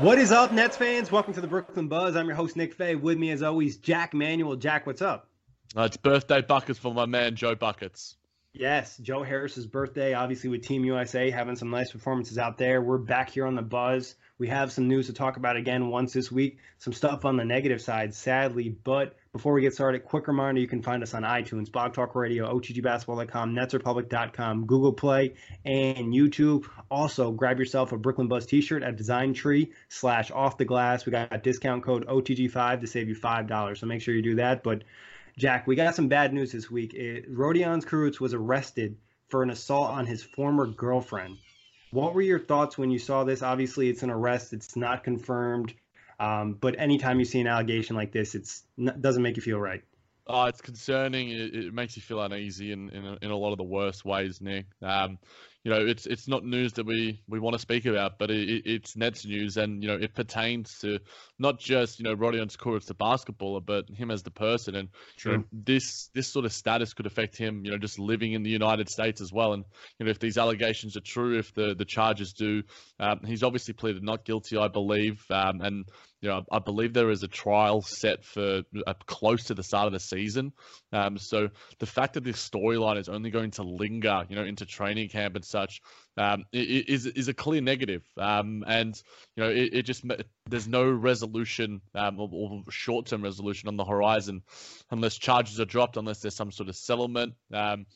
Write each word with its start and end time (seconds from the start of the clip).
What 0.00 0.16
is 0.16 0.32
up, 0.32 0.50
Nets 0.50 0.78
fans? 0.78 1.12
Welcome 1.12 1.34
to 1.34 1.42
the 1.42 1.46
Brooklyn 1.46 1.86
Buzz. 1.86 2.16
I'm 2.16 2.26
your 2.26 2.34
host, 2.34 2.56
Nick 2.56 2.72
Fay. 2.72 2.94
With 2.94 3.18
me, 3.18 3.32
as 3.32 3.42
always, 3.42 3.76
Jack 3.76 4.14
Manuel. 4.14 4.56
Jack, 4.56 4.86
what's 4.86 5.02
up? 5.02 5.28
Uh, 5.76 5.82
it's 5.82 5.98
birthday 5.98 6.40
buckets 6.40 6.78
for 6.78 6.94
my 6.94 7.04
man, 7.04 7.36
Joe 7.36 7.54
Buckets. 7.54 8.16
Yes, 8.54 8.96
Joe 8.96 9.22
Harris's 9.22 9.66
birthday, 9.66 10.14
obviously 10.14 10.48
with 10.48 10.66
Team 10.66 10.86
USA 10.86 11.28
having 11.28 11.54
some 11.54 11.68
nice 11.68 11.92
performances 11.92 12.38
out 12.38 12.56
there. 12.56 12.80
We're 12.80 12.96
back 12.96 13.28
here 13.28 13.46
on 13.46 13.54
the 13.54 13.62
Buzz. 13.62 14.14
We 14.40 14.48
have 14.48 14.72
some 14.72 14.88
news 14.88 15.06
to 15.08 15.12
talk 15.12 15.36
about 15.36 15.56
again 15.56 15.90
once 15.90 16.14
this 16.14 16.32
week. 16.32 16.60
Some 16.78 16.94
stuff 16.94 17.26
on 17.26 17.36
the 17.36 17.44
negative 17.44 17.82
side, 17.82 18.14
sadly. 18.14 18.70
But 18.70 19.14
before 19.34 19.52
we 19.52 19.60
get 19.60 19.74
started, 19.74 20.02
quick 20.02 20.28
reminder 20.28 20.62
you 20.62 20.66
can 20.66 20.82
find 20.82 21.02
us 21.02 21.12
on 21.12 21.24
iTunes, 21.24 21.70
Blog 21.70 21.92
Talk 21.92 22.14
Radio, 22.14 22.50
OTGBasketball.com, 22.58 23.54
NetsRepublic.com, 23.54 24.64
Google 24.64 24.94
Play, 24.94 25.34
and 25.66 26.14
YouTube. 26.14 26.66
Also, 26.90 27.30
grab 27.32 27.58
yourself 27.58 27.92
a 27.92 27.98
Brooklyn 27.98 28.28
Buzz 28.28 28.46
t 28.46 28.62
shirt 28.62 28.82
at 28.82 28.96
Design 28.96 29.34
Tree 29.34 29.72
slash 29.90 30.30
off 30.30 30.56
the 30.56 30.64
glass. 30.64 31.04
We 31.04 31.12
got 31.12 31.28
a 31.32 31.38
discount 31.38 31.84
code 31.84 32.06
OTG5 32.06 32.80
to 32.80 32.86
save 32.86 33.10
you 33.10 33.16
$5. 33.16 33.76
So 33.76 33.84
make 33.84 34.00
sure 34.00 34.14
you 34.14 34.22
do 34.22 34.36
that. 34.36 34.62
But 34.62 34.84
Jack, 35.36 35.66
we 35.66 35.76
got 35.76 35.94
some 35.94 36.08
bad 36.08 36.32
news 36.32 36.52
this 36.52 36.70
week. 36.70 36.94
It, 36.94 37.30
Rodions 37.30 37.84
Kurucs 37.84 38.20
was 38.20 38.32
arrested 38.32 38.96
for 39.28 39.42
an 39.42 39.50
assault 39.50 39.90
on 39.90 40.06
his 40.06 40.22
former 40.22 40.66
girlfriend. 40.66 41.36
What 41.90 42.14
were 42.14 42.22
your 42.22 42.38
thoughts 42.38 42.78
when 42.78 42.90
you 42.90 42.98
saw 42.98 43.24
this? 43.24 43.42
Obviously, 43.42 43.88
it's 43.88 44.02
an 44.02 44.10
arrest; 44.10 44.52
it's 44.52 44.76
not 44.76 45.04
confirmed. 45.04 45.74
Um, 46.18 46.52
but 46.60 46.78
anytime 46.78 47.18
you 47.18 47.24
see 47.24 47.40
an 47.40 47.46
allegation 47.46 47.96
like 47.96 48.12
this, 48.12 48.34
it's 48.34 48.62
doesn't 49.00 49.22
make 49.22 49.36
you 49.36 49.42
feel 49.42 49.58
right. 49.58 49.82
Oh, 50.26 50.44
it's 50.44 50.60
concerning. 50.60 51.30
It, 51.30 51.54
it 51.54 51.74
makes 51.74 51.96
you 51.96 52.02
feel 52.02 52.22
uneasy 52.22 52.72
in, 52.72 52.90
in, 52.90 53.04
a, 53.04 53.18
in 53.22 53.30
a 53.30 53.36
lot 53.36 53.52
of 53.52 53.58
the 53.58 53.64
worst 53.64 54.04
ways, 54.04 54.40
Nick. 54.40 54.66
Um, 54.80 55.18
you 55.62 55.70
know, 55.70 55.84
it's 55.86 56.06
it's 56.06 56.26
not 56.26 56.42
news 56.42 56.72
that 56.74 56.86
we, 56.86 57.20
we 57.28 57.38
want 57.38 57.54
to 57.54 57.58
speak 57.58 57.84
about, 57.84 58.18
but 58.18 58.30
it, 58.30 58.62
it's 58.64 58.96
Nets 58.96 59.26
news, 59.26 59.58
and 59.58 59.82
you 59.82 59.88
know, 59.88 59.96
it 59.96 60.14
pertains 60.14 60.78
to 60.78 61.00
not 61.38 61.60
just 61.60 61.98
you 61.98 62.04
know 62.04 62.14
Rodions 62.14 62.56
Kurucs, 62.56 62.86
the 62.86 62.94
basketballer, 62.94 63.64
but 63.64 63.88
him 63.90 64.10
as 64.10 64.22
the 64.22 64.30
person, 64.30 64.74
and 64.74 64.88
you 65.24 65.32
know, 65.32 65.44
this 65.52 66.08
this 66.14 66.28
sort 66.28 66.46
of 66.46 66.52
status 66.52 66.94
could 66.94 67.06
affect 67.06 67.36
him, 67.36 67.62
you 67.64 67.72
know, 67.72 67.78
just 67.78 67.98
living 67.98 68.32
in 68.32 68.42
the 68.42 68.50
United 68.50 68.88
States 68.88 69.20
as 69.20 69.32
well. 69.32 69.52
And 69.52 69.64
you 69.98 70.06
know, 70.06 70.10
if 70.10 70.18
these 70.18 70.38
allegations 70.38 70.96
are 70.96 71.02
true, 71.02 71.38
if 71.38 71.52
the 71.52 71.74
the 71.74 71.84
charges 71.84 72.32
do, 72.32 72.62
um, 72.98 73.20
he's 73.26 73.42
obviously 73.42 73.74
pleaded 73.74 74.02
not 74.02 74.24
guilty, 74.24 74.56
I 74.56 74.68
believe, 74.68 75.22
um, 75.30 75.60
and 75.60 75.84
you 76.20 76.28
know, 76.28 76.44
I 76.52 76.58
believe 76.58 76.92
there 76.92 77.10
is 77.10 77.22
a 77.22 77.28
trial 77.28 77.80
set 77.82 78.24
for 78.24 78.62
uh, 78.86 78.94
close 79.06 79.44
to 79.44 79.54
the 79.54 79.62
start 79.62 79.86
of 79.86 79.92
the 79.92 80.00
season. 80.00 80.52
Um, 80.92 81.16
so 81.16 81.48
the 81.78 81.86
fact 81.86 82.14
that 82.14 82.24
this 82.24 82.36
storyline 82.36 82.98
is 82.98 83.08
only 83.08 83.30
going 83.30 83.52
to 83.52 83.62
linger, 83.62 84.26
you 84.28 84.36
know, 84.36 84.44
into 84.44 84.66
training 84.66 85.08
camp 85.08 85.36
and 85.36 85.44
such, 85.44 85.80
um, 86.18 86.44
is 86.52 87.06
is 87.06 87.28
a 87.28 87.34
clear 87.34 87.62
negative. 87.62 88.02
Um, 88.18 88.64
and 88.66 88.94
you 89.36 89.44
know, 89.44 89.50
it, 89.50 89.70
it 89.72 89.82
just 89.82 90.04
there's 90.46 90.68
no 90.68 90.90
resolution 90.90 91.80
um, 91.94 92.20
or, 92.20 92.28
or 92.32 92.62
short 92.70 93.06
term 93.06 93.22
resolution 93.22 93.68
on 93.68 93.76
the 93.76 93.84
horizon 93.84 94.42
unless 94.90 95.16
charges 95.16 95.58
are 95.58 95.64
dropped, 95.64 95.96
unless 95.96 96.20
there's 96.20 96.36
some 96.36 96.52
sort 96.52 96.68
of 96.68 96.76
settlement. 96.76 97.34
Um, 97.52 97.86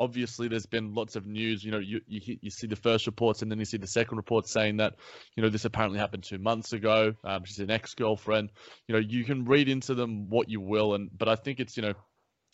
obviously 0.00 0.48
there's 0.48 0.66
been 0.66 0.94
lots 0.94 1.14
of 1.14 1.26
news. 1.26 1.62
You 1.62 1.70
know, 1.70 1.78
you, 1.78 2.00
you 2.08 2.38
you 2.40 2.50
see 2.50 2.66
the 2.66 2.74
first 2.74 3.06
reports 3.06 3.42
and 3.42 3.50
then 3.50 3.58
you 3.58 3.66
see 3.66 3.76
the 3.76 3.86
second 3.86 4.16
report 4.16 4.48
saying 4.48 4.78
that, 4.78 4.94
you 5.36 5.42
know, 5.42 5.50
this 5.50 5.66
apparently 5.66 5.98
happened 5.98 6.24
two 6.24 6.38
months 6.38 6.72
ago. 6.72 7.12
Um, 7.22 7.44
she's 7.44 7.60
an 7.60 7.70
ex-girlfriend. 7.70 8.50
You 8.88 8.94
know, 8.94 9.00
you 9.00 9.24
can 9.24 9.44
read 9.44 9.68
into 9.68 9.94
them 9.94 10.30
what 10.30 10.48
you 10.48 10.60
will, 10.60 10.94
and 10.94 11.10
but 11.16 11.28
I 11.28 11.36
think 11.36 11.60
it's 11.60 11.76
you 11.76 11.82
know 11.82 11.94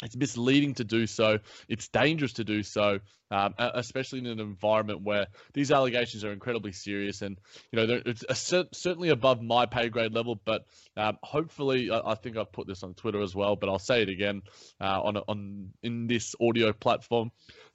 it's 0.02 0.16
misleading 0.16 0.74
to 0.74 0.84
do 0.84 1.06
so. 1.06 1.38
It's 1.68 1.88
dangerous 1.88 2.34
to 2.34 2.44
do 2.44 2.62
so, 2.62 3.00
um, 3.30 3.54
especially 3.58 4.18
in 4.18 4.26
an 4.26 4.40
environment 4.40 5.00
where 5.02 5.28
these 5.54 5.72
allegations 5.72 6.22
are 6.22 6.32
incredibly 6.32 6.72
serious. 6.72 7.22
And 7.22 7.38
you 7.72 7.78
know, 7.86 8.02
it's 8.04 8.54
certainly 8.72 9.08
above 9.08 9.40
my 9.40 9.64
pay 9.64 9.88
grade 9.88 10.12
level. 10.12 10.38
But 10.44 10.66
um, 10.98 11.16
hopefully, 11.22 11.90
I, 11.90 12.12
I, 12.12 12.14
think 12.14 12.36
I've 12.36 12.52
put 12.52 12.66
this 12.66 12.82
on 12.82 12.92
Twitter 12.92 13.22
as 13.22 13.34
well. 13.34 13.56
But 13.56 13.70
I'll 13.70 13.78
say 13.78 14.02
it 14.02 14.10
again 14.10 14.42
uh, 14.80 15.00
on 15.02 15.16
on 15.16 15.70
in 15.82 16.06
this 16.08 16.34
audio 16.40 16.74
platform. 16.74 17.30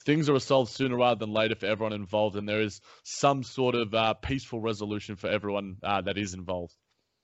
Things 0.06 0.30
are 0.30 0.34
resolved 0.34 0.72
sooner 0.72 0.98
rather 0.98 1.18
than 1.18 1.34
later 1.34 1.56
for 1.56 1.66
everyone 1.66 1.94
involved, 1.94 2.36
and 2.36 2.48
there 2.48 2.62
is 2.62 2.82
some 3.04 3.42
sort 3.42 3.74
of 3.74 3.94
uh, 3.96 4.14
peaceful 4.14 4.60
resolution 4.60 5.16
for 5.16 5.28
everyone 5.28 5.78
uh, 5.82 6.02
that 6.02 6.20
is 6.20 6.36
involved. 6.36 6.76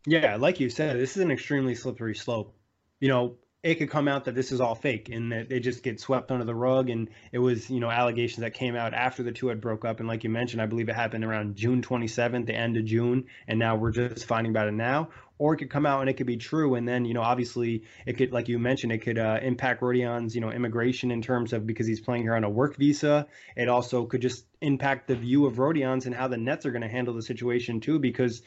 Yeah, 0.08 0.38
like 0.38 0.60
you 0.60 0.70
said, 0.70 0.98
this 0.98 1.18
is 1.18 1.24
an 1.24 1.32
extremely 1.32 1.76
slippery 1.76 2.16
slope. 2.16 2.56
You 3.00 3.10
know, 3.10 3.38
it 3.64 3.76
could 3.76 3.90
come 3.90 4.08
out 4.08 4.26
that 4.26 4.36
this 4.36 4.52
is 4.52 4.62
all 4.62 4.76
fake 4.76 5.10
and 5.10 5.32
that 5.32 5.50
they 5.50 5.60
just 5.60 5.82
get 5.82 6.00
swept 6.00 6.32
under 6.32 6.46
the 6.46 6.54
rug. 6.54 6.90
And 6.90 7.10
it 7.32 7.40
was 7.40 7.70
you 7.70 7.80
know 7.80 7.90
allegations 7.90 8.42
that 8.42 8.54
came 8.54 8.76
out 8.76 8.94
after 8.94 9.24
the 9.24 9.32
two 9.32 9.48
had 9.48 9.62
broke 9.62 9.84
up. 9.84 10.00
And 10.00 10.08
like 10.08 10.24
you 10.24 10.30
mentioned 10.30 10.62
i 10.62 10.66
believe 10.66 10.90
it 10.90 10.96
happened 10.96 11.24
around 11.24 11.56
june 11.56 11.82
27th 11.82 12.46
the 12.46 12.54
end 12.54 12.78
of 12.78 12.86
june. 12.86 13.26
And 13.48 13.58
now 13.58 13.76
we're 13.76 13.92
just 13.92 14.26
finding 14.26 14.52
about 14.52 14.68
it 14.68 14.74
now. 14.74 15.10
Or 15.40 15.54
it 15.54 15.58
could 15.58 15.70
come 15.70 15.86
out 15.86 16.02
and 16.02 16.10
it 16.10 16.14
could 16.14 16.28
be 16.28 16.38
true. 16.38 16.76
And 16.76 16.88
then 16.88 17.06
you 17.06 17.16
know 17.16 17.22
obviously 17.22 17.84
it 18.06 18.14
could 18.14 18.32
like 18.32 18.48
you 18.48 18.60
mentioned 18.60 18.92
it 18.92 19.00
could 19.00 19.18
uh, 19.18 19.40
impact 19.42 19.82
rodion's 19.82 20.36
you 20.36 20.42
know 20.42 20.52
immigration 20.52 21.10
in 21.10 21.24
terms 21.24 21.52
of 21.52 21.66
because 21.66 21.88
he's 21.88 22.00
playing 22.00 22.22
here 22.22 22.36
on 22.36 22.44
a 22.44 22.50
work 22.50 22.78
visa. 22.78 23.28
It 23.56 23.70
also 23.70 24.06
could 24.06 24.22
just 24.22 24.46
impact 24.62 25.08
the 25.08 25.16
view 25.16 25.48
of 25.48 25.58
rodion's 25.58 26.06
and 26.06 26.14
how 26.14 26.28
the 26.28 26.38
nets 26.38 26.68
are 26.68 26.72
going 26.72 26.84
to 26.84 26.88
handle 26.88 27.16
the 27.16 27.24
situation 27.24 27.80
too 27.80 27.98
because 27.98 28.44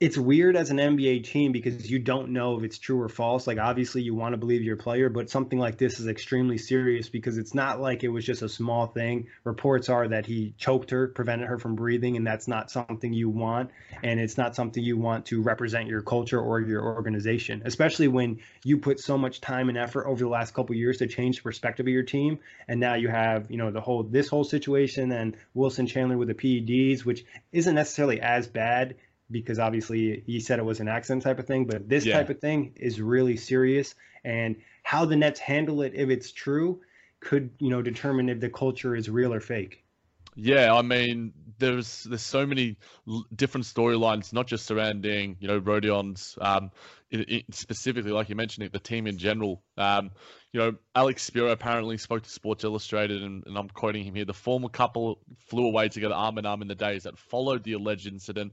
it's 0.00 0.16
weird 0.16 0.56
as 0.56 0.70
an 0.70 0.78
NBA 0.78 1.24
team 1.24 1.52
because 1.52 1.90
you 1.90 1.98
don't 1.98 2.30
know 2.30 2.56
if 2.56 2.64
it's 2.64 2.78
true 2.78 2.98
or 3.02 3.10
false. 3.10 3.46
Like 3.46 3.58
obviously 3.58 4.00
you 4.00 4.14
want 4.14 4.32
to 4.32 4.38
believe 4.38 4.62
your 4.62 4.78
player, 4.78 5.10
but 5.10 5.28
something 5.28 5.58
like 5.58 5.76
this 5.76 6.00
is 6.00 6.06
extremely 6.06 6.56
serious 6.56 7.10
because 7.10 7.36
it's 7.36 7.52
not 7.52 7.82
like 7.82 8.02
it 8.02 8.08
was 8.08 8.24
just 8.24 8.40
a 8.40 8.48
small 8.48 8.86
thing. 8.86 9.26
Reports 9.44 9.90
are 9.90 10.08
that 10.08 10.24
he 10.24 10.54
choked 10.56 10.90
her, 10.92 11.08
prevented 11.08 11.48
her 11.48 11.58
from 11.58 11.74
breathing, 11.74 12.16
and 12.16 12.26
that's 12.26 12.48
not 12.48 12.70
something 12.70 13.12
you 13.12 13.28
want. 13.28 13.72
And 14.02 14.18
it's 14.18 14.38
not 14.38 14.56
something 14.56 14.82
you 14.82 14.96
want 14.96 15.26
to 15.26 15.42
represent 15.42 15.86
your 15.86 16.00
culture 16.00 16.40
or 16.40 16.60
your 16.60 16.82
organization, 16.82 17.60
especially 17.66 18.08
when 18.08 18.38
you 18.64 18.78
put 18.78 19.00
so 19.00 19.18
much 19.18 19.42
time 19.42 19.68
and 19.68 19.76
effort 19.76 20.06
over 20.06 20.20
the 20.20 20.30
last 20.30 20.54
couple 20.54 20.74
years 20.76 20.96
to 20.98 21.08
change 21.08 21.36
the 21.36 21.42
perspective 21.42 21.86
of 21.86 21.92
your 21.92 22.04
team. 22.04 22.38
And 22.66 22.80
now 22.80 22.94
you 22.94 23.08
have, 23.08 23.50
you 23.50 23.58
know, 23.58 23.70
the 23.70 23.82
whole 23.82 24.04
this 24.04 24.28
whole 24.28 24.44
situation 24.44 25.12
and 25.12 25.36
Wilson 25.52 25.86
Chandler 25.86 26.16
with 26.16 26.28
the 26.28 26.34
PEDs, 26.34 27.04
which 27.04 27.26
isn't 27.52 27.74
necessarily 27.74 28.22
as 28.22 28.48
bad 28.48 28.94
because 29.30 29.58
obviously 29.58 30.22
he 30.26 30.40
said 30.40 30.58
it 30.58 30.64
was 30.64 30.80
an 30.80 30.88
accident 30.88 31.22
type 31.22 31.38
of 31.38 31.46
thing, 31.46 31.64
but 31.66 31.88
this 31.88 32.04
yeah. 32.04 32.16
type 32.16 32.30
of 32.30 32.40
thing 32.40 32.72
is 32.76 33.00
really 33.00 33.36
serious. 33.36 33.94
And 34.24 34.56
how 34.82 35.04
the 35.04 35.16
Nets 35.16 35.40
handle 35.40 35.82
it, 35.82 35.92
if 35.94 36.10
it's 36.10 36.32
true, 36.32 36.80
could 37.20 37.50
you 37.58 37.70
know 37.70 37.82
determine 37.82 38.28
if 38.28 38.40
the 38.40 38.48
culture 38.48 38.96
is 38.96 39.08
real 39.08 39.32
or 39.32 39.40
fake. 39.40 39.84
Yeah, 40.36 40.74
I 40.74 40.82
mean, 40.82 41.32
there's 41.58 42.04
there's 42.04 42.22
so 42.22 42.46
many 42.46 42.76
different 43.34 43.66
storylines, 43.66 44.32
not 44.32 44.46
just 44.46 44.66
surrounding 44.66 45.36
you 45.40 45.48
know 45.48 45.58
Rodion's, 45.58 46.38
um, 46.40 46.70
it, 47.10 47.30
it 47.30 47.54
specifically 47.54 48.12
like 48.12 48.28
you 48.28 48.36
mentioned 48.36 48.66
it, 48.66 48.72
the 48.72 48.78
team 48.78 49.06
in 49.06 49.18
general. 49.18 49.62
Um, 49.76 50.10
you 50.52 50.60
know, 50.60 50.74
Alex 50.94 51.22
Spiro 51.22 51.50
apparently 51.50 51.96
spoke 51.96 52.22
to 52.22 52.30
Sports 52.30 52.64
Illustrated, 52.64 53.22
and, 53.22 53.44
and 53.46 53.56
I'm 53.56 53.68
quoting 53.68 54.04
him 54.04 54.14
here: 54.14 54.24
the 54.24 54.32
former 54.32 54.68
couple 54.68 55.20
flew 55.38 55.66
away 55.66 55.88
together 55.88 56.14
arm 56.14 56.38
in 56.38 56.46
arm 56.46 56.62
in 56.62 56.68
the 56.68 56.74
days 56.74 57.04
that 57.04 57.18
followed 57.18 57.62
the 57.64 57.74
alleged 57.74 58.06
incident. 58.06 58.52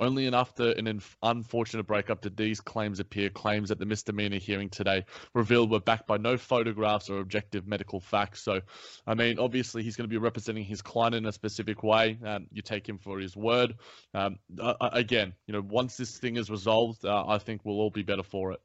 Only 0.00 0.26
after 0.26 0.70
an 0.70 1.00
unfortunate 1.22 1.86
breakup 1.86 2.22
did 2.22 2.36
these 2.36 2.60
claims 2.60 2.98
appear. 2.98 3.30
Claims 3.30 3.68
that 3.68 3.78
the 3.78 3.86
misdemeanor 3.86 4.38
hearing 4.38 4.68
today 4.70 5.04
revealed 5.34 5.70
were 5.70 5.80
backed 5.80 6.06
by 6.06 6.16
no 6.16 6.36
photographs 6.36 7.10
or 7.10 7.20
objective 7.20 7.66
medical 7.66 8.00
facts. 8.00 8.42
So, 8.42 8.60
I 9.06 9.14
mean, 9.14 9.38
obviously 9.38 9.82
he's 9.82 9.96
going 9.96 10.08
to 10.08 10.12
be 10.12 10.18
representing 10.18 10.64
his 10.64 10.82
client 10.82 11.14
in 11.14 11.26
a 11.26 11.32
specific 11.32 11.82
way. 11.82 12.18
Um, 12.24 12.46
you 12.50 12.62
take 12.62 12.88
him 12.88 12.98
for 12.98 13.18
his 13.20 13.36
word. 13.36 13.74
Um, 14.14 14.38
uh, 14.58 14.74
again, 14.80 15.34
you 15.46 15.52
know, 15.52 15.60
once 15.60 15.96
this 15.96 16.18
thing 16.18 16.36
is 16.36 16.50
resolved, 16.50 17.04
uh, 17.04 17.24
I 17.26 17.38
think 17.38 17.60
we'll 17.64 17.80
all 17.80 17.90
be 17.90 18.02
better 18.02 18.24
for 18.24 18.52
it. 18.52 18.60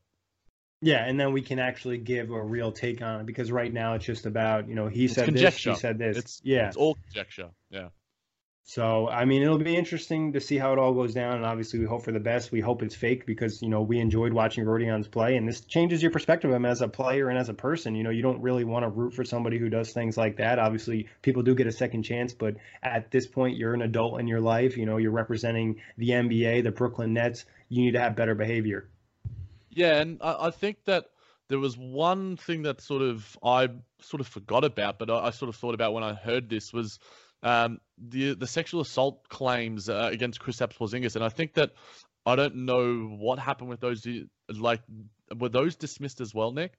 Yeah, 0.81 1.03
and 1.03 1.19
then 1.19 1.33
we 1.33 1.41
can 1.41 1.59
actually 1.59 1.97
give 1.97 2.29
a 2.29 2.41
real 2.41 2.71
take 2.71 3.01
on 3.01 3.21
it 3.21 3.25
because 3.25 3.51
right 3.51 3.73
now 3.73 3.95
it's 3.95 4.05
just 4.05 4.27
about 4.27 4.69
you 4.69 4.75
know 4.75 4.87
he 4.87 5.05
it's 5.05 5.15
said 5.15 5.25
conjecture. 5.25 5.71
this, 5.71 5.79
he 5.79 5.81
said 5.81 5.97
this. 5.97 6.17
It's, 6.17 6.41
yeah, 6.43 6.67
it's 6.67 6.77
all 6.77 6.95
conjecture. 7.05 7.49
Yeah. 7.71 7.89
So, 8.69 9.07
I 9.07 9.23
mean, 9.23 9.43
it'll 9.43 9.57
be 9.57 9.77
interesting 9.77 10.33
to 10.33 10.41
see 10.41 10.57
how 10.57 10.73
it 10.73 10.77
all 10.77 10.93
goes 10.93 11.13
down. 11.13 11.37
And 11.37 11.45
obviously, 11.45 11.79
we 11.79 11.85
hope 11.85 12.03
for 12.03 12.11
the 12.11 12.19
best. 12.19 12.51
We 12.51 12.59
hope 12.59 12.83
it's 12.83 12.95
fake 12.95 13.25
because, 13.25 13.61
you 13.61 13.69
know, 13.69 13.81
we 13.81 13.97
enjoyed 13.97 14.33
watching 14.33 14.65
Rodion's 14.65 15.07
play. 15.07 15.37
And 15.37 15.47
this 15.47 15.61
changes 15.61 16.01
your 16.01 16.11
perspective 16.11 16.51
of 16.51 16.55
him 16.57 16.65
as 16.65 16.81
a 16.81 16.89
player 16.89 17.29
and 17.29 17.39
as 17.39 17.47
a 17.47 17.53
person. 17.53 17.95
You 17.95 18.03
know, 18.03 18.09
you 18.09 18.21
don't 18.21 18.41
really 18.41 18.65
want 18.65 18.83
to 18.83 18.89
root 18.89 19.13
for 19.13 19.23
somebody 19.23 19.57
who 19.57 19.69
does 19.69 19.93
things 19.93 20.17
like 20.17 20.35
that. 20.37 20.59
Obviously, 20.59 21.07
people 21.21 21.43
do 21.43 21.55
get 21.55 21.65
a 21.65 21.71
second 21.71 22.03
chance. 22.03 22.33
But 22.33 22.57
at 22.83 23.09
this 23.09 23.25
point, 23.25 23.55
you're 23.55 23.73
an 23.73 23.83
adult 23.83 24.19
in 24.19 24.27
your 24.27 24.41
life. 24.41 24.75
You 24.75 24.85
know, 24.85 24.97
you're 24.97 25.11
representing 25.11 25.79
the 25.97 26.09
NBA, 26.09 26.65
the 26.65 26.71
Brooklyn 26.71 27.13
Nets. 27.13 27.45
You 27.69 27.83
need 27.83 27.93
to 27.93 28.01
have 28.01 28.17
better 28.17 28.35
behavior. 28.35 28.89
Yeah. 29.69 30.01
And 30.01 30.21
I, 30.21 30.49
think 30.49 30.83
that 30.87 31.05
there 31.47 31.59
was 31.59 31.77
one 31.77 32.35
thing 32.35 32.63
that 32.63 32.81
sort 32.81 33.01
of 33.01 33.37
I 33.41 33.69
sort 34.01 34.19
of 34.19 34.27
forgot 34.27 34.65
about, 34.65 34.99
but 34.99 35.09
I 35.09 35.29
sort 35.29 35.47
of 35.47 35.55
thought 35.55 35.73
about 35.73 35.93
when 35.93 36.03
I 36.03 36.15
heard 36.15 36.49
this 36.49 36.73
was– 36.73 36.99
um, 37.43 37.79
the 37.97 38.33
the 38.35 38.47
sexual 38.47 38.81
assault 38.81 39.27
claims 39.29 39.89
uh, 39.89 40.09
against 40.11 40.39
Kristaps 40.39 40.77
Porzingis, 40.77 41.15
and 41.15 41.23
I 41.23 41.29
think 41.29 41.53
that 41.55 41.71
I 42.25 42.35
don't 42.35 42.65
know 42.65 43.15
what 43.17 43.39
happened 43.39 43.69
with 43.69 43.79
those. 43.79 44.05
Like, 44.49 44.81
were 45.35 45.49
those 45.49 45.75
dismissed 45.75 46.21
as 46.21 46.33
well, 46.33 46.51
Nick? 46.51 46.73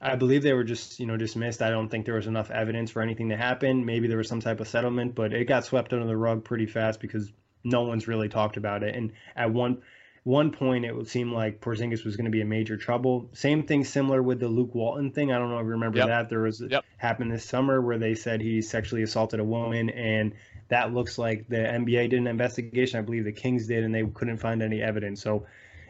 I 0.00 0.16
believe 0.16 0.42
they 0.42 0.52
were 0.52 0.64
just, 0.64 0.98
you 0.98 1.06
know, 1.06 1.16
dismissed. 1.16 1.62
I 1.62 1.70
don't 1.70 1.88
think 1.88 2.06
there 2.06 2.16
was 2.16 2.26
enough 2.26 2.50
evidence 2.50 2.90
for 2.90 3.02
anything 3.02 3.28
to 3.28 3.36
happen. 3.36 3.86
Maybe 3.86 4.08
there 4.08 4.18
was 4.18 4.28
some 4.28 4.40
type 4.40 4.58
of 4.58 4.66
settlement, 4.66 5.14
but 5.14 5.32
it 5.32 5.44
got 5.44 5.64
swept 5.64 5.92
under 5.92 6.06
the 6.06 6.16
rug 6.16 6.44
pretty 6.44 6.66
fast 6.66 7.00
because 7.00 7.32
no 7.62 7.82
one's 7.82 8.08
really 8.08 8.28
talked 8.28 8.56
about 8.56 8.82
it. 8.82 8.96
And 8.96 9.12
at 9.36 9.52
one 9.52 9.82
one 10.24 10.52
point 10.52 10.84
it 10.84 10.94
would 10.94 11.08
seem 11.08 11.32
like 11.32 11.60
Porzingis 11.60 12.04
was 12.04 12.16
going 12.16 12.26
to 12.26 12.30
be 12.30 12.40
in 12.40 12.48
major 12.48 12.76
trouble. 12.76 13.28
Same 13.32 13.64
thing 13.64 13.84
similar 13.84 14.22
with 14.22 14.38
the 14.38 14.46
Luke 14.46 14.74
Walton 14.74 15.10
thing. 15.10 15.32
I 15.32 15.38
don't 15.38 15.50
know 15.50 15.58
if 15.58 15.64
you 15.64 15.70
remember 15.70 15.98
yep. 15.98 16.08
that. 16.08 16.28
There 16.28 16.42
was 16.42 16.60
yep. 16.60 16.84
happened 16.96 17.32
this 17.32 17.44
summer 17.44 17.80
where 17.80 17.98
they 17.98 18.14
said 18.14 18.40
he 18.40 18.62
sexually 18.62 19.02
assaulted 19.02 19.40
a 19.40 19.44
woman 19.44 19.90
and 19.90 20.32
that 20.68 20.94
looks 20.94 21.18
like 21.18 21.48
the 21.48 21.56
NBA 21.56 22.10
did 22.10 22.20
an 22.20 22.28
investigation. 22.28 22.98
I 22.98 23.02
believe 23.02 23.24
the 23.24 23.32
Kings 23.32 23.66
did 23.66 23.82
and 23.82 23.92
they 23.92 24.04
couldn't 24.06 24.38
find 24.38 24.62
any 24.62 24.80
evidence. 24.80 25.20
So 25.20 25.46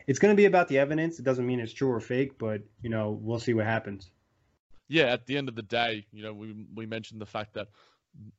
it's 0.06 0.18
going 0.18 0.32
to 0.34 0.36
be 0.36 0.46
about 0.46 0.68
the 0.68 0.78
evidence. 0.78 1.18
It 1.18 1.24
doesn't 1.24 1.46
mean 1.46 1.60
it's 1.60 1.72
true 1.72 1.90
or 1.90 2.00
fake, 2.00 2.38
but 2.38 2.62
you 2.80 2.88
know, 2.88 3.10
we'll 3.10 3.38
see 3.38 3.52
what 3.52 3.66
happens. 3.66 4.10
Yeah, 4.88 5.04
at 5.04 5.26
the 5.26 5.36
end 5.36 5.48
of 5.48 5.54
the 5.54 5.62
day, 5.62 6.06
you 6.12 6.22
know, 6.22 6.32
we 6.32 6.54
we 6.74 6.86
mentioned 6.86 7.20
the 7.20 7.26
fact 7.26 7.54
that 7.54 7.68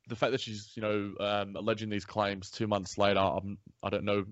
the 0.08 0.16
fact 0.16 0.32
that 0.32 0.40
she's 0.40 0.70
you 0.74 0.82
know 0.82 1.12
um, 1.20 1.56
alleging 1.56 1.88
these 1.88 2.04
claims 2.04 2.50
two 2.50 2.66
months 2.66 2.98
later, 2.98 3.20
I'm, 3.20 3.58
I 3.82 3.90
don't 3.90 4.04
know 4.04 4.24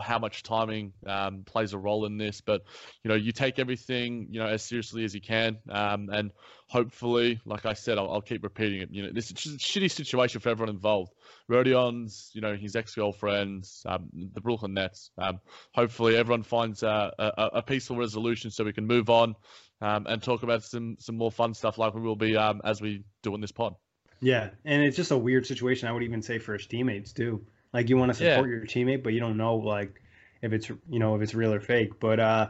how 0.00 0.18
much 0.18 0.42
timing 0.42 0.92
um, 1.06 1.44
plays 1.44 1.72
a 1.72 1.78
role 1.78 2.04
in 2.04 2.18
this, 2.18 2.40
but 2.40 2.62
you 3.02 3.08
know 3.08 3.14
you 3.14 3.32
take 3.32 3.58
everything 3.58 4.28
you 4.30 4.38
know 4.38 4.46
as 4.46 4.62
seriously 4.62 5.04
as 5.04 5.14
you 5.14 5.20
can, 5.20 5.58
um, 5.70 6.08
and 6.12 6.30
hopefully, 6.68 7.40
like 7.44 7.66
I 7.66 7.72
said, 7.72 7.98
I'll, 7.98 8.10
I'll, 8.10 8.20
keep 8.20 8.42
repeating 8.42 8.82
it. 8.82 8.90
You 8.92 9.04
know, 9.04 9.10
this 9.12 9.30
is 9.30 9.54
a 9.54 9.58
shitty 9.58 9.90
situation 9.90 10.40
for 10.40 10.50
everyone 10.50 10.74
involved. 10.74 11.12
Rodion's, 11.48 12.30
you 12.34 12.40
know, 12.40 12.54
his 12.54 12.76
ex-girlfriends, 12.76 13.82
um, 13.86 14.08
the 14.34 14.40
Brooklyn 14.40 14.74
Nets. 14.74 15.10
Um, 15.16 15.40
hopefully, 15.72 16.16
everyone 16.16 16.42
finds 16.42 16.82
a, 16.82 17.12
a, 17.18 17.50
a, 17.54 17.62
peaceful 17.62 17.96
resolution 17.96 18.50
so 18.50 18.64
we 18.64 18.72
can 18.72 18.86
move 18.86 19.08
on 19.08 19.34
um, 19.80 20.06
and 20.06 20.22
talk 20.22 20.42
about 20.42 20.62
some 20.62 20.96
some 21.00 21.16
more 21.16 21.32
fun 21.32 21.54
stuff 21.54 21.78
like 21.78 21.94
we 21.94 22.02
will 22.02 22.16
be 22.16 22.36
as 22.36 22.80
we 22.80 23.04
do 23.22 23.34
in 23.34 23.40
this 23.40 23.52
pod. 23.52 23.74
Yeah, 24.20 24.50
and 24.64 24.82
it's 24.82 24.96
just 24.96 25.10
a 25.10 25.18
weird 25.18 25.46
situation. 25.46 25.88
I 25.88 25.92
would 25.92 26.02
even 26.02 26.22
say 26.22 26.38
for 26.38 26.54
his 26.54 26.66
teammates 26.66 27.12
too. 27.12 27.44
Like 27.72 27.88
you 27.88 27.96
want 27.96 28.10
to 28.10 28.14
support 28.14 28.48
yeah. 28.48 28.56
your 28.56 28.66
teammate, 28.66 29.02
but 29.02 29.12
you 29.12 29.20
don't 29.20 29.36
know 29.36 29.56
like 29.56 30.00
if 30.42 30.52
it's 30.52 30.68
you 30.68 30.98
know 30.98 31.14
if 31.16 31.22
it's 31.22 31.34
real 31.34 31.52
or 31.52 31.60
fake. 31.60 32.00
But 32.00 32.20
uh, 32.20 32.48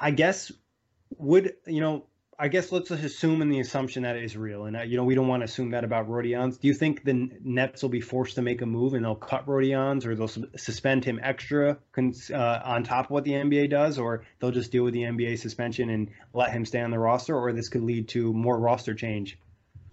I 0.00 0.10
guess 0.10 0.52
would 1.16 1.54
you 1.66 1.80
know? 1.80 2.04
I 2.40 2.46
guess 2.46 2.70
let's 2.70 2.90
just 2.90 3.02
assume 3.02 3.42
in 3.42 3.48
the 3.48 3.58
assumption 3.58 4.04
that 4.04 4.14
it 4.14 4.22
is 4.22 4.36
real, 4.36 4.66
and 4.66 4.76
uh, 4.76 4.82
you 4.82 4.96
know 4.96 5.02
we 5.02 5.16
don't 5.16 5.26
want 5.26 5.40
to 5.40 5.44
assume 5.44 5.72
that 5.72 5.82
about 5.82 6.08
Rodion's. 6.08 6.56
Do 6.56 6.68
you 6.68 6.74
think 6.74 7.02
the 7.02 7.28
Nets 7.42 7.82
will 7.82 7.88
be 7.88 8.00
forced 8.00 8.36
to 8.36 8.42
make 8.42 8.62
a 8.62 8.66
move 8.66 8.94
and 8.94 9.04
they'll 9.04 9.16
cut 9.16 9.48
Rodion's, 9.48 10.06
or 10.06 10.14
they'll 10.14 10.28
su- 10.28 10.48
suspend 10.56 11.04
him 11.04 11.18
extra 11.20 11.78
uh, 11.98 12.60
on 12.64 12.84
top 12.84 13.06
of 13.06 13.10
what 13.10 13.24
the 13.24 13.32
NBA 13.32 13.70
does, 13.70 13.98
or 13.98 14.24
they'll 14.38 14.52
just 14.52 14.70
deal 14.70 14.84
with 14.84 14.94
the 14.94 15.02
NBA 15.02 15.40
suspension 15.40 15.90
and 15.90 16.10
let 16.32 16.52
him 16.52 16.64
stay 16.64 16.80
on 16.80 16.92
the 16.92 16.98
roster, 16.98 17.36
or 17.36 17.52
this 17.52 17.68
could 17.68 17.82
lead 17.82 18.06
to 18.10 18.32
more 18.32 18.56
roster 18.56 18.94
change? 18.94 19.36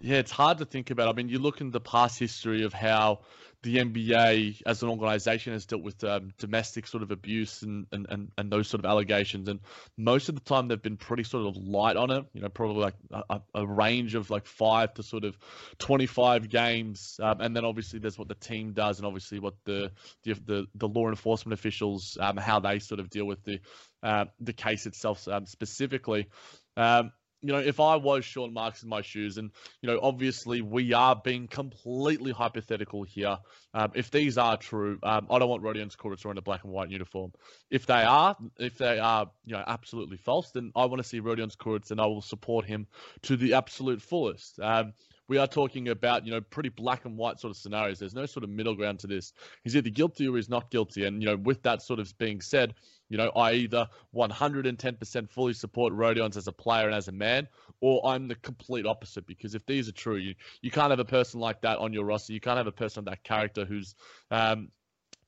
Yeah, 0.00 0.18
it's 0.18 0.30
hard 0.30 0.58
to 0.58 0.64
think 0.64 0.90
about. 0.90 1.08
I 1.08 1.12
mean, 1.12 1.28
you 1.28 1.38
look 1.38 1.60
in 1.60 1.70
the 1.70 1.80
past 1.80 2.18
history 2.18 2.64
of 2.64 2.72
how 2.72 3.20
the 3.62 3.78
NBA 3.78 4.62
as 4.66 4.82
an 4.82 4.90
organization 4.90 5.52
has 5.54 5.66
dealt 5.66 5.82
with 5.82 6.04
um, 6.04 6.30
domestic 6.38 6.86
sort 6.86 7.02
of 7.02 7.10
abuse 7.10 7.62
and, 7.62 7.86
and, 7.90 8.06
and, 8.10 8.30
and 8.36 8.52
those 8.52 8.68
sort 8.68 8.84
of 8.84 8.88
allegations. 8.88 9.48
And 9.48 9.60
most 9.96 10.28
of 10.28 10.34
the 10.34 10.42
time 10.42 10.68
they've 10.68 10.80
been 10.80 10.98
pretty 10.98 11.24
sort 11.24 11.46
of 11.46 11.56
light 11.56 11.96
on 11.96 12.10
it, 12.10 12.24
you 12.34 12.42
know, 12.42 12.48
probably 12.48 12.82
like 12.82 12.94
a, 13.10 13.40
a 13.54 13.66
range 13.66 14.14
of 14.14 14.30
like 14.30 14.46
five 14.46 14.94
to 14.94 15.02
sort 15.02 15.24
of 15.24 15.36
25 15.78 16.48
games. 16.48 17.18
Um, 17.20 17.40
and 17.40 17.56
then 17.56 17.64
obviously 17.64 17.98
there's 17.98 18.18
what 18.18 18.28
the 18.28 18.34
team 18.34 18.72
does 18.72 18.98
and 18.98 19.06
obviously 19.06 19.40
what 19.40 19.54
the, 19.64 19.90
the, 20.24 20.34
the, 20.34 20.66
the 20.74 20.88
law 20.88 21.08
enforcement 21.08 21.58
officials, 21.58 22.18
um, 22.20 22.36
how 22.36 22.60
they 22.60 22.78
sort 22.78 23.00
of 23.00 23.10
deal 23.10 23.24
with 23.24 23.42
the, 23.44 23.58
uh, 24.02 24.26
the 24.40 24.52
case 24.52 24.86
itself 24.86 25.26
um, 25.26 25.46
specifically. 25.46 26.28
Um, 26.76 27.10
you 27.46 27.52
know, 27.52 27.58
if 27.58 27.78
I 27.80 27.96
was 27.96 28.24
Sean 28.24 28.52
Marks 28.52 28.82
in 28.82 28.88
my 28.88 29.02
shoes, 29.02 29.38
and 29.38 29.50
you 29.80 29.88
know, 29.88 30.00
obviously 30.02 30.62
we 30.62 30.92
are 30.92 31.14
being 31.14 31.46
completely 31.46 32.32
hypothetical 32.32 33.04
here. 33.04 33.38
Um, 33.72 33.92
if 33.94 34.10
these 34.10 34.36
are 34.36 34.56
true, 34.56 34.98
um, 35.02 35.26
I 35.30 35.38
don't 35.38 35.48
want 35.48 35.62
Rodion 35.62 35.94
Kurucs 35.96 36.24
wearing 36.24 36.38
a 36.38 36.42
black 36.42 36.64
and 36.64 36.72
white 36.72 36.90
uniform. 36.90 37.32
If 37.70 37.86
they 37.86 38.02
are, 38.02 38.36
if 38.58 38.78
they 38.78 38.98
are, 38.98 39.30
you 39.44 39.52
know, 39.52 39.64
absolutely 39.66 40.16
false, 40.16 40.50
then 40.50 40.72
I 40.74 40.86
want 40.86 41.02
to 41.02 41.08
see 41.08 41.20
Rodion 41.20 41.56
Kurucs, 41.56 41.90
and 41.90 42.00
I 42.00 42.06
will 42.06 42.22
support 42.22 42.64
him 42.64 42.86
to 43.22 43.36
the 43.36 43.54
absolute 43.54 44.02
fullest. 44.02 44.58
Um, 44.60 44.92
we 45.28 45.38
are 45.38 45.46
talking 45.46 45.88
about, 45.88 46.24
you 46.24 46.32
know, 46.32 46.40
pretty 46.40 46.68
black 46.68 47.04
and 47.04 47.16
white 47.16 47.40
sort 47.40 47.50
of 47.50 47.56
scenarios. 47.56 47.98
There's 47.98 48.14
no 48.14 48.26
sort 48.26 48.44
of 48.44 48.50
middle 48.50 48.74
ground 48.74 49.00
to 49.00 49.06
this. 49.06 49.32
He's 49.64 49.76
either 49.76 49.90
guilty 49.90 50.28
or 50.28 50.36
he's 50.36 50.48
not 50.48 50.70
guilty. 50.70 51.04
And, 51.04 51.22
you 51.22 51.28
know, 51.28 51.36
with 51.36 51.62
that 51.62 51.82
sort 51.82 51.98
of 51.98 52.16
being 52.18 52.40
said, 52.40 52.74
you 53.08 53.16
know, 53.16 53.30
I 53.30 53.52
either 53.54 53.88
110% 54.14 55.30
fully 55.30 55.52
support 55.52 55.92
Rodion's 55.92 56.36
as 56.36 56.46
a 56.46 56.52
player 56.52 56.86
and 56.86 56.94
as 56.94 57.08
a 57.08 57.12
man, 57.12 57.48
or 57.80 58.06
I'm 58.06 58.28
the 58.28 58.34
complete 58.36 58.86
opposite. 58.86 59.26
Because 59.26 59.54
if 59.54 59.66
these 59.66 59.88
are 59.88 59.92
true, 59.92 60.16
you, 60.16 60.34
you 60.62 60.70
can't 60.70 60.90
have 60.90 61.00
a 61.00 61.04
person 61.04 61.40
like 61.40 61.60
that 61.62 61.78
on 61.78 61.92
your 61.92 62.04
roster. 62.04 62.32
You 62.32 62.40
can't 62.40 62.58
have 62.58 62.66
a 62.66 62.72
person 62.72 63.00
of 63.00 63.04
that 63.06 63.24
character 63.24 63.64
who's 63.64 63.94
um, 64.30 64.68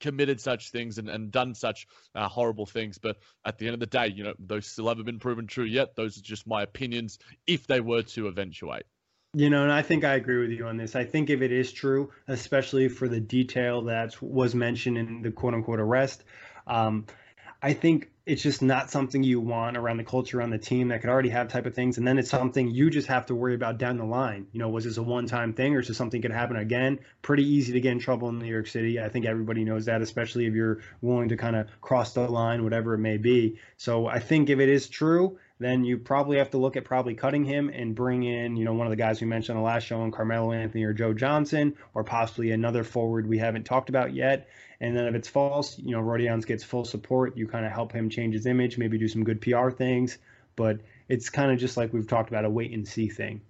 committed 0.00 0.40
such 0.40 0.70
things 0.70 0.98
and, 0.98 1.08
and 1.08 1.30
done 1.30 1.54
such 1.54 1.86
uh, 2.14 2.28
horrible 2.28 2.66
things. 2.66 2.98
But 2.98 3.16
at 3.44 3.58
the 3.58 3.66
end 3.66 3.74
of 3.74 3.80
the 3.80 3.86
day, 3.86 4.08
you 4.08 4.24
know, 4.24 4.34
those 4.38 4.66
still 4.66 4.88
haven't 4.88 5.06
been 5.06 5.18
proven 5.18 5.46
true 5.46 5.64
yet. 5.64 5.96
Those 5.96 6.18
are 6.18 6.22
just 6.22 6.46
my 6.46 6.62
opinions 6.62 7.18
if 7.46 7.66
they 7.66 7.80
were 7.80 8.02
to 8.02 8.28
eventuate. 8.28 8.84
You 9.34 9.50
know, 9.50 9.62
and 9.62 9.72
I 9.72 9.82
think 9.82 10.04
I 10.04 10.14
agree 10.14 10.38
with 10.38 10.50
you 10.50 10.66
on 10.66 10.78
this. 10.78 10.96
I 10.96 11.04
think 11.04 11.28
if 11.28 11.42
it 11.42 11.52
is 11.52 11.70
true, 11.70 12.10
especially 12.28 12.88
for 12.88 13.08
the 13.08 13.20
detail 13.20 13.82
that 13.82 14.20
was 14.22 14.54
mentioned 14.54 14.96
in 14.96 15.22
the 15.22 15.30
quote 15.30 15.54
unquote 15.54 15.80
arrest, 15.80 16.24
Um, 16.66 17.06
I 17.60 17.72
think 17.72 18.10
it's 18.24 18.42
just 18.42 18.62
not 18.62 18.90
something 18.90 19.22
you 19.22 19.40
want 19.40 19.76
around 19.76 19.96
the 19.96 20.04
culture 20.04 20.38
around 20.38 20.50
the 20.50 20.58
team 20.58 20.88
that 20.88 21.00
could 21.00 21.10
already 21.10 21.30
have 21.30 21.48
type 21.48 21.66
of 21.66 21.74
things. 21.74 21.98
And 21.98 22.06
then 22.06 22.18
it's 22.18 22.30
something 22.30 22.70
you 22.70 22.88
just 22.90 23.08
have 23.08 23.26
to 23.26 23.34
worry 23.34 23.54
about 23.54 23.78
down 23.78 23.96
the 23.96 24.04
line. 24.04 24.46
You 24.52 24.60
know, 24.60 24.68
was 24.68 24.84
this 24.84 24.96
a 24.96 25.02
one 25.02 25.26
time 25.26 25.54
thing 25.54 25.74
or 25.74 25.80
is 25.80 25.88
this 25.88 25.96
something 25.96 26.22
could 26.22 26.30
happen 26.30 26.56
again? 26.56 27.00
Pretty 27.22 27.44
easy 27.44 27.72
to 27.72 27.80
get 27.80 27.92
in 27.92 27.98
trouble 27.98 28.28
in 28.28 28.38
New 28.38 28.46
York 28.46 28.68
City. 28.68 29.00
I 29.00 29.08
think 29.08 29.26
everybody 29.26 29.64
knows 29.64 29.86
that, 29.86 30.02
especially 30.02 30.46
if 30.46 30.54
you're 30.54 30.80
willing 31.00 31.30
to 31.30 31.36
kind 31.36 31.56
of 31.56 31.68
cross 31.80 32.12
the 32.12 32.28
line, 32.28 32.62
whatever 32.62 32.94
it 32.94 32.98
may 32.98 33.16
be. 33.16 33.58
So 33.76 34.06
I 34.06 34.20
think 34.20 34.50
if 34.50 34.60
it 34.60 34.68
is 34.68 34.88
true, 34.88 35.38
then 35.58 35.84
you 35.84 35.98
probably 35.98 36.38
have 36.38 36.50
to 36.50 36.58
look 36.58 36.76
at 36.76 36.84
probably 36.84 37.14
cutting 37.14 37.44
him 37.44 37.68
and 37.68 37.94
bring 37.94 38.22
in, 38.22 38.56
you 38.56 38.64
know, 38.64 38.74
one 38.74 38.86
of 38.86 38.90
the 38.90 38.96
guys 38.96 39.20
we 39.20 39.26
mentioned 39.26 39.56
on 39.56 39.62
the 39.62 39.68
last 39.68 39.84
show, 39.84 40.02
and 40.02 40.12
Carmelo 40.12 40.52
Anthony 40.52 40.84
or 40.84 40.92
Joe 40.92 41.12
Johnson, 41.12 41.76
or 41.94 42.04
possibly 42.04 42.52
another 42.52 42.84
forward 42.84 43.28
we 43.28 43.38
haven't 43.38 43.64
talked 43.64 43.88
about 43.88 44.14
yet. 44.14 44.48
And 44.80 44.96
then 44.96 45.06
if 45.06 45.14
it's 45.14 45.28
false, 45.28 45.76
you 45.78 45.90
know, 45.90 46.00
Rodions 46.00 46.46
gets 46.46 46.62
full 46.62 46.84
support. 46.84 47.36
You 47.36 47.48
kind 47.48 47.66
of 47.66 47.72
help 47.72 47.92
him 47.92 48.08
change 48.10 48.34
his 48.34 48.46
image, 48.46 48.78
maybe 48.78 48.98
do 48.98 49.08
some 49.08 49.24
good 49.24 49.40
PR 49.40 49.70
things. 49.70 50.18
But 50.54 50.80
it's 51.08 51.30
kind 51.30 51.50
of 51.50 51.58
just 51.58 51.76
like 51.76 51.92
we've 51.92 52.06
talked 52.06 52.30
about 52.30 52.44
a 52.44 52.50
wait 52.50 52.72
and 52.72 52.86
see 52.86 53.08
thing. 53.08 53.40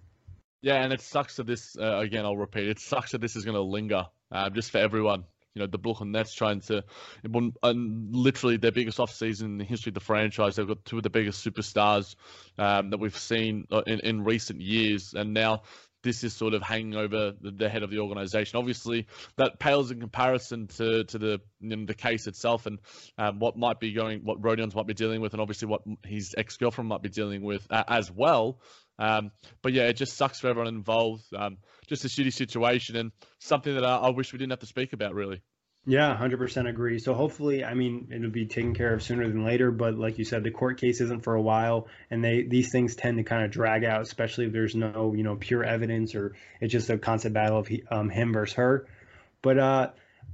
Yeah, 0.63 0.83
and 0.83 0.93
it 0.93 1.01
sucks 1.01 1.37
that 1.37 1.47
this, 1.47 1.77
uh, 1.79 1.99
again, 1.99 2.25
I'll 2.25 2.37
repeat, 2.37 2.69
it 2.69 2.81
sucks 2.81 3.13
that 3.13 3.21
this 3.21 3.37
is 3.37 3.45
going 3.45 3.55
to 3.55 3.63
linger 3.63 4.07
uh, 4.33 4.51
just 4.51 4.71
for 4.71 4.79
everyone 4.79 5.25
you 5.59 5.65
know 5.65 5.71
the 5.71 5.79
Brooklyn 5.79 6.13
Nets 6.13 6.33
trying 6.33 6.61
to, 6.63 6.85
and 7.25 8.15
literally 8.15 8.59
their 8.59 8.71
biggest 8.71 8.99
offseason 8.99 9.43
in 9.43 9.59
the 9.59 9.65
history 9.65 9.91
of 9.91 9.95
the 9.95 10.01
franchise. 10.01 10.55
They've 10.55 10.69
got 10.69 10.85
two 10.85 10.99
of 10.99 11.03
the 11.03 11.11
biggest 11.11 11.45
superstars 11.45 12.15
um, 12.59 12.91
that 12.91 12.99
we've 12.99 13.17
seen 13.17 13.67
uh, 13.73 13.83
in, 13.87 14.01
in 14.01 14.25
recent 14.25 14.61
years, 14.61 15.15
and 15.15 15.35
now 15.35 15.63
this 16.05 16.23
is 16.23 16.33
sort 16.33 16.55
of 16.55 16.63
hanging 16.63 16.95
over 16.95 17.33
the, 17.41 17.69
head 17.69 17.83
of 17.83 17.91
the 17.91 17.99
organization. 17.99 18.57
Obviously, 18.57 19.09
that 19.37 19.59
pales 19.59 19.91
in 19.91 19.99
comparison 19.99 20.69
to 20.69 21.03
to 21.05 21.19
the 21.19 21.41
you 21.61 21.77
know, 21.77 21.87
the 21.87 21.95
case 21.95 22.29
itself 22.29 22.67
and 22.67 22.79
um, 23.19 23.41
what 23.41 23.57
might 23.57 23.81
be 23.81 23.93
going, 23.93 24.21
what 24.21 24.41
Rodions 24.41 24.77
might 24.77 24.87
be 24.87 24.95
dealing 24.95 25.21
with, 25.21 25.33
and 25.33 25.43
obviously 25.43 25.67
what 25.67 25.83
his 26.07 26.37
ex 26.39 26.57
girlfriend 26.57 26.89
might 26.89 27.03
be 27.03 27.09
dealing 27.09 27.43
with 27.43 27.67
uh, 27.71 27.83
as 27.89 28.13
well. 28.13 28.61
Um, 28.99 29.31
but 29.63 29.73
yeah, 29.73 29.85
it 29.85 29.95
just 29.95 30.17
sucks 30.17 30.41
for 30.41 30.49
everyone 30.49 30.75
involved. 30.75 31.25
Um, 31.35 31.59
just 31.87 32.05
a 32.05 32.09
shitty 32.09 32.33
situation 32.33 32.97
and 32.97 33.13
something 33.39 33.75
that 33.75 33.85
I, 33.85 33.97
I 33.97 34.11
wish 34.11 34.33
we 34.33 34.39
didn't 34.39 34.53
have 34.53 34.61
to 34.61 34.67
speak 34.67 34.93
about 34.93 35.15
really. 35.15 35.43
Yeah, 35.87 36.15
100% 36.15 36.69
agree. 36.69 36.99
So 36.99 37.15
hopefully, 37.15 37.65
I 37.65 37.73
mean, 37.73 38.09
it'll 38.15 38.31
be 38.31 38.45
taken 38.45 38.75
care 38.75 38.93
of 38.93 39.03
sooner 39.03 39.27
than 39.27 39.45
later, 39.45 39.71
but 39.71 39.95
like 39.95 40.19
you 40.19 40.25
said, 40.25 40.45
the 40.45 40.51
court 40.51 40.79
case 40.79 41.01
isn't 41.01 41.25
for 41.25 41.35
a 41.35 41.41
while 41.41 41.89
and 42.11 42.23
they 42.23 42.43
these 42.43 42.71
things 42.71 42.95
tend 42.95 43.17
to 43.17 43.25
kind 43.25 43.45
of 43.45 43.51
drag 43.51 43.85
out, 43.85 44.03
especially 44.03 44.47
if 44.47 44.53
there's 44.53 44.75
no, 44.75 45.15
you 45.17 45.23
know, 45.23 45.37
pure 45.37 45.65
evidence 45.65 46.15
or 46.15 46.35
it's 46.61 46.73
just 46.73 46.91
a 46.91 46.99
constant 46.99 47.33
battle 47.33 47.59
of 47.59 47.69
he, 47.69 47.85
um, 47.91 48.11
him 48.11 48.35
versus 48.35 48.57
her. 48.57 48.87
But 49.41 49.59
uh 49.59 49.91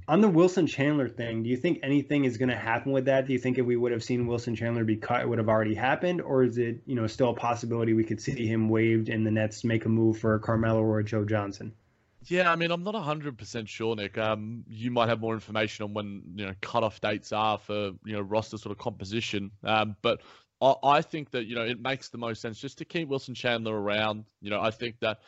on 0.07 0.21
the 0.21 0.29
Wilson 0.29 0.67
Chandler 0.67 1.09
thing, 1.09 1.43
do 1.43 1.49
you 1.49 1.57
think 1.57 1.79
anything 1.81 2.25
is 2.25 2.37
going 2.37 2.49
to 2.49 2.55
happen 2.55 2.91
with 2.91 3.05
that? 3.05 3.25
Do 3.25 3.33
you 3.33 3.39
think 3.39 3.57
if 3.57 3.65
we 3.65 3.75
would 3.75 3.91
have 3.91 4.03
seen 4.03 4.27
Wilson 4.27 4.55
Chandler 4.55 4.83
be 4.83 4.97
cut, 4.97 5.21
it 5.21 5.29
would 5.29 5.39
have 5.39 5.49
already 5.49 5.73
happened, 5.73 6.21
or 6.21 6.43
is 6.43 6.57
it 6.57 6.81
you 6.85 6.95
know 6.95 7.07
still 7.07 7.31
a 7.31 7.33
possibility 7.33 7.93
we 7.93 8.03
could 8.03 8.21
see 8.21 8.45
him 8.45 8.69
waived 8.69 9.09
and 9.09 9.25
the 9.25 9.31
Nets 9.31 9.63
make 9.63 9.85
a 9.85 9.89
move 9.89 10.19
for 10.19 10.37
Carmelo 10.39 10.83
or 10.83 11.01
Joe 11.03 11.25
Johnson? 11.25 11.73
Yeah, 12.27 12.51
I 12.51 12.55
mean, 12.55 12.71
I'm 12.71 12.83
not 12.83 12.95
100% 12.95 13.67
sure, 13.67 13.95
Nick. 13.95 14.17
Um, 14.17 14.63
you 14.67 14.89
might 14.89 15.09
have 15.09 15.19
more 15.19 15.35
information 15.35 15.83
on 15.83 15.93
when 15.93 16.23
you 16.35 16.45
know 16.45 16.53
cutoff 16.61 16.99
dates 17.01 17.31
are 17.31 17.57
for 17.57 17.91
you 18.03 18.13
know 18.13 18.21
roster 18.21 18.57
sort 18.57 18.71
of 18.71 18.77
composition. 18.77 19.51
Um, 19.63 19.95
but 20.01 20.21
I, 20.61 20.75
I 20.83 21.01
think 21.01 21.31
that 21.31 21.45
you 21.45 21.55
know 21.55 21.63
it 21.63 21.79
makes 21.79 22.09
the 22.09 22.17
most 22.17 22.41
sense 22.41 22.59
just 22.59 22.77
to 22.79 22.85
keep 22.85 23.07
Wilson 23.07 23.35
Chandler 23.35 23.79
around. 23.79 24.25
You 24.41 24.49
know, 24.49 24.61
I 24.61 24.71
think 24.71 24.99
that 24.99 25.19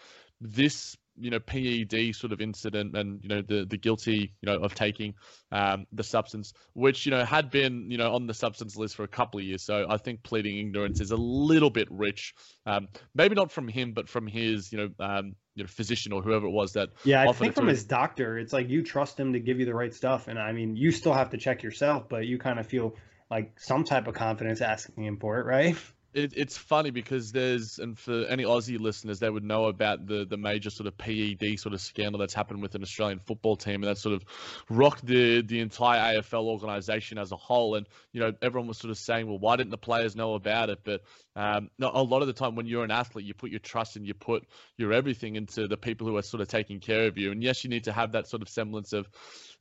this 0.41 0.98
you 1.19 1.29
know 1.29 1.39
PED 1.39 2.15
sort 2.15 2.33
of 2.33 2.41
incident 2.41 2.95
and 2.95 3.21
you 3.24 3.29
know 3.29 3.41
the 3.41 3.65
the 3.65 3.77
guilty 3.77 4.33
you 4.41 4.45
know 4.45 4.57
of 4.59 4.75
taking 4.75 5.13
um, 5.51 5.86
the 5.91 6.03
substance, 6.03 6.53
which 6.74 7.05
you 7.05 7.12
know 7.12 7.24
had 7.24 7.50
been 7.50 7.89
you 7.89 7.97
know 7.97 8.13
on 8.13 8.27
the 8.27 8.33
substance 8.33 8.75
list 8.75 8.95
for 8.95 9.03
a 9.03 9.07
couple 9.07 9.39
of 9.39 9.45
years. 9.45 9.63
So 9.63 9.86
I 9.89 9.97
think 9.97 10.24
pleading 10.24 10.57
ignorance 10.57 11.00
is 11.00 11.12
a 11.12 11.17
little 11.17 11.69
bit 11.69 11.88
rich. 11.91 12.33
Um, 12.65 12.88
maybe 13.15 13.36
not 13.36 13.51
from 13.51 13.67
him, 13.67 13.93
but 13.93 14.09
from 14.09 14.27
his 14.27 14.71
you 14.71 14.77
know 14.77 15.05
um, 15.05 15.36
you 15.55 15.63
know 15.63 15.67
physician 15.67 16.13
or 16.13 16.21
whoever 16.21 16.45
it 16.45 16.51
was 16.51 16.74
that. 16.74 16.89
Yeah, 17.03 17.27
I 17.27 17.33
think 17.33 17.55
from 17.55 17.67
his 17.67 17.83
doctor, 17.83 18.38
it's 18.38 18.53
like 18.53 18.69
you 18.69 18.83
trust 18.83 19.19
him 19.19 19.33
to 19.33 19.39
give 19.39 19.59
you 19.59 19.65
the 19.65 19.75
right 19.75 19.93
stuff, 19.93 20.27
and 20.27 20.38
I 20.39 20.51
mean 20.51 20.75
you 20.75 20.91
still 20.91 21.13
have 21.13 21.31
to 21.31 21.38
check 21.38 21.63
yourself, 21.63 22.09
but 22.09 22.25
you 22.25 22.38
kind 22.38 22.59
of 22.59 22.67
feel 22.67 22.95
like 23.29 23.59
some 23.59 23.83
type 23.83 24.07
of 24.07 24.13
confidence 24.13 24.62
asking 24.62 25.03
him 25.03 25.17
for 25.17 25.39
it, 25.39 25.45
right? 25.45 25.75
It, 26.13 26.33
it's 26.35 26.57
funny 26.57 26.89
because 26.89 27.31
there's 27.31 27.79
and 27.79 27.97
for 27.97 28.25
any 28.25 28.43
Aussie 28.43 28.79
listeners, 28.79 29.19
they 29.19 29.29
would 29.29 29.43
know 29.43 29.65
about 29.65 30.07
the 30.07 30.25
the 30.25 30.37
major 30.37 30.69
sort 30.69 30.87
of 30.87 30.97
PED 30.97 31.59
sort 31.59 31.73
of 31.73 31.81
scandal 31.81 32.19
that's 32.19 32.33
happened 32.33 32.61
with 32.61 32.75
an 32.75 32.81
Australian 32.81 33.19
football 33.19 33.55
team, 33.55 33.75
and 33.75 33.85
that 33.85 33.97
sort 33.97 34.15
of 34.15 34.23
rocked 34.69 35.05
the 35.05 35.41
the 35.41 35.59
entire 35.59 36.19
AFL 36.19 36.45
organization 36.45 37.17
as 37.17 37.31
a 37.31 37.35
whole. 37.35 37.75
And 37.75 37.87
you 38.13 38.21
know, 38.21 38.33
everyone 38.41 38.67
was 38.67 38.77
sort 38.77 38.91
of 38.91 38.97
saying, 38.97 39.27
well, 39.27 39.39
why 39.39 39.55
didn't 39.55 39.71
the 39.71 39.77
players 39.77 40.15
know 40.15 40.35
about 40.35 40.69
it? 40.69 40.79
But 40.83 41.01
um, 41.38 41.70
a 41.79 42.01
lot 42.01 42.22
of 42.22 42.27
the 42.27 42.34
time, 42.34 42.56
when 42.56 42.65
you're 42.65 42.84
an 42.84 42.89
athlete, 42.89 43.24
you 43.24 43.36
put 43.36 43.51
your 43.51 43.60
trust 43.60 43.96
and 43.96 44.08
you 44.08 44.15
put 44.15 44.44
your 44.75 44.91
everything 44.91 45.36
into 45.36 45.67
the 45.67 45.77
people 45.77 46.08
who 46.08 46.17
are 46.17 46.24
sort 46.24 46.41
of 46.41 46.48
taking 46.48 46.79
care 46.79 47.06
of 47.06 47.17
you. 47.20 47.32
And 47.32 47.44
yes, 47.44 47.63
you 47.63 47.70
need 47.70 47.84
to 47.84 47.94
have 47.94 48.13
that 48.13 48.27
sort 48.27 48.41
of 48.41 48.50
semblance 48.50 48.91
of 48.91 49.08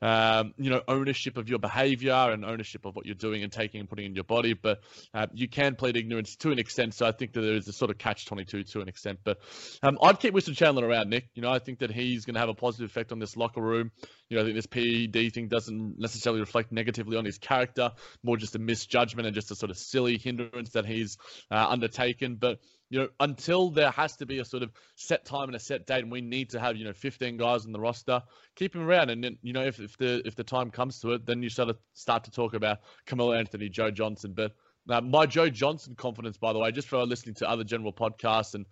um, 0.03 0.55
you 0.59 0.71
know, 0.71 0.83
ownership 0.89 1.37
of 1.37 1.49
your 1.49 1.59
behavior 1.59 2.13
and 2.13 2.45
ownership 2.45 2.85
of 2.85 2.97
what 2.97 3.07
you're 3.07 3.15
doing 3.15 3.43
and 3.43 3.53
taking 3.53 3.81
and 3.81 3.89
putting 3.89 4.07
in 4.07 4.15
your 4.15 4.25
body. 4.25 4.55
But 4.55 4.81
uh, 5.15 5.27
you 5.33 5.49
can 5.49 5.75
plead 5.75 5.97
ignorance 5.97 6.37
to 6.37 6.51
an 6.51 6.59
extent. 6.59 6.95
So 6.95 7.07
I 7.07 7.13
think 7.13 7.33
that 7.35 7.41
there 7.43 7.55
is 7.55 7.69
a 7.69 7.73
sort 7.73 7.91
of 7.91 7.99
catch 7.99 8.27
22 8.27 8.65
to 8.65 8.81
an 8.81 8.89
extent. 8.89 9.21
But 9.25 9.39
um, 9.83 9.99
I'd 10.03 10.19
keep 10.19 10.35
Wilson 10.35 10.55
Chandler 10.55 10.87
around, 10.87 11.11
Nick. 11.11 11.29
You 11.35 11.43
know, 11.43 11.51
I 11.51 11.59
think 11.59 11.81
that 11.81 11.91
he's 11.91 12.25
going 12.25 12.35
to 12.35 12.41
have 12.41 12.49
a 12.49 12.55
positive 12.55 12.91
effect 12.91 13.13
on 13.13 13.19
this 13.19 13.37
locker 13.37 13.61
room. 13.61 13.91
You 14.29 14.37
know, 14.37 14.43
I 14.43 14.45
think 14.45 14.57
this 14.57 14.67
PED 14.67 15.33
thing 15.33 15.49
doesn't 15.49 15.99
necessarily 15.99 16.41
reflect 16.41 16.73
negatively 16.73 17.17
on 17.17 17.25
his 17.25 17.39
character, 17.39 17.93
more 18.23 18.37
just 18.37 18.57
a 18.57 18.59
misjudgment 18.59 19.27
and 19.27 19.35
just 19.35 19.51
a 19.51 19.55
sort 19.55 19.71
of 19.71 19.79
silly 19.79 20.19
hindrance 20.19 20.71
that 20.71 20.85
he's 20.85 21.17
uh, 21.51 21.66
undertaken. 21.71 22.37
But 22.37 22.61
you 22.89 23.01
know, 23.01 23.09
until 23.19 23.71
there 23.71 23.91
has 23.91 24.17
to 24.17 24.27
be 24.27 24.39
a 24.39 24.45
sort 24.45 24.63
of 24.63 24.71
set 24.95 25.25
time 25.25 25.49
and 25.49 25.57
a 25.57 25.61
set 25.61 25.87
date, 25.87 26.03
and 26.03 26.13
we 26.13 26.21
need 26.21 26.51
to 26.51 26.61
have, 26.61 26.77
you 26.77 26.85
know, 26.85 26.93
15 26.93 27.37
guys 27.37 27.67
on 27.67 27.73
the 27.73 27.81
roster, 27.81 28.23
keep 28.55 28.75
him 28.75 28.83
around. 28.83 29.11
And 29.11 29.25
then, 29.25 29.39
you 29.43 29.53
know, 29.53 29.65
if, 29.65 29.81
if 29.81 29.97
the 29.97 30.23
if 30.25 30.37
the 30.37 30.45
time 30.45 30.71
comes 30.71 31.01
to 31.01 31.13
it, 31.13 31.27
then 31.27 31.43
you 31.43 31.51
sort 31.51 31.69
of 31.69 31.79
start 31.95 32.25
to 32.25 32.31
talk 32.31 32.55
about 32.55 32.79
Carmelo 33.07 33.33
Anthony, 33.33 33.69
Joe 33.69 33.91
Johnson. 33.91 34.35
But 34.35 34.53
uh, 34.89 35.01
my 35.01 35.27
Joe 35.27 35.49
Johnson 35.49 35.97
confidence, 35.97 36.37
by 36.37 36.53
the 36.53 36.61
way, 36.61 36.71
just 36.71 36.89
for 36.89 37.05
listening 37.05 37.35
to 37.37 37.51
other 37.51 37.65
general 37.65 37.93
podcasts 37.93 38.55
and 38.55 38.67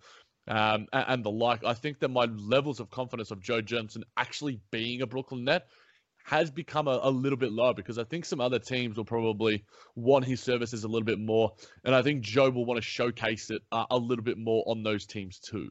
um, 0.47 0.87
and, 0.93 1.05
and 1.07 1.23
the 1.23 1.31
like, 1.31 1.63
I 1.63 1.73
think 1.73 1.99
that 1.99 2.09
my 2.09 2.25
levels 2.25 2.79
of 2.79 2.89
confidence 2.91 3.31
of 3.31 3.41
Joe 3.41 3.61
Johnson 3.61 4.03
actually 4.15 4.59
being 4.71 5.01
a 5.01 5.07
Brooklyn 5.07 5.43
Net 5.43 5.67
has 6.25 6.49
become 6.49 6.87
a, 6.87 6.99
a, 7.03 7.11
little 7.11 7.37
bit 7.37 7.51
low 7.51 7.71
because 7.71 7.99
I 7.99 8.03
think 8.03 8.25
some 8.25 8.41
other 8.41 8.57
teams 8.57 8.97
will 8.97 9.05
probably 9.05 9.63
want 9.95 10.25
his 10.25 10.41
services 10.41 10.83
a 10.83 10.87
little 10.87 11.05
bit 11.05 11.19
more. 11.19 11.53
And 11.83 11.93
I 11.93 12.01
think 12.01 12.23
Joe 12.23 12.49
will 12.49 12.65
want 12.65 12.79
to 12.79 12.81
showcase 12.81 13.51
it 13.51 13.61
uh, 13.71 13.85
a 13.91 13.97
little 13.97 14.23
bit 14.23 14.39
more 14.39 14.63
on 14.65 14.81
those 14.81 15.05
teams 15.05 15.37
too. 15.37 15.69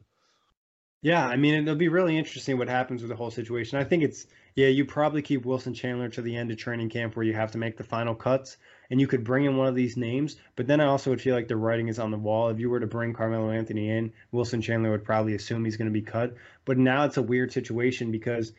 Yeah, 1.02 1.26
I 1.26 1.36
mean, 1.36 1.54
it'll 1.54 1.74
be 1.74 1.88
really 1.88 2.16
interesting 2.16 2.56
what 2.56 2.68
happens 2.68 3.02
with 3.02 3.10
the 3.10 3.16
whole 3.16 3.32
situation. 3.32 3.78
I 3.78 3.84
think 3.84 4.04
it's, 4.04 4.26
yeah, 4.54 4.68
you 4.68 4.84
probably 4.84 5.22
keep 5.22 5.44
Wilson 5.44 5.74
Chandler 5.74 6.08
to 6.10 6.22
the 6.22 6.36
end 6.36 6.52
of 6.52 6.56
training 6.56 6.88
camp 6.88 7.16
where 7.16 7.26
you 7.26 7.34
have 7.34 7.50
to 7.50 7.58
make 7.58 7.76
the 7.76 7.84
final 7.84 8.14
cuts 8.14 8.56
and 8.90 9.00
you 9.00 9.08
could 9.08 9.24
bring 9.24 9.44
in 9.44 9.56
one 9.56 9.66
of 9.66 9.74
these 9.74 9.96
names. 9.96 10.36
But 10.54 10.68
then 10.68 10.80
I 10.80 10.86
also 10.86 11.10
would 11.10 11.20
feel 11.20 11.34
like 11.34 11.48
the 11.48 11.56
writing 11.56 11.88
is 11.88 11.98
on 11.98 12.12
the 12.12 12.16
wall. 12.16 12.48
If 12.48 12.60
you 12.60 12.70
were 12.70 12.80
to 12.80 12.86
bring 12.86 13.12
Carmelo 13.12 13.50
Anthony 13.50 13.90
in, 13.90 14.12
Wilson 14.30 14.62
Chandler 14.62 14.92
would 14.92 15.04
probably 15.04 15.34
assume 15.34 15.64
he's 15.64 15.76
going 15.76 15.90
to 15.90 15.92
be 15.92 16.00
cut. 16.00 16.36
But 16.64 16.78
now 16.78 17.04
it's 17.04 17.16
a 17.16 17.22
weird 17.22 17.52
situation 17.52 18.12
because 18.12 18.52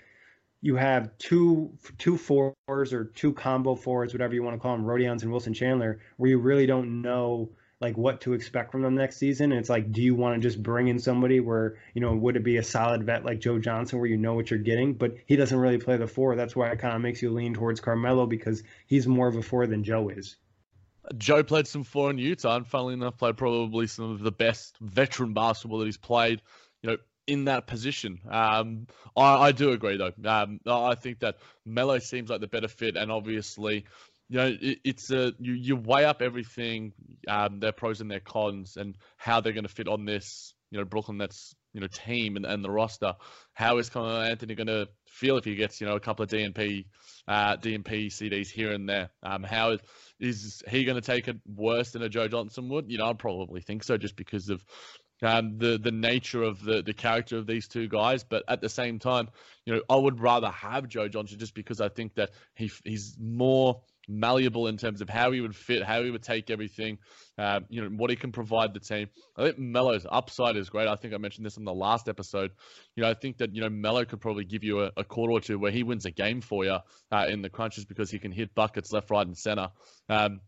you 0.65 0.75
have 0.75 1.15
two 1.19 1.71
two 1.99 2.17
fours 2.17 2.55
or 2.91 3.03
two 3.13 3.31
combo 3.33 3.75
fours, 3.75 4.13
whatever 4.13 4.33
you 4.33 4.41
want 4.41 4.55
to 4.55 4.59
call 4.59 4.75
them, 4.75 4.83
Rodions 4.83 5.21
and 5.21 5.29
Wilson 5.29 5.53
Chandler, 5.53 5.99
where 6.17 6.31
you 6.31 6.39
really 6.39 6.65
don't 6.65 7.03
know 7.03 7.51
like 7.81 7.95
what 7.95 8.21
to 8.21 8.33
expect 8.33 8.71
from 8.71 8.81
them 8.81 8.95
next 8.95 9.17
season. 9.17 9.51
And 9.51 9.59
it's 9.59 9.69
like, 9.69 9.91
do 9.91 10.01
you 10.01 10.15
want 10.15 10.33
to 10.33 10.41
just 10.41 10.63
bring 10.63 10.87
in 10.87 10.97
somebody 10.97 11.39
where 11.39 11.75
you 11.93 12.01
know 12.01 12.15
would 12.15 12.35
it 12.35 12.43
be 12.43 12.57
a 12.57 12.63
solid 12.63 13.03
vet 13.03 13.23
like 13.23 13.39
Joe 13.41 13.59
Johnson 13.59 13.99
where 13.99 14.07
you 14.07 14.17
know 14.17 14.33
what 14.33 14.49
you're 14.49 14.57
getting, 14.57 14.95
but 14.95 15.15
he 15.27 15.35
doesn't 15.35 15.55
really 15.55 15.77
play 15.77 15.97
the 15.97 16.07
four. 16.07 16.35
That's 16.35 16.55
why 16.55 16.69
it 16.69 16.79
kind 16.79 16.95
of 16.95 17.01
makes 17.01 17.21
you 17.21 17.29
lean 17.29 17.53
towards 17.53 17.79
Carmelo 17.79 18.25
because 18.25 18.63
he's 18.87 19.05
more 19.05 19.27
of 19.27 19.35
a 19.35 19.43
four 19.43 19.67
than 19.67 19.83
Joe 19.83 20.09
is. 20.09 20.35
Joe 21.15 21.43
played 21.43 21.67
some 21.67 21.83
four 21.83 22.09
in 22.09 22.17
Utah, 22.17 22.55
and 22.55 22.65
funnily 22.65 22.95
enough, 22.95 23.19
played 23.19 23.37
probably 23.37 23.85
some 23.85 24.09
of 24.09 24.19
the 24.19 24.31
best 24.31 24.77
veteran 24.81 25.35
basketball 25.35 25.77
that 25.77 25.85
he's 25.85 25.95
played. 25.95 26.41
You 26.81 26.89
know, 26.89 26.97
in 27.27 27.45
that 27.45 27.67
position. 27.67 28.19
Um, 28.29 28.87
I, 29.15 29.47
I, 29.47 29.51
do 29.51 29.71
agree, 29.71 29.97
though. 29.97 30.11
Um, 30.29 30.59
I 30.65 30.95
think 30.95 31.19
that 31.19 31.37
Melo 31.65 31.99
seems 31.99 32.29
like 32.29 32.41
the 32.41 32.47
better 32.47 32.67
fit, 32.67 32.95
and 32.95 33.11
obviously, 33.11 33.85
you 34.29 34.37
know, 34.37 34.57
it, 34.59 34.79
it's 34.83 35.11
a 35.11 35.33
you, 35.39 35.53
you 35.53 35.75
weigh 35.75 36.05
up 36.05 36.21
everything, 36.21 36.93
um, 37.27 37.59
their 37.59 37.71
pros 37.71 38.01
and 38.01 38.09
their 38.09 38.19
cons, 38.19 38.77
and 38.77 38.95
how 39.17 39.41
they're 39.41 39.53
going 39.53 39.67
to 39.67 39.73
fit 39.73 39.87
on 39.87 40.05
this, 40.05 40.53
you 40.71 40.77
know, 40.77 40.85
Brooklyn 40.85 41.17
Nets, 41.17 41.55
you 41.73 41.81
know, 41.81 41.87
team 41.87 42.35
and, 42.35 42.45
and 42.45 42.63
the 42.63 42.71
roster. 42.71 43.15
How 43.53 43.77
is 43.77 43.89
Carmelo 43.89 44.21
Anthony 44.21 44.55
going 44.55 44.67
to 44.67 44.87
feel 45.07 45.37
if 45.37 45.45
he 45.45 45.55
gets, 45.55 45.81
you 45.81 45.87
know, 45.87 45.95
a 45.95 45.99
couple 45.99 46.23
of 46.23 46.29
DNP, 46.29 46.85
uh, 47.27 47.57
DNP 47.57 48.07
CDs 48.07 48.47
here 48.47 48.71
and 48.71 48.87
there? 48.87 49.09
Um, 49.23 49.43
how 49.43 49.71
is, 49.71 49.81
is 50.19 50.63
he 50.67 50.85
going 50.85 50.99
to 50.99 51.05
take 51.05 51.27
it 51.27 51.37
worse 51.45 51.91
than 51.91 52.01
a 52.01 52.09
Joe 52.09 52.27
Johnson 52.27 52.69
would? 52.69 52.89
You 52.89 52.97
know, 52.97 53.07
I'd 53.07 53.19
probably 53.19 53.61
think 53.61 53.83
so, 53.83 53.97
just 53.97 54.15
because 54.15 54.49
of 54.49 54.63
um, 55.25 55.57
the 55.57 55.77
the 55.77 55.91
nature 55.91 56.43
of 56.43 56.63
the 56.63 56.81
the 56.81 56.93
character 56.93 57.37
of 57.37 57.47
these 57.47 57.67
two 57.67 57.87
guys. 57.87 58.23
But 58.23 58.43
at 58.47 58.61
the 58.61 58.69
same 58.69 58.99
time, 58.99 59.29
you 59.65 59.75
know, 59.75 59.81
I 59.89 59.95
would 59.95 60.19
rather 60.21 60.49
have 60.49 60.87
Joe 60.87 61.07
Johnson 61.07 61.39
just 61.39 61.55
because 61.55 61.81
I 61.81 61.89
think 61.89 62.15
that 62.15 62.31
he 62.55 62.71
he's 62.83 63.17
more 63.19 63.81
malleable 64.07 64.67
in 64.67 64.77
terms 64.77 65.01
of 65.01 65.09
how 65.09 65.31
he 65.31 65.41
would 65.41 65.55
fit, 65.55 65.83
how 65.83 66.03
he 66.03 66.11
would 66.11 66.23
take 66.23 66.49
everything, 66.49 66.97
uh, 67.37 67.59
you 67.69 67.81
know, 67.81 67.89
what 67.89 68.09
he 68.09 68.15
can 68.15 68.31
provide 68.31 68.73
the 68.73 68.79
team. 68.79 69.09
I 69.37 69.43
think 69.43 69.57
Melo's 69.57 70.05
upside 70.09 70.55
is 70.57 70.69
great. 70.69 70.87
I 70.87 70.95
think 70.95 71.13
I 71.13 71.17
mentioned 71.17 71.45
this 71.45 71.57
in 71.57 71.65
the 71.65 71.73
last 71.73 72.07
episode. 72.07 72.51
You 72.95 73.03
know, 73.03 73.09
I 73.09 73.13
think 73.13 73.37
that, 73.37 73.55
you 73.55 73.61
know, 73.61 73.69
Melo 73.69 74.05
could 74.05 74.21
probably 74.21 74.45
give 74.45 74.63
you 74.63 74.83
a, 74.83 74.91
a 74.97 75.03
quarter 75.03 75.33
or 75.33 75.41
two 75.41 75.59
where 75.59 75.71
he 75.71 75.83
wins 75.83 76.05
a 76.05 76.11
game 76.11 76.41
for 76.41 76.65
you 76.65 76.77
uh, 77.11 77.25
in 77.27 77.41
the 77.41 77.49
crunches 77.49 77.85
because 77.85 78.11
he 78.11 78.19
can 78.19 78.31
hit 78.31 78.53
buckets 78.53 78.91
left, 78.91 79.09
right, 79.09 79.25
and 79.25 79.37
center. 79.37 79.69
Um, 80.09 80.41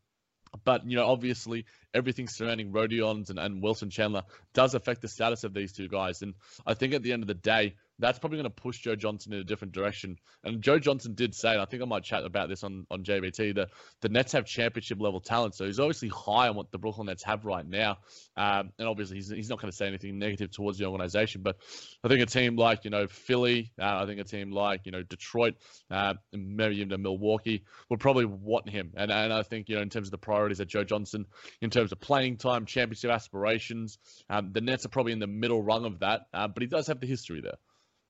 but, 0.63 0.89
you 0.89 0.95
know, 0.95 1.05
obviously 1.05 1.65
everything 1.93 2.27
surrounding 2.27 2.71
Rodions 2.71 3.29
and, 3.29 3.39
and 3.39 3.61
Wilson 3.61 3.89
Chandler 3.89 4.23
does 4.53 4.73
affect 4.73 5.01
the 5.01 5.07
status 5.07 5.43
of 5.43 5.53
these 5.53 5.73
two 5.73 5.87
guys. 5.87 6.21
And 6.21 6.33
I 6.65 6.73
think 6.73 6.93
at 6.93 7.03
the 7.03 7.13
end 7.13 7.23
of 7.23 7.27
the 7.27 7.33
day, 7.33 7.75
that's 7.99 8.19
probably 8.19 8.37
going 8.37 8.51
to 8.51 8.61
push 8.61 8.79
Joe 8.79 8.95
Johnson 8.95 9.33
in 9.33 9.39
a 9.39 9.43
different 9.43 9.73
direction. 9.73 10.17
And 10.43 10.61
Joe 10.61 10.77
Johnson 10.77 11.15
did 11.15 11.33
say, 11.33 11.53
and 11.53 11.61
I 11.61 11.65
think 11.65 11.81
I 11.81 11.85
might 11.85 12.03
chat 12.03 12.23
about 12.23 12.49
this 12.49 12.63
on, 12.63 12.85
on 12.91 13.03
JVT, 13.03 13.55
that 13.55 13.69
the 14.01 14.09
Nets 14.09 14.33
have 14.33 14.45
championship 14.45 15.01
level 15.01 15.19
talent. 15.19 15.55
So 15.55 15.65
he's 15.65 15.79
obviously 15.79 16.09
high 16.09 16.47
on 16.47 16.55
what 16.55 16.71
the 16.71 16.77
Brooklyn 16.77 17.07
Nets 17.07 17.23
have 17.23 17.45
right 17.45 17.67
now. 17.67 17.97
Um, 18.35 18.71
and 18.77 18.87
obviously, 18.87 19.17
he's, 19.17 19.29
he's 19.29 19.49
not 19.49 19.59
going 19.59 19.71
to 19.71 19.75
say 19.75 19.87
anything 19.87 20.19
negative 20.19 20.51
towards 20.51 20.77
the 20.77 20.85
organization. 20.85 21.41
But 21.41 21.57
I 22.03 22.07
think 22.07 22.21
a 22.21 22.27
team 22.27 22.55
like, 22.55 22.85
you 22.85 22.91
know, 22.91 23.07
Philly, 23.07 23.71
uh, 23.81 23.99
I 24.03 24.05
think 24.05 24.19
a 24.19 24.23
team 24.23 24.51
like, 24.51 24.81
you 24.85 24.91
know, 24.91 25.01
Detroit, 25.01 25.55
uh, 25.89 26.13
maybe 26.31 26.77
even 26.77 27.01
Milwaukee 27.01 27.63
would 27.89 27.99
probably 27.99 28.25
want 28.25 28.69
him. 28.69 28.91
And, 28.95 29.11
and 29.11 29.33
I 29.33 29.43
think, 29.43 29.69
you 29.69 29.75
know, 29.75 29.81
in 29.81 29.89
terms 29.89 30.07
of 30.07 30.11
the 30.11 30.17
priorities 30.17 30.59
of 30.59 30.67
Joe 30.67 30.83
Johnson, 30.83 31.25
in 31.61 31.69
terms 31.71 31.91
of 31.91 31.99
playing 31.99 32.37
time, 32.37 32.65
championship 32.65 33.09
aspirations, 33.09 33.97
um, 34.29 34.51
the 34.53 34.61
Nets 34.61 34.85
are 34.85 34.89
probably 34.89 35.13
in 35.13 35.19
the 35.19 35.27
middle 35.27 35.63
rung 35.63 35.85
of 35.85 35.99
that. 35.99 36.21
Uh, 36.33 36.47
but 36.47 36.61
he 36.61 36.67
does 36.67 36.87
have 36.87 36.99
the 36.99 37.07
history 37.07 37.41
there. 37.41 37.57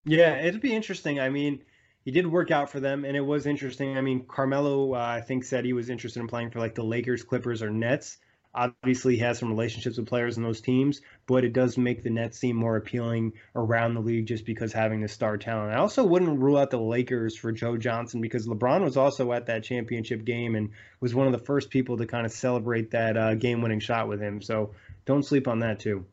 Yeah, 0.06 0.38
it'd 0.38 0.62
be 0.62 0.74
interesting. 0.76 1.20
I 1.20 1.30
mean, 1.30 1.64
he 2.04 2.12
did 2.12 2.26
work 2.26 2.52
out 2.52 2.70
for 2.70 2.80
them, 2.80 3.04
and 3.06 3.16
it 3.18 3.22
was 3.22 3.46
interesting. 3.46 3.98
I 3.98 4.02
mean, 4.02 4.26
Carmelo, 4.26 4.94
uh, 4.96 4.98
I 5.00 5.22
think, 5.22 5.44
said 5.44 5.66
he 5.66 5.74
was 5.74 5.90
interested 5.90 6.20
in 6.20 6.28
playing 6.28 6.52
for 6.52 6.60
like 6.60 6.76
the 6.76 6.84
Lakers, 6.84 7.24
Clippers, 7.24 7.62
or 7.62 7.70
Nets. 7.70 8.18
Obviously, 8.56 9.16
he 9.16 9.20
has 9.22 9.38
some 9.38 9.50
relationships 9.50 9.98
with 9.98 10.08
players 10.08 10.38
in 10.38 10.44
those 10.44 10.62
teams, 10.62 11.02
but 11.28 11.44
it 11.44 11.54
does 11.54 11.78
make 11.78 12.02
the 12.02 12.10
Nets 12.10 12.40
seem 12.40 12.56
more 12.56 12.76
appealing 12.78 13.34
around 13.56 13.94
the 13.94 14.00
league 14.02 14.26
just 14.26 14.46
because 14.46 14.74
having 14.74 15.02
the 15.02 15.08
star 15.08 15.38
talent. 15.38 15.74
I 15.74 15.78
also 15.78 16.04
wouldn't 16.04 16.40
rule 16.40 16.58
out 16.58 16.72
the 16.72 16.80
Lakers 16.80 17.36
for 17.38 17.52
Joe 17.52 17.78
Johnson 17.78 18.20
because 18.22 18.48
LeBron 18.48 18.84
was 18.84 18.98
also 18.98 19.32
at 19.34 19.46
that 19.48 19.64
championship 19.64 20.26
game 20.26 20.56
and 20.56 20.72
was 21.02 21.14
one 21.14 21.28
of 21.28 21.34
the 21.34 21.46
first 21.46 21.70
people 21.70 21.98
to 21.98 22.08
kind 22.08 22.26
of 22.26 22.32
celebrate 22.32 22.92
that 22.92 23.16
uh, 23.16 23.36
game-winning 23.36 23.82
shot 23.82 24.08
with 24.08 24.22
him. 24.22 24.42
So 24.42 24.74
don't 25.06 25.24
sleep 25.24 25.48
on 25.48 25.60
that 25.60 25.80
too. 25.80 26.06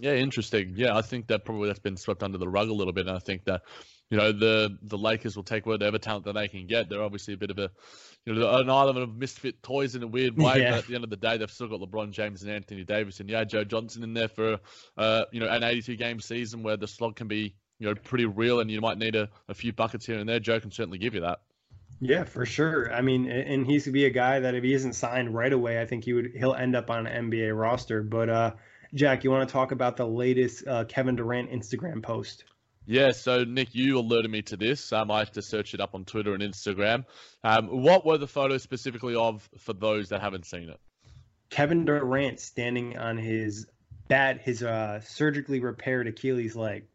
Yeah, 0.00 0.14
interesting. 0.14 0.72
Yeah, 0.76 0.96
I 0.96 1.02
think 1.02 1.26
that 1.26 1.44
probably 1.44 1.68
that's 1.68 1.78
been 1.78 1.96
swept 1.96 2.22
under 2.22 2.38
the 2.38 2.48
rug 2.48 2.68
a 2.68 2.72
little 2.72 2.92
bit, 2.92 3.06
and 3.06 3.14
I 3.14 3.18
think 3.18 3.44
that 3.44 3.62
you 4.08 4.16
know 4.16 4.32
the 4.32 4.78
the 4.82 4.96
Lakers 4.96 5.36
will 5.36 5.44
take 5.44 5.66
whatever 5.66 5.98
talent 5.98 6.24
that 6.24 6.34
they 6.34 6.48
can 6.48 6.66
get. 6.66 6.88
They're 6.88 7.02
obviously 7.02 7.34
a 7.34 7.36
bit 7.36 7.50
of 7.50 7.58
a 7.58 7.70
you 8.24 8.34
know 8.34 8.58
an 8.58 8.70
island 8.70 8.98
of 8.98 9.14
misfit 9.14 9.62
toys 9.62 9.94
in 9.94 10.02
a 10.02 10.06
weird 10.06 10.36
way, 10.38 10.62
yeah. 10.62 10.70
but 10.70 10.78
at 10.78 10.86
the 10.86 10.94
end 10.94 11.04
of 11.04 11.10
the 11.10 11.16
day, 11.16 11.36
they've 11.36 11.50
still 11.50 11.68
got 11.68 11.80
LeBron 11.80 12.12
James 12.12 12.42
and 12.42 12.50
Anthony 12.50 12.82
Davis, 12.82 13.20
and 13.20 13.28
yeah, 13.28 13.44
Joe 13.44 13.64
Johnson 13.64 14.02
in 14.02 14.14
there 14.14 14.28
for 14.28 14.58
uh, 14.96 15.24
you 15.32 15.40
know 15.40 15.48
an 15.48 15.62
82 15.62 15.96
game 15.96 16.20
season 16.20 16.62
where 16.62 16.78
the 16.78 16.88
slog 16.88 17.16
can 17.16 17.28
be 17.28 17.54
you 17.78 17.88
know 17.88 17.94
pretty 17.94 18.24
real, 18.24 18.60
and 18.60 18.70
you 18.70 18.80
might 18.80 18.96
need 18.96 19.16
a, 19.16 19.28
a 19.48 19.54
few 19.54 19.72
buckets 19.72 20.06
here 20.06 20.18
and 20.18 20.28
there. 20.28 20.40
Joe 20.40 20.60
can 20.60 20.70
certainly 20.70 20.98
give 20.98 21.14
you 21.14 21.20
that. 21.20 21.40
Yeah, 22.00 22.24
for 22.24 22.46
sure. 22.46 22.92
I 22.92 23.02
mean, 23.02 23.30
and 23.30 23.66
he's 23.66 23.84
to 23.84 23.90
be 23.90 24.06
a 24.06 24.10
guy 24.10 24.40
that 24.40 24.54
if 24.54 24.64
he 24.64 24.72
isn't 24.72 24.94
signed 24.94 25.34
right 25.34 25.52
away, 25.52 25.80
I 25.80 25.84
think 25.84 26.04
he 26.04 26.14
would 26.14 26.32
he'll 26.34 26.54
end 26.54 26.74
up 26.74 26.88
on 26.88 27.06
an 27.06 27.30
NBA 27.30 27.58
roster. 27.58 28.02
But 28.02 28.30
uh, 28.30 28.50
Jack, 28.94 29.24
you 29.24 29.30
want 29.30 29.48
to 29.48 29.52
talk 29.52 29.72
about 29.72 29.96
the 29.96 30.06
latest 30.06 30.66
uh, 30.66 30.84
Kevin 30.84 31.16
Durant 31.16 31.50
Instagram 31.50 32.02
post? 32.02 32.44
Yeah, 32.86 33.12
so 33.12 33.44
Nick, 33.44 33.74
you 33.74 33.98
alerted 33.98 34.30
me 34.30 34.42
to 34.42 34.56
this. 34.56 34.92
Um, 34.92 35.10
I 35.10 35.20
have 35.20 35.32
to 35.32 35.42
search 35.42 35.74
it 35.74 35.80
up 35.80 35.94
on 35.94 36.04
Twitter 36.04 36.34
and 36.34 36.42
Instagram. 36.42 37.04
Um, 37.44 37.68
what 37.68 38.04
were 38.04 38.18
the 38.18 38.26
photos 38.26 38.62
specifically 38.62 39.14
of 39.14 39.48
for 39.58 39.74
those 39.74 40.08
that 40.08 40.20
haven't 40.20 40.46
seen 40.46 40.68
it? 40.68 40.80
Kevin 41.50 41.84
Durant 41.84 42.40
standing 42.40 42.96
on 42.96 43.16
his 43.18 43.66
bat, 44.08 44.40
his 44.40 44.62
uh, 44.62 45.00
surgically 45.02 45.60
repaired 45.60 46.08
Achilles 46.08 46.56
leg 46.56 46.86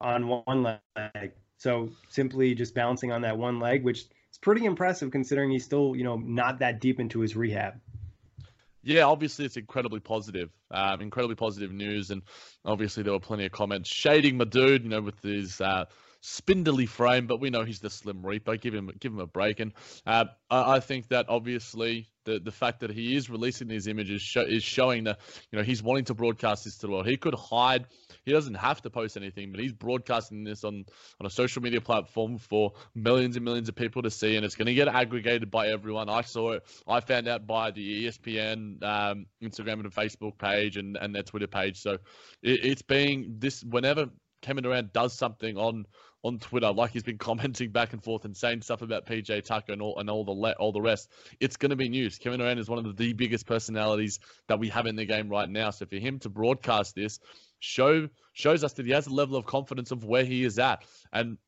on 0.00 0.28
one 0.28 0.62
leg. 0.62 1.32
So 1.58 1.90
simply 2.08 2.54
just 2.54 2.74
bouncing 2.74 3.12
on 3.12 3.22
that 3.22 3.36
one 3.36 3.58
leg, 3.58 3.82
which 3.82 4.04
is 4.30 4.38
pretty 4.40 4.64
impressive 4.64 5.10
considering 5.10 5.50
he's 5.50 5.64
still, 5.64 5.96
you 5.96 6.04
know, 6.04 6.16
not 6.16 6.60
that 6.60 6.80
deep 6.80 7.00
into 7.00 7.20
his 7.20 7.34
rehab. 7.34 7.74
Yeah, 8.88 9.02
obviously 9.02 9.44
it's 9.44 9.58
incredibly 9.58 10.00
positive, 10.00 10.48
um, 10.70 11.02
incredibly 11.02 11.36
positive 11.36 11.70
news, 11.70 12.10
and 12.10 12.22
obviously 12.64 13.02
there 13.02 13.12
were 13.12 13.20
plenty 13.20 13.44
of 13.44 13.52
comments 13.52 13.90
shading 13.90 14.38
my 14.38 14.46
dude, 14.46 14.82
you 14.82 14.88
know, 14.88 15.02
with 15.02 15.20
his 15.20 15.60
uh, 15.60 15.84
spindly 16.22 16.86
frame, 16.86 17.26
but 17.26 17.38
we 17.38 17.50
know 17.50 17.64
he's 17.64 17.80
the 17.80 17.90
Slim 17.90 18.24
Reaper. 18.24 18.56
Give 18.56 18.72
him, 18.72 18.90
give 18.98 19.12
him 19.12 19.20
a 19.20 19.26
break, 19.26 19.60
and 19.60 19.74
uh, 20.06 20.24
I, 20.48 20.76
I, 20.76 20.80
think 20.80 21.08
that 21.08 21.26
obviously 21.28 22.08
the 22.28 22.38
the 22.38 22.52
fact 22.52 22.80
that 22.80 22.90
he 22.90 23.16
is 23.16 23.30
releasing 23.30 23.68
these 23.68 23.86
images 23.86 24.22
show, 24.22 24.42
is 24.42 24.62
showing 24.62 25.04
that 25.04 25.18
you 25.50 25.58
know 25.58 25.64
he's 25.64 25.82
wanting 25.82 26.04
to 26.04 26.14
broadcast 26.14 26.64
this 26.64 26.76
to 26.78 26.86
the 26.86 26.92
world. 26.92 27.06
He 27.06 27.16
could 27.16 27.34
hide 27.34 27.86
he 28.24 28.32
doesn't 28.32 28.54
have 28.54 28.82
to 28.82 28.90
post 28.90 29.16
anything, 29.16 29.52
but 29.52 29.60
he's 29.60 29.72
broadcasting 29.72 30.44
this 30.44 30.62
on 30.62 30.84
on 31.18 31.26
a 31.26 31.30
social 31.30 31.62
media 31.62 31.80
platform 31.80 32.38
for 32.38 32.72
millions 32.94 33.36
and 33.36 33.44
millions 33.44 33.68
of 33.68 33.74
people 33.74 34.02
to 34.02 34.10
see, 34.10 34.36
and 34.36 34.44
it's 34.44 34.54
going 34.54 34.66
to 34.66 34.74
get 34.74 34.86
aggregated 34.86 35.50
by 35.50 35.68
everyone. 35.68 36.10
I 36.10 36.20
saw 36.20 36.52
it. 36.52 36.62
I 36.86 37.00
found 37.00 37.26
out 37.26 37.46
by 37.46 37.70
the 37.70 38.06
ESPN, 38.06 38.82
um, 38.84 39.26
Instagram, 39.42 39.80
and 39.80 39.90
Facebook 39.92 40.38
page, 40.38 40.76
and 40.76 40.98
and 41.00 41.14
their 41.14 41.22
Twitter 41.22 41.46
page. 41.46 41.80
So 41.80 41.94
it, 42.42 42.64
it's 42.64 42.82
being 42.82 43.36
this 43.38 43.64
whenever 43.64 44.10
Kevin 44.42 44.62
Durant 44.62 44.92
does 44.92 45.14
something 45.14 45.56
on 45.56 45.86
on 46.24 46.38
Twitter, 46.38 46.70
like 46.70 46.92
he's 46.92 47.02
been 47.02 47.18
commenting 47.18 47.70
back 47.70 47.92
and 47.92 48.02
forth 48.02 48.24
and 48.24 48.36
saying 48.36 48.62
stuff 48.62 48.82
about 48.82 49.06
PJ 49.06 49.44
Tucker 49.44 49.72
and 49.72 49.82
all 49.82 49.98
and 49.98 50.10
all 50.10 50.24
the 50.24 50.32
le- 50.32 50.56
all 50.58 50.72
the 50.72 50.80
rest, 50.80 51.10
it's 51.40 51.56
going 51.56 51.70
to 51.70 51.76
be 51.76 51.88
news. 51.88 52.18
Kevin 52.18 52.40
Durant 52.40 52.60
is 52.60 52.68
one 52.68 52.84
of 52.84 52.96
the 52.96 53.12
biggest 53.12 53.46
personalities 53.46 54.20
that 54.48 54.58
we 54.58 54.68
have 54.68 54.86
in 54.86 54.96
the 54.96 55.04
game 55.04 55.28
right 55.28 55.48
now. 55.48 55.70
So 55.70 55.86
for 55.86 55.96
him 55.96 56.18
to 56.20 56.28
broadcast 56.28 56.94
this, 56.94 57.18
show 57.60 58.08
shows 58.32 58.64
us 58.64 58.72
that 58.74 58.86
he 58.86 58.92
has 58.92 59.06
a 59.06 59.14
level 59.14 59.36
of 59.36 59.46
confidence 59.46 59.90
of 59.90 60.04
where 60.04 60.24
he 60.24 60.44
is 60.44 60.58
at, 60.58 60.84
and 61.12 61.38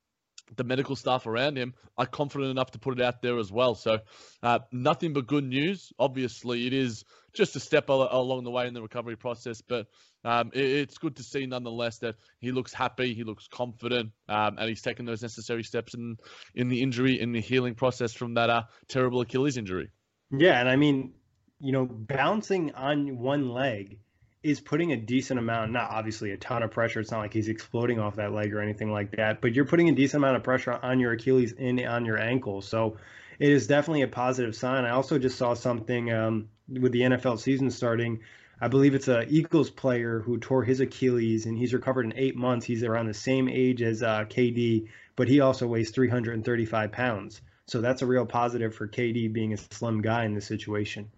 the 0.57 0.65
medical 0.65 0.97
staff 0.97 1.27
around 1.27 1.57
him 1.57 1.75
are 1.97 2.07
confident 2.07 2.51
enough 2.51 2.73
to 2.73 2.79
put 2.79 2.99
it 2.99 3.05
out 3.05 3.23
there 3.23 3.39
as 3.39 3.51
well. 3.53 3.75
So, 3.75 3.99
uh, 4.43 4.61
nothing 4.73 5.13
but 5.13 5.27
good 5.27 5.45
news. 5.45 5.93
Obviously, 5.99 6.67
it 6.67 6.73
is 6.73 7.05
just 7.33 7.57
a 7.57 7.61
step 7.61 7.91
al- 7.91 8.09
along 8.11 8.45
the 8.45 8.51
way 8.51 8.67
in 8.67 8.75
the 8.75 8.83
recovery 8.83 9.17
process, 9.17 9.61
but 9.61 9.87
um, 10.25 10.51
it, 10.53 10.65
it's 10.65 10.99
good 10.99 11.17
to 11.17 11.23
see 11.23 11.47
nonetheless 11.47 11.99
that 11.99 12.17
he 12.41 12.53
looks 12.53 12.73
happy, 12.73 13.15
he 13.15 13.25
looks 13.25 13.47
confident, 13.49 14.11
um, 14.29 14.59
and 14.59 14.69
he's 14.69 14.83
taken 14.83 15.07
those 15.07 15.23
necessary 15.23 15.63
steps 15.63 15.95
in 15.95 16.17
in 16.55 16.69
the 16.69 16.83
injury, 16.83 17.21
in 17.21 17.33
the 17.33 17.41
healing 17.41 17.75
process 17.75 18.13
from 18.13 18.35
that 18.35 18.51
uh, 18.51 18.63
terrible 18.89 19.21
Achilles 19.21 19.57
injury. 19.57 19.91
Yeah, 20.31 20.61
and 20.61 20.69
I 20.69 20.77
mean, 20.77 21.15
you 21.61 21.73
know, 21.73 21.87
bouncing 21.87 22.75
on 22.75 23.19
one 23.19 23.49
leg 23.49 23.99
is 24.43 24.61
putting 24.61 24.93
a 24.93 24.97
decent 24.97 25.39
amount, 25.39 25.73
not 25.73 25.91
obviously 25.91 26.31
a 26.31 26.37
ton 26.37 26.63
of 26.63 26.71
pressure. 26.71 27.01
It's 27.01 27.11
not 27.11 27.21
like 27.21 27.33
he's 27.33 27.49
exploding 27.49 27.99
off 27.99 28.17
that 28.17 28.33
leg 28.33 28.55
or 28.55 28.61
anything 28.61 28.91
like 28.91 29.17
that, 29.17 29.41
but 29.41 29.55
you're 29.55 29.67
putting 29.67 29.89
a 29.89 29.95
decent 29.95 30.23
amount 30.23 30.37
of 30.37 30.43
pressure 30.43 30.73
on 30.73 30.99
your 30.99 31.13
Achilles 31.13 31.53
and 31.59 31.81
on 31.81 32.07
your 32.07 32.19
ankle. 32.19 32.63
So 32.63 32.97
it 33.39 33.51
is 33.51 33.67
definitely 33.67 34.03
a 34.03 34.09
positive 34.09 34.57
sign. 34.57 34.85
I 34.85 34.91
also 34.91 35.19
just 35.19 35.37
saw 35.37 35.55
something 35.55 36.13
um, 36.13 36.49
with 36.69 36.93
the 36.93 37.03
NFL 37.03 37.39
season 37.39 37.71
starting. 37.71 38.21
I 38.63 38.69
believe 38.69 38.95
it's 38.95 39.09
a 39.09 39.27
Eagles 39.29 39.71
player 39.71 40.21
who 40.21 40.39
tore 40.39 40.65
his 40.65 40.81
Achilles 40.81 41.47
and 41.47 41.57
he's 41.57 41.75
recovered 41.75 42.07
in 42.07 42.15
eight 42.17 42.37
months. 42.37 42.65
He's 42.65 42.83
around 42.83 43.07
the 43.07 43.15
same 43.15 43.49
age 43.49 43.83
as 43.83 44.03
uh, 44.03 44.25
KD, 44.25 44.89
but 45.17 45.29
he 45.29 45.41
also 45.41 45.67
weighs 45.67 45.91
335 45.91 46.93
pounds. 46.93 47.41
So 47.67 47.81
that's 47.81 48.03
a 48.03 48.07
real 48.07 48.27
positive 48.27 48.75
for 48.75 48.89
KD 48.89 49.33
being 49.33 49.53
a 49.53 49.57
slim 49.57 50.01
guy 50.03 50.25
in 50.25 50.35
this 50.35 50.47
situation. 50.47 51.11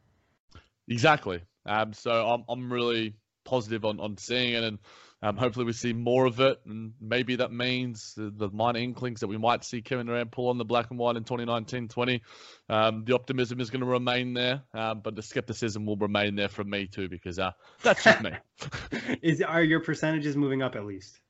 Exactly. 0.88 1.40
Um, 1.66 1.92
so 1.92 2.11
I'm 2.11 2.44
I'm 2.48 2.72
really 2.72 3.14
positive 3.44 3.85
on, 3.85 4.01
on 4.01 4.16
seeing 4.16 4.55
it, 4.55 4.64
and 4.64 4.79
um, 5.22 5.37
hopefully 5.37 5.64
we 5.64 5.72
see 5.72 5.92
more 5.92 6.27
of 6.27 6.40
it. 6.40 6.61
And 6.66 6.92
maybe 7.01 7.37
that 7.37 7.53
means 7.53 8.14
the, 8.16 8.33
the 8.35 8.48
minor 8.51 8.81
inklings 8.81 9.20
that 9.20 9.29
we 9.29 9.38
might 9.38 9.64
see 9.64 9.83
Kevin 9.83 10.07
Durant 10.07 10.33
pull 10.33 10.48
on 10.48 10.59
the 10.59 10.64
black 10.64 10.90
and 10.90 10.98
white 10.98 11.16
in 11.16 11.25
2019-20. 11.25 12.20
Um, 12.68 13.05
the 13.05 13.14
optimism 13.14 13.61
is 13.61 13.70
going 13.70 13.81
to 13.81 13.87
remain 13.87 14.35
there, 14.35 14.62
um, 14.75 15.01
but 15.01 15.14
the 15.14 15.22
skepticism 15.22 15.87
will 15.87 15.96
remain 15.96 16.35
there 16.35 16.48
from 16.48 16.70
me 16.70 16.87
too, 16.87 17.09
because 17.09 17.38
uh, 17.38 17.53
that's 17.83 18.05
just 18.05 18.20
me. 18.20 18.33
is 19.22 19.42
are 19.42 19.62
your 19.62 19.81
percentages 19.81 20.37
moving 20.37 20.62
up 20.62 20.75
at 20.75 20.85
least? 20.85 21.20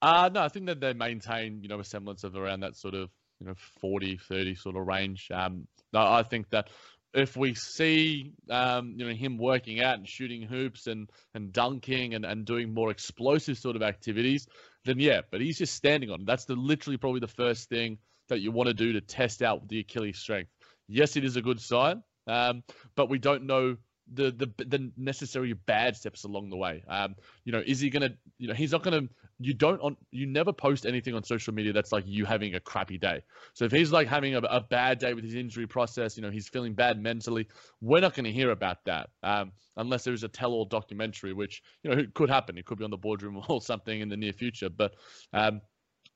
Uh, 0.00 0.30
no, 0.32 0.42
I 0.42 0.48
think 0.48 0.66
that 0.66 0.80
they 0.80 0.92
maintain, 0.92 1.62
you 1.62 1.68
know, 1.68 1.80
a 1.80 1.84
semblance 1.84 2.22
of 2.22 2.36
around 2.36 2.60
that 2.60 2.76
sort 2.76 2.94
of, 2.94 3.10
you 3.40 3.46
know, 3.46 3.54
40, 3.80 4.16
30 4.16 4.54
sort 4.54 4.76
of 4.76 4.86
range. 4.86 5.28
Um, 5.32 5.66
I 5.92 6.22
think 6.22 6.50
that 6.50 6.68
if 7.14 7.36
we 7.36 7.54
see 7.54 8.32
um, 8.50 8.94
you 8.96 9.06
know 9.06 9.14
him 9.14 9.38
working 9.38 9.80
out 9.80 9.98
and 9.98 10.08
shooting 10.08 10.42
hoops 10.42 10.86
and 10.86 11.10
and 11.34 11.52
dunking 11.52 12.14
and, 12.14 12.24
and 12.24 12.44
doing 12.44 12.72
more 12.72 12.90
explosive 12.90 13.58
sort 13.58 13.76
of 13.76 13.82
activities, 13.82 14.46
then 14.84 14.98
yeah. 14.98 15.20
But 15.30 15.40
he's 15.40 15.58
just 15.58 15.74
standing 15.74 16.10
on 16.10 16.20
it. 16.20 16.26
That's 16.26 16.44
the 16.44 16.54
literally 16.54 16.96
probably 16.96 17.20
the 17.20 17.28
first 17.28 17.68
thing 17.68 17.98
that 18.28 18.40
you 18.40 18.52
want 18.52 18.68
to 18.68 18.74
do 18.74 18.92
to 18.92 19.00
test 19.00 19.42
out 19.42 19.68
the 19.68 19.80
Achilles 19.80 20.18
strength. 20.18 20.50
Yes, 20.86 21.16
it 21.16 21.24
is 21.24 21.36
a 21.36 21.42
good 21.42 21.60
sign, 21.60 22.02
um, 22.26 22.62
but 22.94 23.08
we 23.08 23.18
don't 23.18 23.44
know 23.44 23.76
the 24.14 24.30
the 24.30 24.64
the 24.64 24.92
necessary 24.96 25.52
bad 25.52 25.96
steps 25.96 26.24
along 26.24 26.50
the 26.50 26.56
way. 26.56 26.82
Um, 26.88 27.16
you 27.44 27.52
know, 27.52 27.62
is 27.64 27.80
he 27.80 27.90
gonna? 27.90 28.10
You 28.38 28.48
know, 28.48 28.54
he's 28.54 28.72
not 28.72 28.82
gonna. 28.82 29.02
You 29.38 29.54
don't 29.54 29.80
on. 29.80 29.96
You 30.10 30.26
never 30.26 30.52
post 30.52 30.86
anything 30.86 31.14
on 31.14 31.22
social 31.22 31.54
media 31.54 31.72
that's 31.72 31.92
like 31.92 32.04
you 32.06 32.24
having 32.24 32.54
a 32.54 32.60
crappy 32.60 32.98
day. 32.98 33.22
So 33.54 33.64
if 33.64 33.72
he's 33.72 33.92
like 33.92 34.08
having 34.08 34.34
a, 34.34 34.38
a 34.38 34.60
bad 34.60 34.98
day 34.98 35.14
with 35.14 35.24
his 35.24 35.34
injury 35.34 35.66
process, 35.66 36.16
you 36.16 36.22
know, 36.22 36.30
he's 36.30 36.48
feeling 36.48 36.74
bad 36.74 37.00
mentally. 37.00 37.48
We're 37.80 38.00
not 38.00 38.14
to 38.14 38.32
hear 38.32 38.50
about 38.50 38.84
that 38.86 39.10
um, 39.22 39.52
unless 39.76 40.04
there 40.04 40.14
is 40.14 40.24
a 40.24 40.28
tell-all 40.28 40.64
documentary, 40.64 41.32
which 41.32 41.62
you 41.82 41.94
know 41.94 42.04
could 42.14 42.30
happen. 42.30 42.58
It 42.58 42.66
could 42.66 42.78
be 42.78 42.84
on 42.84 42.90
the 42.90 42.96
boardroom 42.96 43.42
or 43.48 43.60
something 43.60 44.00
in 44.00 44.08
the 44.08 44.16
near 44.16 44.32
future. 44.32 44.70
But 44.70 44.94
um, 45.32 45.60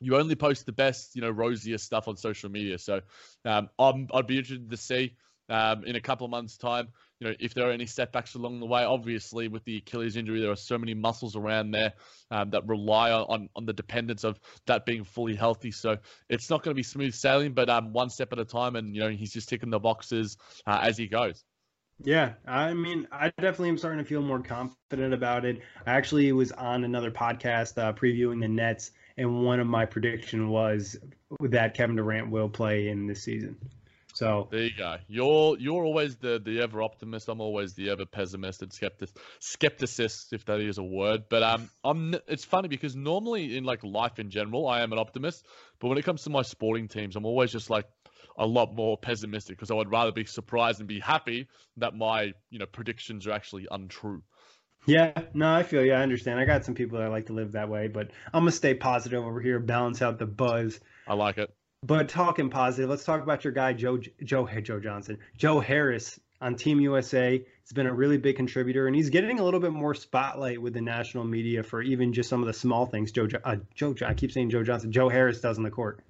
you 0.02 0.16
only 0.16 0.34
post 0.34 0.66
the 0.66 0.72
best, 0.72 1.14
you 1.14 1.22
know, 1.22 1.30
rosiest 1.30 1.84
stuff 1.84 2.08
on 2.08 2.16
social 2.16 2.50
media. 2.50 2.76
So 2.78 3.00
um, 3.44 3.68
I'm, 3.78 4.08
I'd 4.12 4.26
be 4.26 4.38
interested 4.38 4.68
to 4.68 4.76
see 4.76 5.16
um, 5.52 5.84
in 5.84 5.96
a 5.96 6.00
couple 6.00 6.24
of 6.24 6.30
months' 6.30 6.56
time. 6.56 6.88
You 7.20 7.28
know, 7.28 7.34
if 7.38 7.54
there 7.54 7.68
are 7.68 7.72
any 7.72 7.86
setbacks 7.86 8.34
along 8.34 8.58
the 8.58 8.66
way, 8.66 8.84
obviously 8.84 9.48
with 9.48 9.64
the 9.64 9.76
Achilles 9.76 10.16
injury, 10.16 10.40
there 10.40 10.50
are 10.50 10.56
so 10.56 10.78
many 10.78 10.94
muscles 10.94 11.36
around 11.36 11.70
there 11.70 11.92
um, 12.30 12.50
that 12.50 12.66
rely 12.66 13.12
on 13.12 13.48
on 13.54 13.66
the 13.66 13.72
dependence 13.72 14.24
of 14.24 14.40
that 14.66 14.86
being 14.86 15.04
fully 15.04 15.36
healthy. 15.36 15.70
So 15.70 15.98
it's 16.28 16.48
not 16.48 16.62
going 16.62 16.74
to 16.74 16.76
be 16.76 16.82
smooth 16.82 17.14
sailing, 17.14 17.52
but 17.52 17.68
um, 17.68 17.92
one 17.92 18.10
step 18.10 18.32
at 18.32 18.38
a 18.38 18.44
time, 18.44 18.76
and 18.76 18.94
you 18.96 19.02
know 19.02 19.10
he's 19.10 19.32
just 19.32 19.48
ticking 19.48 19.70
the 19.70 19.78
boxes 19.78 20.38
uh, 20.66 20.80
as 20.82 20.96
he 20.96 21.06
goes. 21.06 21.44
Yeah, 22.04 22.32
I 22.46 22.74
mean, 22.74 23.06
I 23.12 23.28
definitely 23.28 23.68
am 23.68 23.78
starting 23.78 24.02
to 24.02 24.04
feel 24.04 24.22
more 24.22 24.40
confident 24.40 25.14
about 25.14 25.44
it. 25.44 25.60
I 25.86 25.92
actually 25.92 26.32
was 26.32 26.50
on 26.50 26.82
another 26.82 27.12
podcast 27.12 27.78
uh, 27.78 27.92
previewing 27.92 28.40
the 28.40 28.48
Nets, 28.48 28.90
and 29.18 29.44
one 29.44 29.60
of 29.60 29.68
my 29.68 29.86
prediction 29.86 30.48
was 30.48 30.96
that 31.40 31.74
Kevin 31.74 31.96
Durant 31.96 32.30
will 32.30 32.48
play 32.48 32.88
in 32.88 33.06
this 33.06 33.22
season. 33.22 33.56
So 34.14 34.48
there 34.50 34.64
you 34.64 34.76
go. 34.76 34.96
You're 35.08 35.58
you're 35.58 35.84
always 35.84 36.16
the 36.16 36.38
the 36.38 36.60
ever 36.60 36.82
optimist. 36.82 37.28
I'm 37.28 37.40
always 37.40 37.74
the 37.74 37.90
ever 37.90 38.04
pessimist 38.04 38.62
and 38.62 38.72
skeptic 38.72 39.10
skepticist, 39.40 40.32
if 40.32 40.44
that 40.44 40.60
is 40.60 40.78
a 40.78 40.82
word. 40.82 41.24
But 41.30 41.42
um, 41.42 41.70
I'm. 41.82 42.14
It's 42.28 42.44
funny 42.44 42.68
because 42.68 42.94
normally 42.94 43.56
in 43.56 43.64
like 43.64 43.82
life 43.82 44.18
in 44.18 44.30
general, 44.30 44.68
I 44.68 44.82
am 44.82 44.92
an 44.92 44.98
optimist. 44.98 45.46
But 45.80 45.88
when 45.88 45.98
it 45.98 46.04
comes 46.04 46.24
to 46.24 46.30
my 46.30 46.42
sporting 46.42 46.88
teams, 46.88 47.16
I'm 47.16 47.24
always 47.24 47.50
just 47.50 47.70
like 47.70 47.86
a 48.36 48.46
lot 48.46 48.74
more 48.74 48.96
pessimistic 48.96 49.56
because 49.56 49.70
I 49.70 49.74
would 49.74 49.90
rather 49.90 50.12
be 50.12 50.24
surprised 50.24 50.80
and 50.80 50.88
be 50.88 51.00
happy 51.00 51.48
that 51.78 51.94
my 51.94 52.32
you 52.50 52.58
know 52.58 52.66
predictions 52.66 53.26
are 53.26 53.32
actually 53.32 53.66
untrue. 53.70 54.22
Yeah, 54.84 55.12
no, 55.32 55.54
I 55.54 55.62
feel 55.62 55.84
you. 55.84 55.92
I 55.92 56.02
understand. 56.02 56.40
I 56.40 56.44
got 56.44 56.64
some 56.64 56.74
people 56.74 56.98
that 56.98 57.08
like 57.08 57.26
to 57.26 57.32
live 57.32 57.52
that 57.52 57.68
way, 57.68 57.88
but 57.88 58.10
I'm 58.34 58.42
gonna 58.42 58.52
stay 58.52 58.74
positive 58.74 59.24
over 59.24 59.40
here, 59.40 59.58
balance 59.58 60.02
out 60.02 60.18
the 60.18 60.26
buzz. 60.26 60.80
I 61.06 61.14
like 61.14 61.38
it. 61.38 61.54
But 61.84 62.08
talking 62.08 62.48
positive, 62.48 62.88
let's 62.88 63.04
talk 63.04 63.22
about 63.22 63.42
your 63.42 63.52
guy 63.52 63.72
Joe 63.72 63.98
Joe 64.22 64.46
Joe 64.46 64.78
Johnson, 64.78 65.18
Joe 65.36 65.58
Harris 65.58 66.20
on 66.40 66.54
Team 66.54 66.80
USA. 66.80 67.38
He's 67.38 67.72
been 67.72 67.86
a 67.86 67.92
really 67.92 68.18
big 68.18 68.36
contributor, 68.36 68.86
and 68.86 68.94
he's 68.94 69.10
getting 69.10 69.40
a 69.40 69.44
little 69.44 69.58
bit 69.58 69.72
more 69.72 69.94
spotlight 69.94 70.62
with 70.62 70.74
the 70.74 70.80
national 70.80 71.24
media 71.24 71.62
for 71.62 71.82
even 71.82 72.12
just 72.12 72.28
some 72.28 72.40
of 72.40 72.46
the 72.46 72.52
small 72.52 72.86
things. 72.86 73.10
Joe 73.10 73.26
uh, 73.44 73.56
Joe 73.74 73.94
I 74.06 74.14
keep 74.14 74.30
saying 74.30 74.50
Joe 74.50 74.62
Johnson, 74.62 74.92
Joe 74.92 75.08
Harris 75.08 75.40
does 75.40 75.58
on 75.58 75.64
the 75.64 75.70
court. 75.70 76.04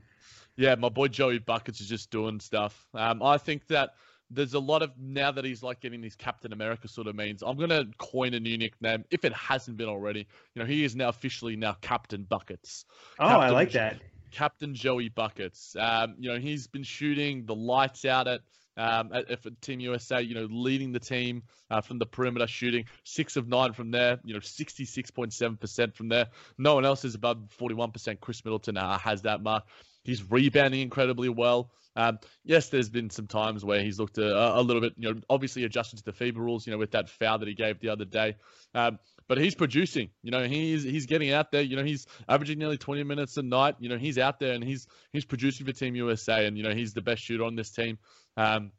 Yeah, 0.57 0.75
my 0.75 0.91
boy 0.91 1.09
Joey 1.09 1.39
Buckets 1.39 1.81
is 1.81 1.89
just 1.89 2.11
doing 2.11 2.41
stuff. 2.41 2.87
Um, 2.93 3.23
I 3.23 3.39
think 3.39 3.67
that 3.69 3.95
there's 4.31 4.53
a 4.53 4.59
lot 4.59 4.83
of 4.83 4.93
now 4.99 5.33
that 5.33 5.45
he's 5.45 5.63
like 5.63 5.81
getting 5.81 6.03
these 6.03 6.17
Captain 6.17 6.53
America 6.53 6.87
sort 6.89 7.07
of 7.07 7.15
means. 7.15 7.43
I'm 7.43 7.57
gonna 7.57 7.87
coin 7.97 8.35
a 8.35 8.41
new 8.41 8.59
nickname 8.59 9.07
if 9.11 9.25
it 9.25 9.33
hasn't 9.33 9.79
been 9.79 9.89
already. 9.89 10.27
You 10.55 10.61
know, 10.61 10.67
he 10.67 10.85
is 10.85 10.95
now 10.95 11.09
officially 11.09 11.57
now 11.57 11.79
Captain 11.81 12.25
Buckets. 12.25 12.85
Oh, 13.19 13.27
Captain, 13.27 13.49
I 13.49 13.51
like 13.51 13.73
that. 13.73 13.97
Captain 14.33 14.75
Joey 14.75 15.09
Buckets. 15.09 15.77
Um, 15.79 16.17
you 16.19 16.33
know, 16.33 16.39
he's 16.39 16.67
been 16.67 16.83
shooting 16.83 17.47
the 17.47 17.55
lights 17.55 18.05
out 18.05 18.27
at 18.27 18.41
um, 18.77 19.11
at, 19.13 19.31
at 19.31 19.61
Team 19.61 19.81
USA, 19.81 20.23
you 20.23 20.35
know, 20.35 20.49
leading 20.51 20.93
the 20.93 21.01
team 21.01 21.43
uh, 21.71 21.81
from 21.81 21.99
the 21.99 22.07
perimeter 22.07 22.47
shooting, 22.47 22.87
six 23.05 23.37
of 23.37 23.47
nine 23.47 23.73
from 23.73 23.91
there, 23.91 24.19
you 24.25 24.35
know, 24.35 24.41
66.7% 24.41 25.95
from 25.95 26.09
there. 26.09 26.29
No 26.59 26.75
one 26.75 26.85
else 26.85 27.05
is 27.05 27.15
above 27.15 27.39
41%. 27.61 28.21
Khris 28.21 28.45
Middleton 28.45 28.77
uh, 28.77 28.99
has 28.99 29.23
that 29.23 29.43
mark. 29.43 29.65
He's 30.05 30.31
rebounding 30.31 30.81
incredibly 30.81 31.29
well. 31.29 31.71
Um, 31.95 32.19
yes, 32.45 32.71
there's 32.71 32.89
been 32.89 33.11
some 33.11 33.27
times 33.27 33.65
where 33.65 33.83
he's 33.83 33.99
looked 33.99 34.17
a, 34.17 34.59
a, 34.59 34.63
little 34.63 34.81
bit, 34.81 34.95
you 34.97 35.13
know, 35.13 35.21
obviously 35.29 35.65
adjusted 35.65 35.99
to 35.99 36.05
the 36.05 36.13
FIBA 36.13 36.37
rules, 36.37 36.67
you 36.67 36.73
know, 36.73 36.79
with 36.79 36.93
that 36.93 37.11
foul 37.11 37.39
that 37.39 37.49
he 37.49 37.55
gave 37.55 37.81
the 37.81 37.91
other 37.91 38.07
day. 38.07 38.37
Um, 38.75 38.99
but 39.29 39.39
he's 39.39 39.55
producing, 39.55 40.11
you 40.23 40.31
know, 40.31 40.45
he's 40.45 40.83
he's 40.83 41.07
getting 41.07 41.33
out 41.33 41.53
there, 41.53 41.63
you 41.63 41.77
know, 41.77 41.85
he's 41.85 42.07
averaging 42.29 42.59
nearly 42.59 42.79
20 42.79 43.05
minutes 43.05 43.37
a 43.37 43.43
night, 43.43 43.77
you 43.79 43.89
know, 43.89 43.99
he's 43.99 44.19
out 44.19 44.39
there 44.41 44.55
and 44.55 44.63
he's 44.63 44.87
he's 45.13 45.25
producing 45.25 45.67
for 45.67 45.73
Team 45.73 45.95
USA, 45.97 46.47
and 46.47 46.57
you 46.57 46.63
know, 46.63 46.73
he's 46.73 46.95
the 46.95 47.03
best 47.03 47.23
shooter 47.23 47.45
on 47.45 47.57
this 47.57 47.71
team. 47.71 47.99
Um, 48.37 48.73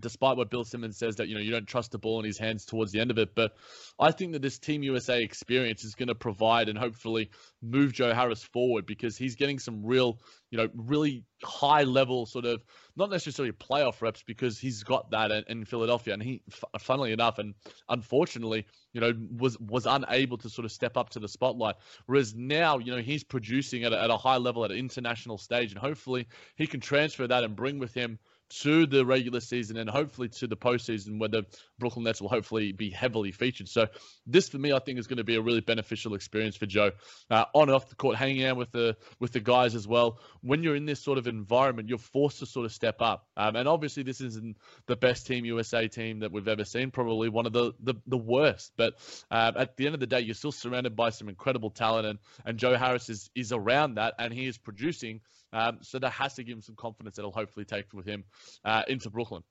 despite 0.00 0.36
what 0.36 0.50
Bill 0.50 0.64
Simmons 0.64 0.96
says 0.96 1.16
that 1.16 1.28
you 1.28 1.34
know 1.34 1.40
you 1.40 1.50
don't 1.50 1.66
trust 1.66 1.92
the 1.92 1.98
ball 1.98 2.18
in 2.18 2.24
his 2.24 2.38
hands 2.38 2.64
towards 2.64 2.92
the 2.92 3.00
end 3.00 3.10
of 3.10 3.18
it, 3.18 3.34
but 3.34 3.52
I 3.98 4.10
think 4.12 4.32
that 4.32 4.42
this 4.42 4.58
Team 4.58 4.82
USA 4.82 5.20
experience 5.20 5.84
is 5.84 5.94
going 5.94 6.08
to 6.08 6.14
provide 6.14 6.68
and 6.68 6.78
hopefully 6.78 7.30
move 7.60 7.92
Joe 7.92 8.14
Harris 8.14 8.42
forward 8.42 8.86
because 8.86 9.16
he's 9.16 9.36
getting 9.36 9.58
some 9.58 9.84
real, 9.84 10.18
you 10.50 10.58
know, 10.58 10.68
really 10.74 11.24
high 11.44 11.82
level 11.82 12.24
sort 12.26 12.44
of 12.44 12.62
not 12.96 13.10
necessarily 13.10 13.52
playoff 13.52 14.00
reps 14.00 14.22
because 14.22 14.58
he's 14.58 14.82
got 14.82 15.10
that 15.10 15.30
in, 15.30 15.44
in 15.48 15.64
Philadelphia 15.64 16.14
and 16.14 16.22
he, 16.22 16.42
funnily 16.78 17.12
enough, 17.12 17.38
and 17.38 17.54
unfortunately, 17.88 18.66
you 18.92 19.00
know, 19.00 19.12
was 19.36 19.58
was 19.58 19.86
unable 19.86 20.38
to 20.38 20.48
sort 20.48 20.64
of 20.64 20.72
step 20.72 20.96
up 20.96 21.10
to 21.10 21.20
the 21.20 21.28
spotlight. 21.28 21.76
Whereas 22.06 22.34
now, 22.34 22.78
you 22.78 22.92
know, 22.92 23.02
he's 23.02 23.24
producing 23.24 23.84
at 23.84 23.92
a, 23.92 24.02
at 24.02 24.10
a 24.10 24.16
high 24.16 24.38
level 24.38 24.64
at 24.64 24.70
an 24.70 24.78
international 24.78 25.38
stage, 25.38 25.72
and 25.72 25.78
hopefully 25.78 26.28
he 26.56 26.66
can 26.66 26.80
transfer 26.80 27.26
that 27.26 27.44
and 27.44 27.56
bring 27.56 27.78
with 27.78 27.94
him 27.94 28.18
to 28.60 28.86
the 28.86 29.04
regular 29.04 29.40
season 29.40 29.76
and 29.76 29.88
hopefully 29.88 30.28
to 30.28 30.46
the 30.46 30.56
postseason 30.56 31.18
where 31.18 31.28
the 31.28 31.44
Brooklyn 31.78 32.04
Nets 32.04 32.20
will 32.20 32.28
hopefully 32.28 32.72
be 32.72 32.90
heavily 32.90 33.32
featured. 33.32 33.68
So 33.68 33.86
this 34.26 34.48
for 34.48 34.58
me, 34.58 34.72
I 34.72 34.78
think 34.78 34.98
is 34.98 35.06
going 35.06 35.18
to 35.18 35.24
be 35.24 35.36
a 35.36 35.42
really 35.42 35.60
beneficial 35.60 36.14
experience 36.14 36.56
for 36.56 36.66
Joe 36.66 36.92
uh, 37.30 37.44
on 37.54 37.68
and 37.68 37.74
off 37.74 37.88
the 37.88 37.94
court, 37.94 38.16
hanging 38.16 38.44
out 38.44 38.56
with 38.56 38.70
the 38.72 38.96
with 39.18 39.32
the 39.32 39.40
guys 39.40 39.74
as 39.74 39.86
well. 39.86 40.18
When 40.42 40.62
you're 40.62 40.76
in 40.76 40.86
this 40.86 41.00
sort 41.00 41.18
of 41.18 41.26
environment, 41.26 41.88
you're 41.88 41.98
forced 41.98 42.40
to 42.40 42.46
sort 42.46 42.66
of 42.66 42.72
step 42.72 43.00
up. 43.00 43.26
Um, 43.36 43.56
and 43.56 43.68
obviously, 43.68 44.02
this 44.02 44.20
isn't 44.20 44.56
the 44.86 44.96
best 44.96 45.26
Team 45.26 45.44
USA 45.44 45.88
team 45.88 46.20
that 46.20 46.32
we've 46.32 46.48
ever 46.48 46.64
seen. 46.64 46.90
Probably 46.90 47.28
one 47.28 47.46
of 47.46 47.52
the 47.52 47.72
the, 47.80 47.94
the 48.06 48.18
worst. 48.18 48.72
But 48.76 48.94
uh, 49.30 49.52
at 49.56 49.76
the 49.76 49.86
end 49.86 49.94
of 49.94 50.00
the 50.00 50.06
day, 50.06 50.20
you're 50.20 50.34
still 50.34 50.52
surrounded 50.52 50.94
by 50.94 51.10
some 51.10 51.28
incredible 51.28 51.70
talent, 51.70 52.06
and 52.06 52.18
and 52.44 52.58
Joe 52.58 52.76
Harris 52.76 53.08
is 53.08 53.30
is 53.34 53.52
around 53.52 53.94
that, 53.94 54.14
and 54.18 54.32
he 54.32 54.46
is 54.46 54.58
producing. 54.58 55.20
Um, 55.52 55.78
so 55.82 55.98
that 55.98 56.10
has 56.12 56.34
to 56.34 56.44
give 56.44 56.56
him 56.56 56.62
some 56.62 56.76
confidence 56.76 57.16
that 57.16 57.22
he'll 57.22 57.32
hopefully 57.32 57.64
take 57.64 57.92
with 57.92 58.06
him 58.06 58.24
uh, 58.64 58.82
into 58.88 59.10
Brooklyn. 59.10 59.42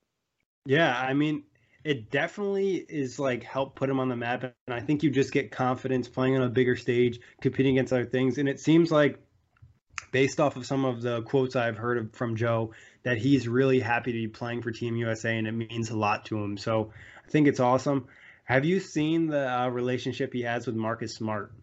Yeah, 0.65 0.95
I 0.95 1.13
mean, 1.13 1.43
it 1.83 2.11
definitely 2.11 2.75
is 2.75 3.19
like 3.19 3.43
help 3.43 3.75
put 3.75 3.89
him 3.89 3.99
on 3.99 4.09
the 4.09 4.15
map, 4.15 4.43
and 4.43 4.53
I 4.69 4.79
think 4.81 5.03
you 5.03 5.11
just 5.11 5.31
get 5.31 5.51
confidence 5.51 6.07
playing 6.07 6.37
on 6.37 6.43
a 6.43 6.49
bigger 6.49 6.75
stage, 6.75 7.19
competing 7.41 7.77
against 7.77 7.93
other 7.93 8.05
things, 8.05 8.37
and 8.37 8.47
it 8.49 8.59
seems 8.59 8.91
like. 8.91 9.19
Based 10.11 10.41
off 10.41 10.57
of 10.57 10.65
some 10.65 10.83
of 10.83 11.01
the 11.01 11.21
quotes 11.21 11.55
I've 11.55 11.77
heard 11.77 11.97
of, 11.97 12.11
from 12.11 12.35
Joe, 12.35 12.73
that 13.03 13.17
he's 13.17 13.47
really 13.47 13.79
happy 13.79 14.11
to 14.11 14.17
be 14.17 14.27
playing 14.27 14.61
for 14.61 14.71
Team 14.71 14.95
USA 14.97 15.37
and 15.37 15.47
it 15.47 15.51
means 15.51 15.89
a 15.89 15.97
lot 15.97 16.25
to 16.25 16.37
him. 16.37 16.57
So 16.57 16.91
I 17.25 17.29
think 17.29 17.47
it's 17.47 17.59
awesome. 17.59 18.07
Have 18.43 18.65
you 18.65 18.79
seen 18.79 19.27
the 19.27 19.49
uh, 19.49 19.67
relationship 19.69 20.33
he 20.33 20.41
has 20.41 20.67
with 20.67 20.75
Marcus 20.75 21.15
Smart? 21.15 21.53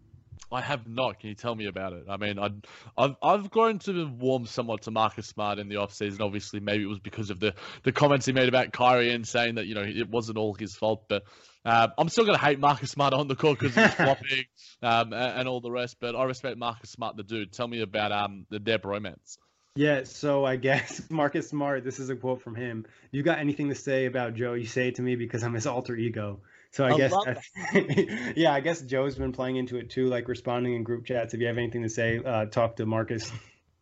I 0.51 0.61
have 0.61 0.89
not. 0.89 1.21
Can 1.21 1.29
you 1.29 1.35
tell 1.35 1.55
me 1.55 1.67
about 1.67 1.93
it? 1.93 2.05
I 2.09 2.17
mean, 2.17 2.39
I, 2.39 2.51
I've 2.97 3.17
I've 3.23 3.51
grown 3.51 3.79
to 3.81 4.07
warm 4.07 4.47
somewhat 4.47 4.83
to 4.83 4.91
Marcus 4.91 5.27
Smart 5.27 5.59
in 5.59 5.69
the 5.69 5.77
offseason. 5.77 6.21
Obviously, 6.21 6.61
maybe 6.61 6.85
it 6.85 6.87
was 6.87 6.99
because 6.99 7.31
of 7.31 7.41
the, 7.41 7.55
the 7.83 7.93
comments 7.93 8.27
he 8.27 8.33
made 8.33 8.49
about 8.49 8.73
Kyrie 8.73 9.13
and 9.13 9.27
saying 9.27 9.57
that 9.57 9.67
you 9.67 9.75
know 9.75 9.83
it 9.83 10.09
wasn't 10.09 10.39
all 10.39 10.55
his 10.55 10.75
fault. 10.75 11.05
But 11.09 11.25
uh, 11.65 11.89
I'm 11.97 12.09
still 12.09 12.25
going 12.25 12.39
to 12.39 12.45
hate 12.45 12.59
Marcus 12.59 12.91
Smart 12.91 13.13
on 13.13 13.29
the 13.29 13.37
court 13.37 13.59
because 13.59 13.75
he's 13.75 13.95
flopping 13.95 14.45
um, 14.83 15.13
and, 15.13 15.41
and, 15.41 15.49
all 15.49 15.61
the 15.61 15.71
rest. 15.71 15.97
But 16.01 16.17
I 16.17 16.25
respect 16.25 16.57
Marcus 16.57 16.91
Smart, 16.91 17.17
the 17.17 17.23
dude. 17.23 17.53
Tell 17.53 17.69
me 17.69 17.83
about 17.83 18.13
um 18.13 18.47
the 18.51 18.59
Deb 18.59 18.85
romance. 18.85 19.39
Yeah, 19.77 20.03
so 20.05 20.45
I 20.45 20.57
guess 20.57 21.03
Marcus 21.11 21.51
Smart. 21.51 21.85
This 21.85 22.01
is 22.01 22.11
a 22.11 22.17
quote 22.17 22.43
from 22.43 22.55
him. 22.55 22.87
You 23.11 23.23
got 23.23 23.39
anything 23.39 23.69
to 23.69 23.75
say 23.75 24.07
about 24.07 24.35
Joe? 24.35 24.55
You 24.55 24.67
say 24.67 24.89
it 24.89 24.97
to 24.97 25.03
me 25.03 25.15
because 25.15 25.43
I'm 25.45 25.55
his 25.55 25.67
alter 25.67 25.95
ego. 25.95 26.41
So 26.73 26.85
I, 26.85 26.91
I 26.91 26.97
guess, 26.97 27.15
I, 27.15 28.33
yeah, 28.37 28.53
I 28.53 28.61
guess 28.61 28.83
Joe's 28.83 29.17
been 29.17 29.33
playing 29.33 29.57
into 29.57 29.77
it 29.77 29.91
too, 29.91 30.07
like 30.07 30.29
responding 30.29 30.75
in 30.75 30.83
group 30.83 31.07
chats. 31.07 31.35
If 31.35 31.41
you 31.41 31.47
have 31.47 31.59
anything 31.59 31.83
to 31.83 31.89
say, 31.89 32.21
uh, 32.25 32.47
talk 32.47 32.77
to 32.77 32.87
Marcus. 32.87 33.33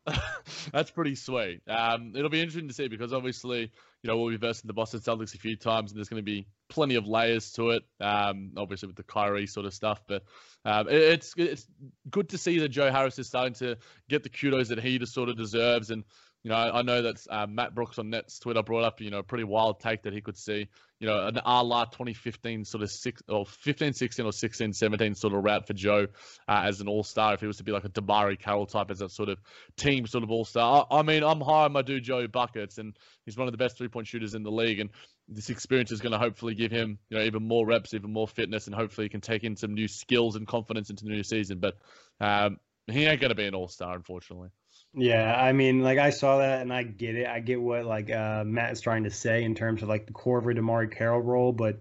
That's 0.73 0.91
pretty 0.91 1.17
sweet. 1.17 1.63
Um, 1.67 2.13
it'll 2.15 2.31
be 2.31 2.41
interesting 2.41 2.69
to 2.69 2.75
see 2.75 2.89
because 2.89 3.13
obviously, 3.13 3.61
you 4.03 4.09
know, 4.09 4.17
we'll 4.17 4.31
be 4.31 4.37
versing 4.37 4.69
the 4.69 4.73
Boston 4.73 5.01
Celtics 5.01 5.35
a 5.35 5.39
few 5.39 5.57
times, 5.57 5.91
and 5.91 5.99
there's 5.99 6.09
going 6.09 6.23
to 6.23 6.25
be 6.25 6.47
plenty 6.69 6.95
of 6.95 7.09
layers 7.09 7.53
to 7.53 7.71
it. 7.71 7.83
Um, 8.01 8.53
obviously 8.57 8.87
with 8.87 8.97
the 8.97 9.03
Kyrie 9.03 9.49
sort 9.49 9.67
of 9.67 9.75
stuff, 9.75 10.03
but 10.07 10.23
um, 10.65 10.89
it, 10.89 10.95
it's 10.95 11.35
it's 11.37 11.67
good 12.09 12.29
to 12.31 12.39
see 12.39 12.61
that 12.61 12.69
Joe 12.69 12.91
Harris 12.93 13.19
is 13.19 13.27
starting 13.27 13.55
to 13.55 13.79
get 14.09 14.23
the 14.23 14.29
kudos 14.29 14.69
that 14.69 14.79
he 14.79 14.99
just 14.99 15.13
sort 15.13 15.29
of 15.29 15.37
deserves, 15.37 15.91
and 15.91 16.05
You 16.43 16.51
know, 16.51 16.57
I, 16.57 16.79
I 16.79 16.83
know 16.83 17.03
that 17.03 17.17
uh, 17.29 17.47
Matt 17.49 17.75
Brooks 17.75 17.99
on 17.99 18.11
Nets 18.11 18.39
Twitter 18.39 18.63
brought 18.63 18.85
up, 18.85 19.01
you 19.01 19.11
know, 19.11 19.19
a 19.19 19.23
pretty 19.25 19.43
wild 19.43 19.81
take 19.81 20.05
that 20.05 20.13
he 20.13 20.21
could 20.21 20.37
see, 20.37 20.69
you 21.01 21.09
know, 21.09 21.27
an 21.27 21.41
a 21.45 21.63
la 21.65 21.87
2015 21.87 22.65
sort 22.65 22.85
of 22.85 22.91
six 22.91 23.21
or 23.29 23.45
15, 23.47 23.93
16 23.93 24.25
or 24.25 24.33
16, 24.33 24.73
17 24.73 25.15
sort 25.17 25.35
of 25.35 25.43
route 25.43 25.67
for 25.67 25.73
Joe 25.73 26.07
uh, 26.47 26.63
as 26.65 26.81
an 26.81 26.89
all 26.89 27.03
star. 27.03 27.35
If 27.35 27.41
he 27.41 27.47
was 27.47 27.57
to 27.57 27.65
be 27.65 27.73
like 27.73 27.85
a 27.85 27.89
DeMarre 27.89 28.39
Carroll 28.39 28.67
type 28.67 28.91
as 28.91 29.01
a 29.01 29.09
sort 29.09 29.29
of 29.29 29.39
team 29.77 30.07
sort 30.07 30.23
of 30.23 30.31
all 30.31 30.45
star. 30.45 30.87
I, 30.89 30.99
I, 30.99 31.03
mean, 31.03 31.25
I'm 31.25 31.41
high 31.41 31.65
on 31.65 31.73
my 31.73 31.83
dude 31.83 32.05
Joe 32.05 32.29
Buckets, 32.29 32.79
and 32.79 32.97
he's 33.25 33.37
one 33.37 33.49
of 33.49 33.53
the 33.53 33.59
best 33.59 33.77
three 33.77 33.89
point 33.89 34.07
shooters 34.07 34.35
in 34.35 34.45
the 34.45 34.53
league. 34.53 34.79
And 34.79 34.91
this 35.29 35.51
experience 35.51 35.91
is 35.91 36.01
going 36.01 36.13
to 36.13 36.19
hopefully 36.19 36.55
give 36.55 36.71
him, 36.71 36.99
you 37.11 37.19
know, 37.19 37.25
even 37.25 37.47
more 37.47 37.67
reps, 37.67 37.93
even 37.93 38.13
more 38.13 38.29
fitness, 38.29 38.67
and 38.67 38.75
hopefully 38.75 39.07
he 39.07 39.11
can 39.11 39.21
take 39.21 39.43
in 39.43 39.57
some 39.57 39.75
new 39.75 39.89
skills 39.89 40.37
and 40.37 40.47
confidence 40.47 40.91
into 40.91 41.05
the 41.05 41.11
new 41.11 41.25
season. 41.25 41.59
But 41.59 41.77
um, 42.21 42.59
he 42.87 43.05
ain't 43.05 43.21
going 43.21 43.31
to 43.31 43.35
be 43.35 43.47
an 43.47 43.55
all 43.55 43.69
star, 43.69 43.97
unfortunately. 43.97 44.51
Yeah, 44.97 45.35
I 45.39 45.53
mean, 45.53 45.83
like 45.83 45.99
I 45.99 46.09
saw 46.09 46.39
that 46.39 46.63
and 46.63 46.73
I 46.73 46.83
get 46.83 47.17
it. 47.17 47.27
I 47.27 47.41
get 47.41 47.61
what 47.61 47.85
like 47.85 48.11
uh, 48.11 48.45
Matt 48.45 48.73
is 48.73 48.81
trying 48.81 49.05
to 49.05 49.11
say 49.11 49.45
in 49.45 49.55
terms 49.55 49.83
of 49.83 49.91
like 49.91 50.07
the 50.07 50.13
core 50.13 50.39
of 50.39 50.47
a 50.47 50.55
DeMarre 50.55 50.91
Carroll 50.91 51.21
role, 51.21 51.53
but 51.53 51.79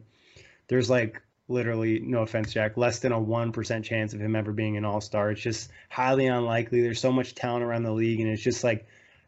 there's 0.67 0.89
like 0.89 1.21
literally, 1.47 1.99
no 1.99 2.23
offense, 2.23 2.51
Jack, 2.51 2.75
less 2.75 2.99
than 2.99 3.11
a 3.11 3.19
1% 3.19 3.83
chance 3.83 4.13
of 4.13 4.19
him 4.19 4.35
ever 4.35 4.51
being 4.51 4.77
an 4.77 4.85
all 4.85 4.99
star. 4.99 5.31
It's 5.31 5.41
just 5.41 5.71
highly 5.89 6.27
unlikely. 6.27 6.81
There's 6.81 6.99
so 6.99 7.11
much 7.11 7.35
talent 7.35 7.63
around 7.63 7.83
the 7.83 7.93
league, 7.93 8.19
and 8.19 8.29
it's 8.29 8.41
just 8.41 8.63
like 8.63 8.87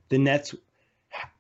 the 0.10 0.18
Nets 0.18 0.54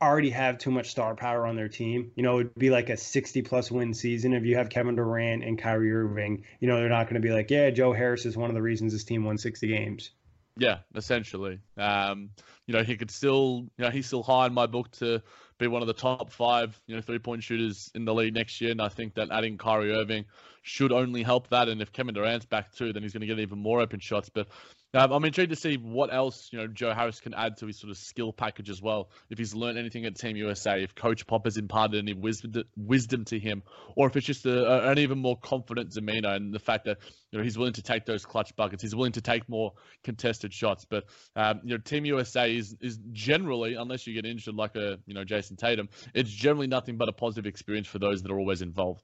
already 0.01 0.29
have 0.29 0.57
too 0.57 0.71
much 0.71 0.89
star 0.89 1.15
power 1.15 1.45
on 1.45 1.55
their 1.55 1.67
team. 1.67 2.12
You 2.15 2.23
know, 2.23 2.39
it 2.39 2.43
would 2.43 2.55
be 2.55 2.69
like 2.69 2.89
a 2.89 2.97
60 2.97 3.41
plus 3.41 3.69
win 3.69 3.93
season 3.93 4.33
if 4.33 4.45
you 4.45 4.55
have 4.55 4.69
Kevin 4.69 4.95
Durant 4.95 5.43
and 5.43 5.60
Kyrie 5.60 5.91
Irving. 5.91 6.45
You 6.60 6.67
know, 6.67 6.77
they're 6.77 6.89
not 6.89 7.05
going 7.05 7.21
to 7.21 7.27
be 7.27 7.33
like, 7.33 7.51
yeah, 7.51 7.69
Joe 7.71 7.93
Harris 7.93 8.25
is 8.25 8.38
one 8.38 8.49
of 8.49 8.55
the 8.55 8.62
reasons 8.62 8.93
this 8.93 9.03
team 9.03 9.25
won 9.25 9.38
60 9.38 9.67
games. 9.67 10.12
Yeah, 10.60 10.80
essentially. 10.96 11.60
Um, 11.78 12.32
you 12.65 12.74
know, 12.74 12.84
he 12.84 12.98
could 12.98 13.12
still, 13.12 13.67
you 13.78 13.86
know, 13.86 13.89
he's 13.89 14.08
still 14.08 14.24
high 14.24 14.48
in 14.48 14.54
my 14.54 14.65
book 14.65 14.91
to 14.93 15.22
be 15.60 15.67
one 15.67 15.82
of 15.82 15.88
the 15.88 15.93
top 15.93 16.32
five, 16.32 16.80
you 16.88 16.96
know, 16.96 17.02
three 17.02 17.20
point 17.20 17.43
shooters 17.43 17.91
in 17.96 18.06
the 18.06 18.13
league 18.13 18.34
next 18.34 18.60
year. 18.60 18.72
And 18.72 18.82
I 18.82 18.89
think 18.89 19.15
that 19.15 19.30
adding 19.32 19.58
Kyrie 19.58 19.93
Irving 19.93 20.26
should 20.63 20.91
only 20.91 21.24
help 21.24 21.50
that. 21.50 21.70
And 21.70 21.82
if 21.82 21.91
Kevin 21.91 22.13
Durant's 22.13 22.46
back 22.46 22.74
too, 22.74 22.91
then 22.91 23.04
he's 23.04 23.13
going 23.13 23.22
to 23.22 23.28
get 23.28 23.39
even 23.39 23.60
more 23.60 23.80
open 23.82 24.00
shots. 24.00 24.30
But 24.30 24.48
um, 24.97 25.12
I'm 25.12 25.25
intrigued 25.25 25.51
to 25.51 25.55
see 25.55 25.77
what 25.77 26.12
else 26.12 26.49
you 26.51 26.57
know 26.57 26.67
Joe 26.67 26.91
Harris 26.91 27.19
can 27.19 27.33
add 27.36 27.57
to 27.57 27.67
his 27.67 27.79
sort 27.79 27.91
of 27.91 27.97
skill 27.97 28.33
package 28.33 28.69
as 28.69 28.81
well. 28.81 29.12
If 29.29 29.38
he's 29.38 29.53
learned 29.53 29.77
anything 29.77 30.05
at 30.05 30.15
Team 30.15 30.36
USA, 30.36 30.81
if 30.81 30.95
Coach 30.95 31.27
Pop 31.27 31.45
has 31.45 31.57
imparted 31.57 31.99
any 31.99 32.13
wisdom 32.13 32.63
wisdom 32.75 33.23
to 33.25 33.38
him, 33.38 33.62
or 33.95 34.07
if 34.07 34.15
it's 34.15 34.25
just 34.25 34.45
a, 34.47 34.89
an 34.89 34.97
even 34.97 35.19
more 35.19 35.38
confident 35.38 35.91
demeanor 35.91 36.33
and 36.33 36.51
the 36.51 36.60
fact 36.60 36.86
that 36.86 36.97
you 37.31 37.38
know 37.38 37.43
he's 37.43 37.57
willing 37.57 37.73
to 37.73 37.83
take 37.83 38.05
those 38.05 38.25
clutch 38.25 38.55
buckets, 38.55 38.81
he's 38.81 38.95
willing 38.95 39.12
to 39.12 39.21
take 39.21 39.47
more 39.47 39.73
contested 40.03 40.51
shots. 40.51 40.86
But 40.89 41.05
um, 41.36 41.62
you 41.63 41.71
know 41.75 41.77
Team 41.77 42.05
USA 42.05 42.55
is 42.55 42.75
is 42.81 42.97
generally, 43.12 43.75
unless 43.75 44.07
you 44.07 44.15
get 44.15 44.25
injured 44.25 44.55
like 44.55 44.75
a 44.75 44.97
you 45.05 45.13
know 45.13 45.23
Jayson 45.23 45.57
Tatum, 45.57 45.89
it's 46.15 46.31
generally 46.31 46.67
nothing 46.67 46.97
but 46.97 47.07
a 47.07 47.13
positive 47.13 47.45
experience 47.45 47.88
for 47.88 47.99
those 47.99 48.23
that 48.23 48.31
are 48.31 48.39
always 48.39 48.63
involved. 48.63 49.03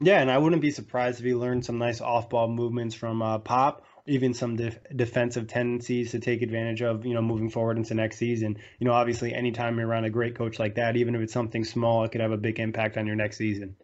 Yeah, 0.00 0.20
and 0.20 0.30
I 0.30 0.38
wouldn't 0.38 0.62
be 0.62 0.72
surprised 0.72 1.20
if 1.20 1.24
he 1.24 1.34
learned 1.34 1.64
some 1.64 1.78
nice 1.78 2.00
off-ball 2.00 2.48
movements 2.48 2.96
from 2.96 3.22
uh, 3.22 3.38
Pop 3.38 3.84
even 4.06 4.34
some 4.34 4.56
def- 4.56 4.78
defensive 4.94 5.46
tendencies 5.46 6.10
to 6.10 6.18
take 6.18 6.42
advantage 6.42 6.82
of, 6.82 7.06
you 7.06 7.14
know, 7.14 7.22
moving 7.22 7.48
forward 7.48 7.78
into 7.78 7.94
next 7.94 8.18
season. 8.18 8.58
You 8.78 8.86
know, 8.86 8.92
obviously, 8.92 9.34
anytime 9.34 9.78
you're 9.78 9.88
around 9.88 10.04
a 10.04 10.10
great 10.10 10.36
coach 10.36 10.58
like 10.58 10.74
that, 10.74 10.96
even 10.96 11.14
if 11.14 11.22
it's 11.22 11.32
something 11.32 11.64
small, 11.64 12.04
it 12.04 12.12
could 12.12 12.20
have 12.20 12.32
a 12.32 12.36
big 12.36 12.60
impact 12.60 12.96
on 12.96 13.06
your 13.06 13.16
next 13.16 13.38
season. 13.38 13.76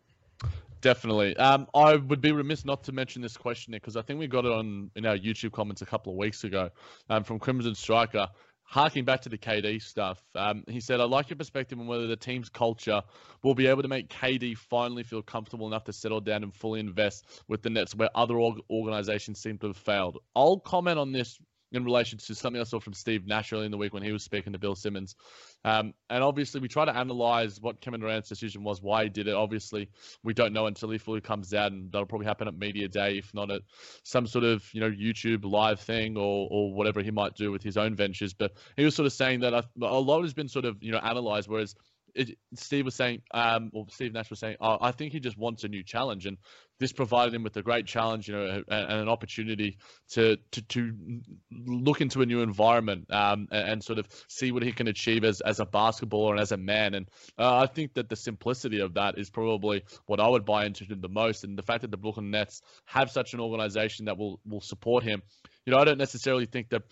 Definitely. 0.81 1.37
Um, 1.37 1.67
I 1.75 1.97
would 1.97 2.21
be 2.21 2.33
remiss 2.33 2.65
not 2.65 2.85
to 2.85 2.93
mention 2.93 3.21
this 3.21 3.37
question 3.37 3.73
because 3.73 3.97
I 3.97 4.03
think 4.03 4.19
we 4.19 4.27
got 4.27 4.47
it 4.47 4.53
on 4.53 4.91
in 4.97 5.05
our 5.05 5.17
YouTube 5.17 5.53
comments 5.53 5.83
a 5.83 5.87
couple 5.87 6.13
of 6.13 6.19
weeks 6.19 6.45
ago 6.45 6.71
um, 7.11 7.23
from 7.25 7.39
Crimson 7.39 7.75
Striker 7.75 8.29
harking 8.71 9.05
back 9.05 9.21
to 9.23 9.29
the 9.29 9.37
KD 9.37 9.83
stuff, 9.83 10.23
um, 10.37 10.63
he 10.69 10.79
said, 10.79 11.01
I 11.01 11.05
like 11.05 11.29
your 11.29 11.37
perspective 11.37 11.79
on 11.81 11.89
whether 11.89 12.07
the 12.07 12.17
team's 12.17 12.49
culture 12.49 13.03
will 13.43 13.55
be 13.55 13.67
able 13.67 13.83
to 13.83 13.89
make 13.89 14.09
KD 14.09 14.57
finally 14.57 15.03
feel 15.03 15.23
comfortable 15.23 15.67
enough 15.67 15.85
to 15.85 15.93
settle 15.93 16.21
down 16.21 16.45
and 16.45 16.55
fully 16.55 16.79
invest 16.79 17.27
with 17.49 17.63
the 17.63 17.71
Nets 17.71 17.97
where 17.97 18.11
other 18.15 18.39
org- 18.39 18.61
organizations 18.71 19.41
seem 19.41 19.59
to 19.59 19.67
have 19.67 19.77
failed. 19.77 20.19
I'll 20.37 20.61
comment 20.61 21.01
on 21.01 21.11
this 21.11 21.37
in 21.73 21.85
relation 21.85 22.19
to 22.19 22.35
something 22.35 22.61
I 22.61 22.65
saw 22.65 22.79
from 22.79 22.95
Steve 22.95 23.27
Nash 23.27 23.53
early 23.53 23.65
in 23.65 23.73
the 23.73 23.79
week 23.79 23.93
when 23.93 24.05
he 24.05 24.13
was 24.13 24.23
speaking 24.23 24.53
to 24.53 24.59
Bill 24.59 24.77
Simmons. 24.77 25.17
Um, 25.65 25.93
and 26.09 26.25
obviously, 26.25 26.61
we 26.61 26.69
try 26.69 26.85
to 26.85 26.97
analyze 26.97 27.61
what 27.61 27.81
Kevin 27.81 28.01
Durant's 28.01 28.29
decision 28.29 28.65
was, 28.65 28.81
why 28.81 29.05
he 29.05 29.09
did 29.11 29.29
it. 29.29 29.35
Obviously, 29.35 29.91
we 30.23 30.33
don't 30.33 30.53
know 30.53 30.67
until 30.67 30.91
he 30.91 30.99
fully 30.99 31.21
comes 31.21 31.53
out, 31.53 31.73
and 31.73 31.93
that'll 31.93 32.07
probably 32.07 32.27
happen 32.27 32.49
at 32.49 32.59
media 32.59 32.89
day, 32.89 33.19
if 33.19 33.33
not 33.35 33.51
at 33.51 33.63
some 34.03 34.27
sort 34.27 34.45
of 34.45 34.65
you 34.73 34.81
know 34.81 34.91
YouTube 34.91 35.45
live 35.45 35.81
thing 35.81 36.17
or 36.17 36.49
or 36.51 36.73
whatever 36.73 37.03
he 37.03 37.11
might 37.11 37.35
do 37.35 37.53
with 37.53 37.63
his 37.63 37.77
own 37.77 37.95
ventures. 37.95 38.33
But 38.33 38.53
he 38.77 38.85
was 38.85 38.95
sort 38.95 39.07
of 39.07 39.13
saying 39.13 39.41
that 39.41 39.53
a 39.53 39.65
lot 39.85 40.23
has 40.23 40.33
been 40.33 40.49
sort 40.49 40.65
of 40.65 40.83
you 40.83 40.93
know 40.93 40.99
analyzed, 40.99 41.49
whereas 41.49 41.75
it, 42.15 42.39
Steve 42.55 42.85
was 42.85 42.95
saying, 42.95 43.23
um, 43.33 43.71
or 43.73 43.87
Steve 43.91 44.13
Nash 44.13 44.31
was 44.31 44.39
saying, 44.39 44.57
oh, 44.61 44.79
I 44.81 44.93
think 44.93 45.13
he 45.13 45.21
just 45.21 45.39
wants 45.39 45.65
a 45.65 45.69
new 45.69 45.83
challenge, 45.83 46.27
and 46.27 46.39
this 46.79 46.93
provided 46.93 47.35
him 47.35 47.43
with 47.43 47.57
a 47.57 47.63
great 47.63 47.87
challenge, 47.87 48.29
you 48.29 48.35
know, 48.35 48.63
and, 48.69 48.93
an 48.93 49.09
opportunity 49.09 49.79
to 50.11 50.37
to 50.53 50.63
to 50.63 50.97
look 51.51 52.01
into 52.01 52.23
a 52.23 52.27
new 52.27 52.41
environment 52.41 53.07
um, 53.13 53.49
and, 53.51 53.69
and, 53.69 53.85
sort 53.85 53.99
of 53.99 54.09
see 54.29 54.51
what 54.51 54.63
he 54.63 54.73
can 54.73 54.89
achieve 54.89 55.25
as 55.25 55.41
as 55.41 55.61
a 55.61 55.67
basketballer 55.67 56.33
and 56.33 56.41
as 56.41 56.53
a 56.53 56.57
man. 56.57 56.95
And 56.95 57.09
uh, 57.39 57.59
I 57.59 57.67
think 57.67 57.95
that 57.95 58.09
the 58.09 58.17
simplicity 58.17 58.81
of 58.81 58.95
that 58.95 59.19
is 59.19 59.31
probably 59.31 59.83
what 60.07 60.21
I 60.21 60.29
would 60.29 60.45
buy 60.45 60.65
into 60.65 60.85
the 60.89 61.09
most, 61.09 61.45
and 61.45 61.57
the 61.57 61.63
fact 61.63 61.83
that 61.83 61.91
the 61.91 61.97
Brooklyn 61.97 62.31
Nets 62.31 62.63
have 62.87 63.11
such 63.11 63.35
an 63.35 63.41
organization 63.41 64.07
that 64.07 64.17
will 64.17 64.41
will 64.45 64.63
support 64.63 65.05
him. 65.05 65.23
You 65.67 65.73
know, 65.73 65.79
I 65.79 65.85
don't 65.85 65.99
necessarily 65.99 66.47
think 66.47 66.71
that 66.71 66.83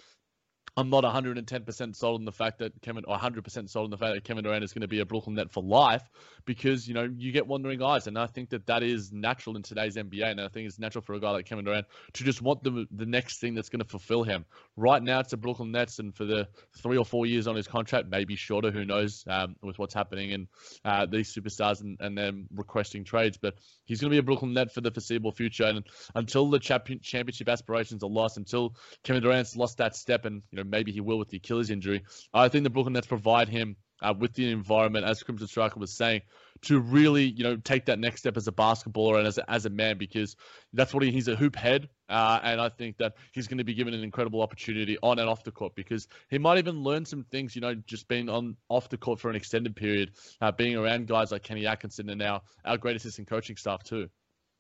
I'm 0.78 0.90
not 0.90 1.02
110% 1.02 1.96
sold 1.96 2.20
on 2.20 2.24
the 2.24 2.30
fact 2.30 2.60
that 2.60 2.80
Kevin, 2.82 3.04
or 3.08 3.18
100% 3.18 3.68
sold 3.68 3.84
on 3.86 3.90
the 3.90 3.96
fact 3.96 4.14
that 4.14 4.22
Kevin 4.22 4.44
Durant 4.44 4.62
is 4.62 4.72
going 4.72 4.82
to 4.82 4.88
be 4.88 5.00
a 5.00 5.04
Brooklyn 5.04 5.34
Net 5.34 5.50
for 5.50 5.60
life, 5.60 6.08
because 6.44 6.86
you 6.86 6.94
know 6.94 7.02
you 7.16 7.32
get 7.32 7.48
wandering 7.48 7.82
eyes, 7.82 8.06
and 8.06 8.16
I 8.16 8.26
think 8.26 8.50
that 8.50 8.66
that 8.66 8.84
is 8.84 9.10
natural 9.10 9.56
in 9.56 9.62
today's 9.62 9.96
NBA, 9.96 10.30
and 10.30 10.40
I 10.40 10.46
think 10.46 10.68
it's 10.68 10.78
natural 10.78 11.02
for 11.02 11.14
a 11.14 11.20
guy 11.20 11.32
like 11.32 11.46
Kevin 11.46 11.64
Durant 11.64 11.86
to 12.12 12.22
just 12.22 12.42
want 12.42 12.62
the 12.62 12.86
the 12.92 13.06
next 13.06 13.40
thing 13.40 13.56
that's 13.56 13.68
going 13.70 13.80
to 13.80 13.88
fulfill 13.88 14.22
him. 14.22 14.44
Right 14.76 15.02
now, 15.02 15.18
it's 15.18 15.32
the 15.32 15.36
Brooklyn 15.36 15.72
Nets, 15.72 15.98
and 15.98 16.14
for 16.14 16.24
the 16.24 16.46
three 16.76 16.96
or 16.96 17.04
four 17.04 17.26
years 17.26 17.48
on 17.48 17.56
his 17.56 17.66
contract, 17.66 18.06
maybe 18.08 18.36
shorter, 18.36 18.70
who 18.70 18.84
knows, 18.84 19.24
um, 19.26 19.56
with 19.62 19.80
what's 19.80 19.94
happening 19.94 20.32
and 20.32 20.46
uh, 20.84 21.06
these 21.06 21.34
superstars 21.34 21.80
and, 21.80 21.96
and 22.00 22.16
them 22.16 22.46
requesting 22.54 23.02
trades, 23.02 23.36
but 23.36 23.54
he's 23.84 24.00
going 24.00 24.10
to 24.10 24.14
be 24.14 24.18
a 24.18 24.22
Brooklyn 24.22 24.52
Net 24.52 24.72
for 24.72 24.80
the 24.80 24.92
foreseeable 24.92 25.32
future, 25.32 25.64
and 25.64 25.84
until 26.14 26.48
the 26.48 26.60
champion, 26.60 27.00
championship 27.00 27.48
aspirations 27.48 28.04
are 28.04 28.10
lost, 28.10 28.36
until 28.36 28.76
Kevin 29.02 29.24
Durant's 29.24 29.56
lost 29.56 29.78
that 29.78 29.96
step, 29.96 30.24
and 30.24 30.42
you 30.52 30.58
know 30.58 30.67
maybe 30.70 30.92
he 30.92 31.00
will 31.00 31.18
with 31.18 31.28
the 31.28 31.38
Achilles 31.38 31.70
injury. 31.70 32.04
I 32.32 32.48
think 32.48 32.64
the 32.64 32.70
Brooklyn 32.70 32.94
Nets 32.94 33.06
provide 33.06 33.48
him 33.48 33.76
uh, 34.00 34.14
with 34.18 34.34
the 34.34 34.50
environment, 34.50 35.04
as 35.04 35.22
Crimson 35.22 35.48
Striker 35.48 35.80
was 35.80 35.96
saying, 35.96 36.22
to 36.62 36.80
really, 36.80 37.24
you 37.24 37.44
know, 37.44 37.56
take 37.56 37.86
that 37.86 37.98
next 37.98 38.20
step 38.20 38.36
as 38.36 38.48
a 38.48 38.52
basketballer 38.52 39.18
and 39.18 39.26
as 39.26 39.38
a, 39.38 39.50
as 39.50 39.66
a 39.66 39.70
man 39.70 39.98
because 39.98 40.36
that's 40.72 40.92
what 40.92 41.02
he, 41.02 41.10
he's 41.10 41.28
a 41.28 41.36
hoop 41.36 41.56
head. 41.56 41.88
Uh, 42.08 42.40
and 42.42 42.60
I 42.60 42.68
think 42.68 42.98
that 42.98 43.14
he's 43.32 43.48
going 43.48 43.58
to 43.58 43.64
be 43.64 43.74
given 43.74 43.94
an 43.94 44.02
incredible 44.02 44.42
opportunity 44.42 44.98
on 45.02 45.18
and 45.18 45.28
off 45.28 45.44
the 45.44 45.52
court 45.52 45.74
because 45.74 46.08
he 46.30 46.38
might 46.38 46.58
even 46.58 46.82
learn 46.82 47.04
some 47.04 47.24
things, 47.24 47.54
you 47.54 47.60
know, 47.60 47.74
just 47.74 48.08
being 48.08 48.28
on 48.28 48.56
off 48.68 48.88
the 48.88 48.96
court 48.96 49.20
for 49.20 49.30
an 49.30 49.36
extended 49.36 49.76
period, 49.76 50.12
uh, 50.40 50.50
being 50.50 50.76
around 50.76 51.06
guys 51.06 51.30
like 51.30 51.42
Kenny 51.42 51.66
Atkinson 51.66 52.08
and 52.08 52.18
now 52.18 52.42
our 52.64 52.78
great 52.78 52.96
assistant 52.96 53.28
coaching 53.28 53.56
staff 53.56 53.82
too. 53.84 54.08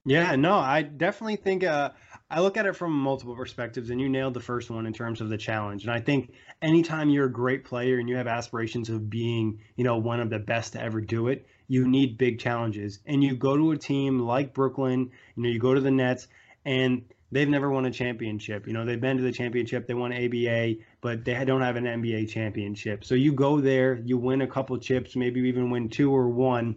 Yeah, 0.08 0.36
no, 0.36 0.54
I 0.54 0.80
definitely 0.80 1.36
think 1.36 1.64
uh, 1.64 1.90
I 2.30 2.40
look 2.40 2.56
at 2.56 2.64
it 2.64 2.74
from 2.74 2.92
multiple 2.92 3.36
perspectives, 3.36 3.90
and 3.90 4.00
you 4.00 4.08
nailed 4.08 4.32
the 4.32 4.40
first 4.40 4.70
one 4.70 4.86
in 4.86 4.94
terms 4.94 5.20
of 5.20 5.28
the 5.28 5.36
challenge. 5.36 5.82
And 5.82 5.92
I 5.92 6.00
think 6.00 6.32
anytime 6.62 7.10
you're 7.10 7.26
a 7.26 7.32
great 7.32 7.66
player 7.66 7.98
and 7.98 8.08
you 8.08 8.16
have 8.16 8.26
aspirations 8.26 8.88
of 8.88 9.10
being, 9.10 9.60
you 9.76 9.84
know, 9.84 9.98
one 9.98 10.20
of 10.20 10.30
the 10.30 10.38
best 10.38 10.72
to 10.72 10.80
ever 10.80 11.02
do 11.02 11.28
it, 11.28 11.46
you 11.68 11.86
need 11.86 12.16
big 12.16 12.38
challenges. 12.38 13.00
And 13.04 13.22
you 13.22 13.36
go 13.36 13.54
to 13.54 13.72
a 13.72 13.76
team 13.76 14.20
like 14.20 14.54
Brooklyn, 14.54 15.10
you 15.36 15.42
know, 15.42 15.48
you 15.50 15.58
go 15.58 15.74
to 15.74 15.80
the 15.82 15.90
Nets, 15.90 16.26
and 16.64 17.04
they've 17.30 17.46
never 17.46 17.70
won 17.70 17.84
a 17.84 17.90
championship. 17.90 18.66
You 18.66 18.72
know, 18.72 18.86
they've 18.86 18.98
been 18.98 19.18
to 19.18 19.22
the 19.22 19.32
championship, 19.32 19.86
they 19.86 19.92
won 19.92 20.14
ABA, 20.14 20.76
but 21.02 21.26
they 21.26 21.44
don't 21.44 21.60
have 21.60 21.76
an 21.76 21.84
NBA 21.84 22.30
championship. 22.30 23.04
So 23.04 23.14
you 23.14 23.32
go 23.32 23.60
there, 23.60 24.00
you 24.06 24.16
win 24.16 24.40
a 24.40 24.46
couple 24.46 24.78
chips, 24.78 25.16
maybe 25.16 25.40
even 25.40 25.68
win 25.68 25.90
two 25.90 26.10
or 26.14 26.30
one. 26.30 26.76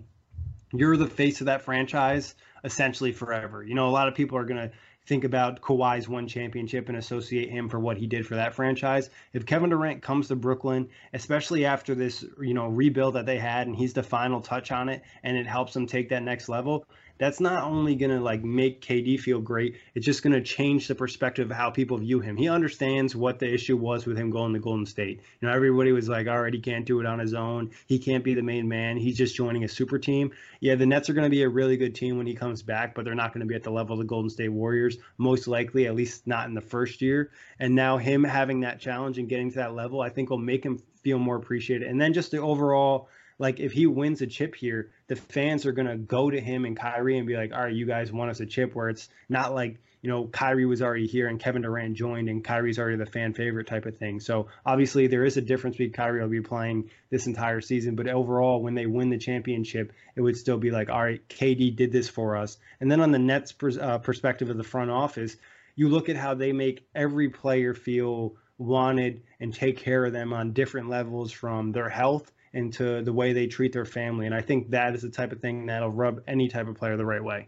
You're 0.74 0.98
the 0.98 1.08
face 1.08 1.40
of 1.40 1.46
that 1.46 1.62
franchise 1.62 2.36
essentially 2.64 3.12
forever. 3.12 3.64
You 3.64 3.76
know, 3.76 3.88
a 3.88 3.92
lot 3.92 4.08
of 4.08 4.16
people 4.16 4.38
are 4.38 4.46
going 4.46 4.70
to 4.70 4.72
think 5.06 5.24
about 5.24 5.62
Kawhi's 5.62 6.08
one 6.08 6.28
championship 6.28 6.88
and 6.88 6.98
associate 6.98 7.50
him 7.50 7.68
for 7.70 7.80
what 7.80 7.98
he 7.98 8.06
did 8.06 8.26
for 8.26 8.36
that 8.36 8.54
franchise. 8.54 9.10
If 9.34 9.46
Kevin 9.46 9.72
Durant 9.72 10.02
comes 10.02 10.28
to 10.28 10.36
Brooklyn, 10.36 10.88
especially 11.14 11.66
after 11.66 11.96
this, 11.96 12.24
you 12.40 12.54
know, 12.54 12.68
rebuild 12.68 13.16
that 13.16 13.26
they 13.26 13.40
had 13.40 13.68
and 13.68 13.76
he's 13.76 13.94
the 13.94 14.04
final 14.04 14.42
touch 14.42 14.72
on 14.72 14.90
it 14.90 15.02
and 15.24 15.38
it 15.38 15.48
helps 15.48 15.74
them 15.74 15.88
take 15.88 16.10
that 16.10 16.24
next 16.24 16.50
level, 16.50 16.86
that's 17.22 17.40
not 17.40 17.66
only 17.66 17.94
going 17.94 18.10
to 18.10 18.20
like 18.20 18.44
make 18.44 18.82
KD 18.82 19.20
feel 19.20 19.40
great, 19.40 19.78
it's 19.94 20.08
just 20.08 20.24
going 20.24 20.34
to 20.34 20.42
change 20.42 20.88
the 20.88 20.96
perspective 20.96 21.52
of 21.52 21.56
how 21.56 21.70
people 21.70 22.00
view 22.00 22.20
him. 22.20 22.36
He 22.36 22.50
understands 22.50 23.16
what 23.16 23.38
the 23.38 23.46
issue 23.46 23.78
was 23.78 24.08
with 24.08 24.18
him 24.18 24.32
going 24.32 24.54
to 24.54 24.60
Golden 24.60 24.88
State. 24.88 25.22
You 25.40 25.48
know, 25.48 25.54
everybody 25.54 25.92
was 25.92 26.10
like, 26.10 26.28
all 26.28 26.42
right, 26.42 26.52
he 26.52 26.60
can't 26.60 26.84
do 26.84 27.00
it 27.00 27.06
on 27.06 27.20
his 27.20 27.36
own. 27.36 27.70
He 27.86 28.00
can't 28.00 28.24
be 28.24 28.34
the 28.34 28.42
main 28.42 28.68
man. 28.68 28.98
He's 28.98 29.16
just 29.16 29.36
joining 29.36 29.64
a 29.64 29.68
super 29.68 30.00
team. 30.00 30.32
Yeah, 30.62 30.74
the 30.74 30.88
Nets 30.88 31.12
are 31.12 31.14
going 31.14 31.28
to 31.28 31.30
be 31.30 31.44
a 31.44 31.50
really 31.50 31.78
good 31.78 31.94
team 31.94 32.18
when 32.18 32.26
he 32.26 32.34
comes 32.34 32.64
back, 32.64 32.96
but 32.96 33.06
they're 33.06 33.14
not 33.14 33.34
going 33.34 33.42
to 33.42 33.48
be 33.48 33.54
at 33.54 33.62
the 33.62 33.70
level 33.70 33.94
of 33.94 34.00
the 34.00 34.06
Golden 34.06 34.32
State 34.32 34.50
Warriors, 34.50 34.98
most 35.20 35.48
likely, 35.48 35.86
at 35.86 35.94
least 35.94 36.26
not 36.26 36.48
in 36.48 36.56
the 36.56 36.60
first 36.60 37.04
year. 37.04 37.30
And 37.60 37.76
now 37.76 37.98
him 37.98 38.24
having 38.24 38.62
that 38.62 38.80
challenge 38.80 39.20
and 39.20 39.30
getting 39.30 39.52
to 39.52 39.58
that 39.58 39.76
level, 39.76 40.02
I 40.02 40.10
think 40.10 40.32
will 40.32 40.40
make 40.40 40.64
him 40.64 40.80
feel 41.04 41.20
more 41.20 41.36
appreciated. 41.36 41.88
And 41.88 42.02
then 42.02 42.14
just 42.14 42.32
the 42.32 42.40
overall– 42.40 43.10
like 43.42 43.60
if 43.60 43.72
he 43.72 43.88
wins 43.88 44.22
a 44.22 44.28
chip 44.28 44.54
here, 44.54 44.92
the 45.08 45.16
fans 45.16 45.66
are 45.66 45.72
gonna 45.72 45.98
go 45.98 46.30
to 46.30 46.40
him 46.40 46.64
and 46.64 46.78
Kyrie 46.78 47.18
and 47.18 47.26
be 47.26 47.36
like, 47.36 47.52
all 47.52 47.64
right, 47.64 47.74
you 47.74 47.88
guys 47.88 48.12
want 48.12 48.30
us 48.30 48.40
a 48.40 48.46
chip 48.46 48.76
where 48.76 48.88
it's 48.88 49.10
not 49.30 49.56
like 49.56 49.80
you 50.04 50.12
know 50.12 50.28
Kyrie 50.28 50.68
was 50.68 50.84
already 50.84 51.08
here 51.08 51.28
and 51.28 51.40
Kevin 51.40 51.64
Durant 51.64 51.98
joined 51.98 52.30
and 52.30 52.44
Kyrie's 52.44 52.78
already 52.78 52.98
the 52.98 53.08
fan 53.08 53.34
favorite 53.34 53.66
type 53.66 53.88
of 53.88 53.98
thing. 53.98 54.20
So 54.20 54.50
obviously 54.64 55.08
there 55.08 55.26
is 55.26 55.38
a 55.38 55.42
difference 55.42 55.76
between 55.76 55.92
Kyrie 55.92 56.22
will 56.22 56.30
be 56.30 56.42
playing 56.42 56.92
this 57.10 57.26
entire 57.26 57.62
season, 57.62 57.96
but 57.96 58.08
overall 58.08 58.62
when 58.62 58.76
they 58.76 58.86
win 58.86 59.10
the 59.10 59.18
championship, 59.18 59.92
it 60.16 60.22
would 60.22 60.38
still 60.38 60.60
be 60.60 60.70
like, 60.70 60.92
all 60.92 61.02
right, 61.02 61.28
KD 61.28 61.76
did 61.76 61.92
this 61.92 62.08
for 62.08 62.38
us. 62.38 62.60
And 62.80 62.92
then 62.92 63.02
on 63.02 63.12
the 63.12 63.18
Nets 63.18 63.54
pers- 63.54 63.80
uh, 63.80 63.98
perspective 63.98 64.52
of 64.52 64.58
the 64.58 64.64
front 64.64 64.92
office, 64.92 65.36
you 65.76 65.90
look 65.90 66.10
at 66.10 66.16
how 66.16 66.36
they 66.36 66.52
make 66.52 66.88
every 66.94 67.30
player 67.30 67.74
feel 67.74 68.36
wanted 68.60 69.24
and 69.40 69.52
take 69.52 69.78
care 69.78 70.06
of 70.06 70.14
them 70.14 70.32
on 70.32 70.54
different 70.54 70.90
levels 70.90 71.32
from 71.32 71.72
their 71.72 71.90
health 71.90 72.32
into 72.54 73.02
the 73.02 73.14
way 73.14 73.34
they 73.34 73.48
treat 73.48 73.74
their 73.74 73.86
family. 73.86 74.26
And 74.26 74.36
I 74.36 74.42
think 74.42 74.70
that 74.72 74.94
is 74.96 75.02
the 75.02 75.10
type 75.10 75.32
of 75.32 75.40
thing 75.40 75.66
that'll 75.66 75.90
rub 75.90 76.22
any 76.28 76.48
type 76.48 76.68
of 76.68 76.76
player 76.76 76.98
the 76.98 77.06
right 77.06 77.24
way. 77.24 77.48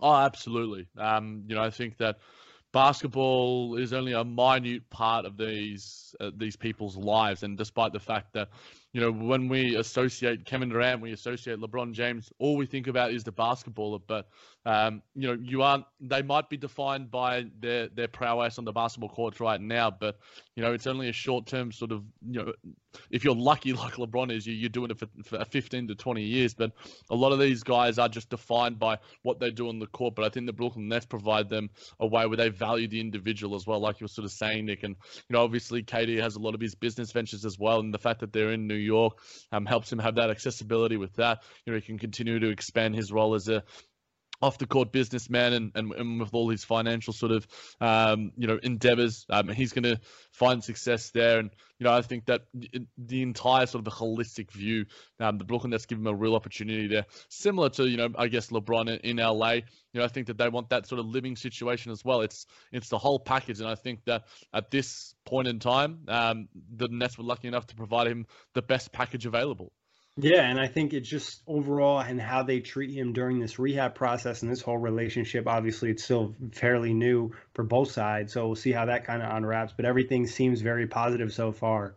Oh, 0.00 0.14
absolutely. 0.14 0.88
Um, 0.96 1.44
you 1.46 1.54
know, 1.54 1.62
I 1.62 1.70
think 1.70 1.98
that 1.98 2.18
basketball 2.72 3.76
is 3.76 3.92
only 3.92 4.12
a 4.12 4.24
minute 4.24 4.88
part 4.90 5.26
of 5.26 5.36
these 5.36 6.14
uh, 6.20 6.30
these 6.36 6.56
people's 6.56 6.96
lives, 6.96 7.42
and 7.42 7.56
despite 7.56 7.92
the 7.92 8.00
fact 8.00 8.32
that 8.34 8.48
you 8.92 9.00
know, 9.00 9.12
when 9.12 9.48
we 9.48 9.76
associate 9.76 10.44
Kevin 10.44 10.68
Durant, 10.68 11.00
we 11.00 11.12
associate 11.12 11.60
LeBron 11.60 11.92
James, 11.92 12.32
all 12.40 12.56
we 12.56 12.66
think 12.66 12.88
about 12.88 13.12
is 13.12 13.22
the 13.22 13.32
basketballer. 13.32 14.00
But, 14.04 14.28
um, 14.66 15.02
you 15.14 15.28
know, 15.28 15.38
you 15.40 15.62
aren't, 15.62 15.84
they 16.00 16.22
might 16.22 16.48
be 16.48 16.56
defined 16.56 17.10
by 17.10 17.46
their, 17.60 17.88
their 17.88 18.08
prowess 18.08 18.58
on 18.58 18.64
the 18.64 18.72
basketball 18.72 19.10
courts 19.10 19.38
right 19.38 19.60
now, 19.60 19.90
but, 19.90 20.18
you 20.56 20.62
know, 20.62 20.72
it's 20.72 20.88
only 20.88 21.08
a 21.08 21.12
short 21.12 21.46
term 21.46 21.70
sort 21.70 21.92
of, 21.92 22.02
you 22.28 22.44
know, 22.44 22.52
if 23.10 23.24
you're 23.24 23.34
lucky 23.34 23.72
like 23.72 23.94
LeBron 23.94 24.32
is, 24.32 24.46
you, 24.46 24.66
are 24.66 24.70
doing 24.70 24.90
it 24.90 24.98
for, 24.98 25.06
for 25.24 25.44
15 25.44 25.88
to 25.88 25.94
20 25.94 26.22
years. 26.22 26.54
But 26.54 26.72
a 27.10 27.14
lot 27.14 27.32
of 27.32 27.38
these 27.38 27.62
guys 27.62 27.98
are 27.98 28.08
just 28.08 28.30
defined 28.30 28.78
by 28.78 28.98
what 29.22 29.38
they 29.38 29.50
do 29.50 29.68
on 29.68 29.78
the 29.78 29.86
court. 29.86 30.14
But 30.14 30.24
I 30.24 30.28
think 30.30 30.46
the 30.46 30.52
Brooklyn 30.52 30.88
Nets 30.88 31.06
provide 31.06 31.48
them 31.48 31.70
a 32.00 32.06
way 32.06 32.26
where 32.26 32.36
they 32.36 32.48
value 32.48 32.88
the 32.88 33.00
individual 33.00 33.54
as 33.54 33.66
well, 33.66 33.80
like 33.80 34.00
you 34.00 34.04
were 34.04 34.08
sort 34.08 34.24
of 34.24 34.32
saying, 34.32 34.66
Nick. 34.66 34.82
And, 34.82 34.96
you 35.28 35.34
know, 35.34 35.42
obviously 35.42 35.82
KD 35.82 36.20
has 36.20 36.36
a 36.36 36.40
lot 36.40 36.54
of 36.54 36.60
his 36.60 36.74
business 36.74 37.12
ventures 37.12 37.44
as 37.44 37.58
well. 37.58 37.80
And 37.80 37.94
the 37.94 37.98
fact 37.98 38.20
that 38.20 38.32
they're 38.32 38.52
in 38.52 38.66
New 38.66 38.79
York 38.80 39.18
um, 39.52 39.66
helps 39.66 39.92
him 39.92 39.98
have 39.98 40.16
that 40.16 40.30
accessibility 40.30 40.96
with 40.96 41.14
that. 41.16 41.42
You 41.64 41.72
know, 41.72 41.78
he 41.78 41.84
can 41.84 41.98
continue 41.98 42.38
to 42.40 42.48
expand 42.48 42.94
his 42.94 43.12
role 43.12 43.34
as 43.34 43.48
a 43.48 43.62
off 44.42 44.58
the 44.58 44.66
court 44.66 44.92
businessman 44.92 45.52
and, 45.52 45.72
and, 45.74 45.92
and, 45.92 46.20
with 46.20 46.32
all 46.32 46.48
his 46.48 46.64
financial 46.64 47.12
sort 47.12 47.32
of 47.32 47.46
um, 47.80 48.32
you 48.36 48.46
know 48.46 48.58
endeavors. 48.62 49.26
Um, 49.28 49.48
he's 49.48 49.72
going 49.72 49.84
to 49.84 50.00
find 50.32 50.62
success 50.62 51.10
there. 51.10 51.38
And 51.38 51.50
you 51.78 51.84
know 51.84 51.92
I 51.92 52.02
think 52.02 52.26
that 52.26 52.42
the 52.52 53.22
entire 53.22 53.66
sort 53.66 53.80
of 53.80 53.84
the 53.84 53.90
holistic 53.90 54.50
view 54.52 54.86
um, 55.18 55.38
the 55.38 55.44
Brooklyn 55.44 55.70
Nets 55.70 55.86
give 55.86 55.98
him 55.98 56.06
a 56.06 56.14
real 56.14 56.34
opportunity 56.34 56.86
there. 56.86 57.04
Similar 57.28 57.70
to 57.70 57.88
you 57.88 57.96
know 57.96 58.08
I 58.16 58.28
guess 58.28 58.48
LeBron 58.48 58.88
in, 58.88 59.18
in 59.18 59.24
LA 59.24 59.52
you 59.52 59.62
know 59.94 60.04
I 60.04 60.08
think 60.08 60.26
that 60.28 60.38
they 60.38 60.48
want 60.48 60.70
that 60.70 60.86
sort 60.86 61.00
of 61.00 61.06
living 61.06 61.36
situation 61.36 61.92
as 61.92 62.04
well. 62.04 62.22
It's 62.22 62.46
it's 62.72 62.88
the 62.88 62.98
whole 62.98 63.18
package. 63.18 63.60
And 63.60 63.68
I 63.68 63.74
think 63.74 64.04
that 64.06 64.24
at 64.54 64.70
this 64.70 65.14
point 65.26 65.48
in 65.48 65.58
time 65.58 66.00
um, 66.08 66.48
the 66.76 66.88
Nets 66.88 67.18
were 67.18 67.24
lucky 67.24 67.48
enough 67.48 67.66
to 67.68 67.76
provide 67.76 68.06
him 68.06 68.26
the 68.54 68.62
best 68.62 68.92
package 68.92 69.26
available 69.26 69.72
yeah, 70.22 70.42
and 70.48 70.58
I 70.58 70.66
think 70.66 70.92
it's 70.92 71.08
just 71.08 71.42
overall 71.46 72.00
and 72.00 72.20
how 72.20 72.42
they 72.42 72.60
treat 72.60 72.90
him 72.90 73.12
during 73.12 73.38
this 73.38 73.58
rehab 73.58 73.94
process 73.94 74.42
and 74.42 74.50
this 74.50 74.60
whole 74.60 74.78
relationship. 74.78 75.46
Obviously, 75.46 75.90
it's 75.90 76.04
still 76.04 76.34
fairly 76.52 76.94
new 76.94 77.32
for 77.54 77.64
both 77.64 77.90
sides, 77.92 78.32
so 78.32 78.46
we'll 78.46 78.56
see 78.56 78.72
how 78.72 78.86
that 78.86 79.04
kind 79.04 79.22
of 79.22 79.34
unwraps. 79.34 79.72
But 79.76 79.84
everything 79.84 80.26
seems 80.26 80.60
very 80.60 80.86
positive 80.86 81.32
so 81.32 81.52
far. 81.52 81.94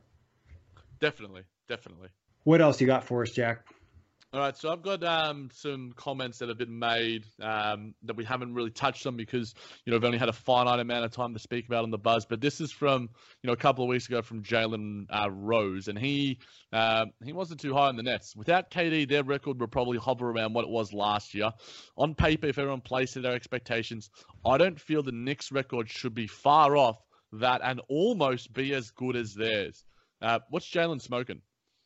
Definitely, 1.00 1.44
definitely. 1.68 2.10
What 2.44 2.62
else 2.62 2.80
you 2.82 2.88
got 2.88 3.06
for 3.06 3.24
us, 3.24 3.32
Jack? 3.32 3.66
All 4.34 4.40
right, 4.40 4.58
so 4.58 4.72
I've 4.72 4.82
got 4.82 5.04
um, 5.04 5.50
some 5.54 5.94
comments 5.96 6.40
that 6.40 6.50
have 6.50 6.58
been 6.58 6.80
made 6.80 7.28
um, 7.40 7.94
that 8.02 8.16
we 8.16 8.26
haven't 8.26 8.56
really 8.56 8.72
touched 8.72 9.06
on 9.06 9.16
because 9.16 9.54
you 9.86 9.92
know 9.92 9.98
we've 9.98 10.06
only 10.06 10.18
had 10.18 10.28
a 10.28 10.34
finite 10.34 10.80
amount 10.80 11.06
of 11.06 11.12
time 11.12 11.34
to 11.34 11.40
speak 11.40 11.68
about 11.68 11.84
on 11.84 11.92
the 11.92 12.00
buzz. 12.00 12.26
But 12.26 12.42
this 12.42 12.60
is 12.60 12.72
from 12.72 13.10
you 13.44 13.48
know 13.48 13.54
a 13.54 13.58
couple 13.58 13.84
of 13.84 13.90
weeks 13.90 14.08
ago 14.08 14.24
from 14.24 14.42
Jalen 14.42 15.06
uh, 15.12 15.30
Rose, 15.30 15.88
and 15.88 16.00
he 16.00 16.40
uh, 16.72 17.06
he 17.24 17.32
wasn't 17.32 17.60
too 17.60 17.76
high 17.76 17.90
on 17.90 17.96
the 17.96 18.02
Nets. 18.02 18.36
Without 18.36 18.72
KD, 18.72 19.08
their 19.08 19.24
record 19.24 19.60
would 19.60 19.72
probably 19.72 20.00
hover 20.00 20.32
around 20.32 20.54
what 20.54 20.66
it 20.66 20.72
was 20.72 20.94
last 20.94 21.36
year. 21.36 21.52
On 21.96 22.16
paper, 22.16 22.48
if 22.48 22.58
everyone 22.58 22.82
plays 22.82 23.12
to 23.12 23.22
their 23.22 23.36
expectations, 23.36 24.10
I 24.44 24.58
don't 24.58 24.80
feel 24.80 25.04
the 25.04 25.12
Knicks' 25.12 25.52
record 25.52 25.92
should 25.92 26.16
be 26.16 26.26
far 26.26 26.76
off 26.76 26.98
that 27.34 27.62
and 27.64 27.82
almost 27.88 28.52
be 28.52 28.74
as 28.74 28.90
good 28.90 29.16
as 29.16 29.36
theirs. 29.36 29.86
Uh, 30.24 30.40
what's 30.50 30.68
Jalen 30.68 31.04
smoking? 31.04 31.42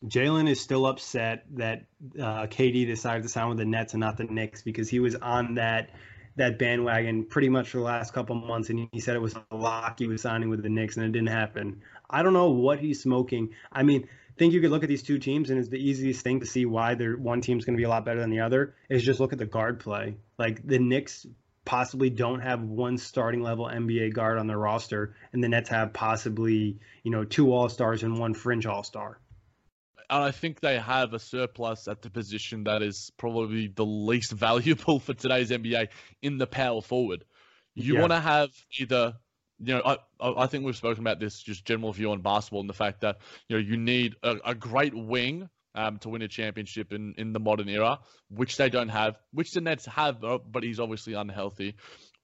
Jalen 0.06 0.50
is 0.50 0.60
still 0.60 0.86
upset 0.86 1.46
that 1.56 1.86
uh, 2.20 2.46
KD 2.48 2.86
decided 2.86 3.24
to 3.24 3.30
sign 3.30 3.50
with 3.50 3.58
the 3.58 3.66
Nets 3.66 3.94
and 3.94 4.02
not 4.02 4.18
the 4.18 4.26
Knicks 4.26 4.62
because 4.62 4.90
he 4.90 5.00
was 5.00 5.16
on 5.16 5.56
that 5.56 5.90
that 6.36 6.60
bandwagon 6.60 7.26
pretty 7.26 7.50
much 7.50 7.70
for 7.70 7.78
the 7.78 7.84
last 7.84 8.14
couple 8.14 8.36
months, 8.36 8.70
and 8.70 8.88
he 8.92 9.00
said 9.00 9.16
it 9.16 9.20
was 9.20 9.36
a 9.36 9.56
lock 9.56 9.98
he 9.98 10.06
was 10.06 10.22
signing 10.22 10.50
with 10.50 10.62
the 10.62 10.70
Knicks, 10.70 10.96
and 10.96 11.06
it 11.06 11.12
didn't 11.12 11.30
happen. 11.30 11.82
I 12.08 12.22
don't 12.22 12.34
know 12.34 12.52
what 12.52 12.80
he's 12.80 13.02
smoking. 13.02 13.56
I 13.72 13.82
mean, 13.82 14.08
think 14.38 14.54
you 14.54 14.62
could 14.62 14.70
look 14.70 14.84
at 14.84 14.90
these 14.90 15.04
two 15.04 15.18
teams, 15.18 15.50
and 15.50 15.60
it's 15.60 15.70
the 15.70 15.84
easiest 15.84 16.22
thing 16.22 16.42
to 16.42 16.46
see 16.46 16.66
why 16.66 16.94
they're 16.94 17.18
one 17.18 17.42
team's 17.42 17.66
going 17.66 17.76
to 17.76 17.82
be 17.82 17.86
a 17.86 17.90
lot 17.90 18.06
better 18.06 18.20
than 18.20 18.30
the 18.30 18.42
other 18.42 18.76
is 18.90 19.04
just 19.04 19.20
look 19.20 19.34
at 19.34 19.40
the 19.40 19.46
guard 19.46 19.80
play. 19.80 20.18
Like 20.38 20.66
the 20.66 20.80
Knicks 20.80 21.26
possibly 21.66 22.10
don't 22.10 22.42
have 22.42 22.62
one 22.62 22.98
starting 22.98 23.42
level 23.42 23.66
NBA 23.66 24.14
guard 24.14 24.38
on 24.38 24.48
their 24.48 24.60
roster, 24.60 25.16
and 25.34 25.44
the 25.44 25.50
Nets 25.50 25.70
have 25.70 25.92
possibly 25.92 26.78
you 27.04 27.12
know 27.12 27.24
two 27.24 27.52
All 27.52 27.68
Stars 27.68 28.04
and 28.04 28.20
one 28.20 28.36
fringe 28.36 28.68
All 28.68 28.84
Star 28.84 29.20
and 30.10 30.24
I 30.24 30.32
think 30.32 30.60
they 30.60 30.80
have 30.80 31.14
a 31.14 31.20
surplus 31.20 31.88
at 31.88 32.02
the 32.02 32.10
position 32.10 32.64
that 32.64 32.82
is 32.82 33.12
probably 33.18 33.68
the 33.68 33.86
least 33.86 34.32
valuable 34.34 35.00
for 35.00 35.14
today's 35.14 35.50
NBA 35.52 35.90
in 36.22 36.38
the 36.38 36.48
power 36.48 36.82
forward. 36.82 37.26
You 37.76 37.96
yeah. 37.96 38.00
want 38.02 38.12
to 38.12 38.20
have 38.20 38.50
either, 38.80 39.16
you 39.60 39.76
know, 39.76 39.82
I, 39.86 39.98
I 40.44 40.48
think 40.48 40.66
we've 40.66 40.76
spoken 40.76 41.04
about 41.04 41.20
this 41.20 41.42
just 41.42 41.66
general 41.66 41.92
view 41.94 42.12
on 42.12 42.22
basketball 42.22 42.62
and 42.62 42.70
the 42.70 42.74
fact 42.74 43.02
that 43.02 43.18
you 43.48 43.58
know 43.58 43.62
you 43.62 43.78
need 43.78 44.16
a, 44.24 44.38
a 44.46 44.56
great 44.56 44.96
wing 44.96 45.50
um, 45.76 46.00
to 46.00 46.10
win 46.10 46.24
a 46.24 46.28
championship 46.28 46.92
in, 46.92 47.14
in 47.18 47.34
the 47.34 47.40
modern 47.40 47.70
era, 47.70 48.00
which 48.30 48.58
they 48.58 48.70
don't 48.70 48.90
have, 48.90 49.18
which 49.32 49.52
the 49.52 49.62
Nets 49.62 49.86
have, 49.86 50.22
but 50.22 50.64
he's 50.64 50.80
obviously 50.80 51.14
unhealthy 51.14 51.76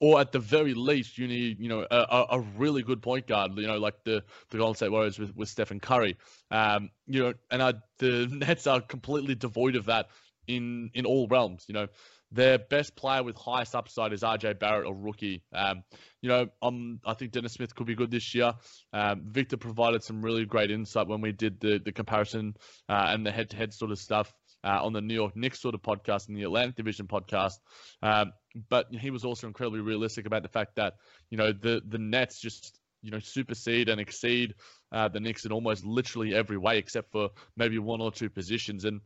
or 0.03 0.19
at 0.19 0.33
the 0.33 0.39
very 0.39 0.73
least, 0.73 1.17
you 1.17 1.29
need 1.29 1.61
you 1.61 1.69
know 1.69 1.87
a, 1.89 2.25
a 2.31 2.39
really 2.57 2.83
good 2.83 3.01
point 3.01 3.25
guard. 3.25 3.53
You 3.55 3.67
know, 3.67 3.77
like 3.77 4.03
the 4.03 4.21
the 4.49 4.57
Golden 4.57 4.75
State 4.75 4.91
Warriors 4.91 5.17
with, 5.17 5.33
with 5.33 5.47
Stephen 5.47 5.79
Curry. 5.79 6.17
Um, 6.51 6.89
you 7.07 7.23
know, 7.23 7.33
and 7.49 7.63
I, 7.63 7.75
the 7.99 8.27
Nets 8.31 8.67
are 8.67 8.81
completely 8.81 9.35
devoid 9.35 9.77
of 9.77 9.85
that 9.85 10.07
in 10.45 10.91
in 10.93 11.05
all 11.05 11.29
realms. 11.29 11.63
You 11.69 11.75
know, 11.75 11.87
their 12.33 12.57
best 12.57 12.97
player 12.97 13.23
with 13.23 13.37
highest 13.37 13.75
upside 13.75 14.11
is 14.11 14.23
RJ 14.23 14.59
Barrett, 14.59 14.89
a 14.89 14.93
rookie. 14.93 15.41
Um, 15.53 15.85
you 16.21 16.27
know, 16.27 16.47
um, 16.61 16.99
I 17.05 17.13
think 17.13 17.31
Dennis 17.31 17.53
Smith 17.53 17.73
could 17.73 17.87
be 17.87 17.95
good 17.95 18.11
this 18.11 18.35
year. 18.35 18.55
Um, 18.91 19.23
Victor 19.27 19.55
provided 19.55 20.03
some 20.03 20.21
really 20.21 20.43
great 20.43 20.69
insight 20.69 21.07
when 21.07 21.21
we 21.21 21.31
did 21.31 21.61
the 21.61 21.79
the 21.79 21.93
comparison 21.93 22.55
uh, 22.89 23.05
and 23.07 23.25
the 23.25 23.31
head 23.31 23.51
to 23.51 23.55
head 23.55 23.73
sort 23.73 23.91
of 23.91 23.99
stuff 23.99 24.33
uh, 24.63 24.79
on 24.83 24.93
the 24.93 25.01
New 25.01 25.13
York 25.13 25.35
Knicks 25.35 25.61
sort 25.61 25.75
of 25.75 25.81
podcast 25.81 26.27
and 26.27 26.37
the 26.37 26.43
Atlantic 26.43 26.75
Division 26.75 27.07
podcast. 27.07 27.59
Um, 28.01 28.33
but 28.69 28.87
he 28.93 29.11
was 29.11 29.25
also 29.25 29.47
incredibly 29.47 29.81
realistic 29.81 30.25
about 30.25 30.43
the 30.43 30.49
fact 30.49 30.75
that 30.75 30.95
you 31.29 31.37
know 31.37 31.51
the 31.51 31.81
the 31.87 31.97
Nets 31.97 32.39
just 32.39 32.79
you 33.01 33.11
know 33.11 33.19
supersede 33.19 33.89
and 33.89 33.99
exceed 33.99 34.55
uh, 34.91 35.09
the 35.09 35.19
Knicks 35.19 35.45
in 35.45 35.51
almost 35.51 35.85
literally 35.85 36.33
every 36.33 36.57
way 36.57 36.77
except 36.77 37.11
for 37.11 37.29
maybe 37.57 37.79
one 37.79 38.01
or 38.01 38.11
two 38.11 38.29
positions. 38.29 38.85
And 38.85 39.01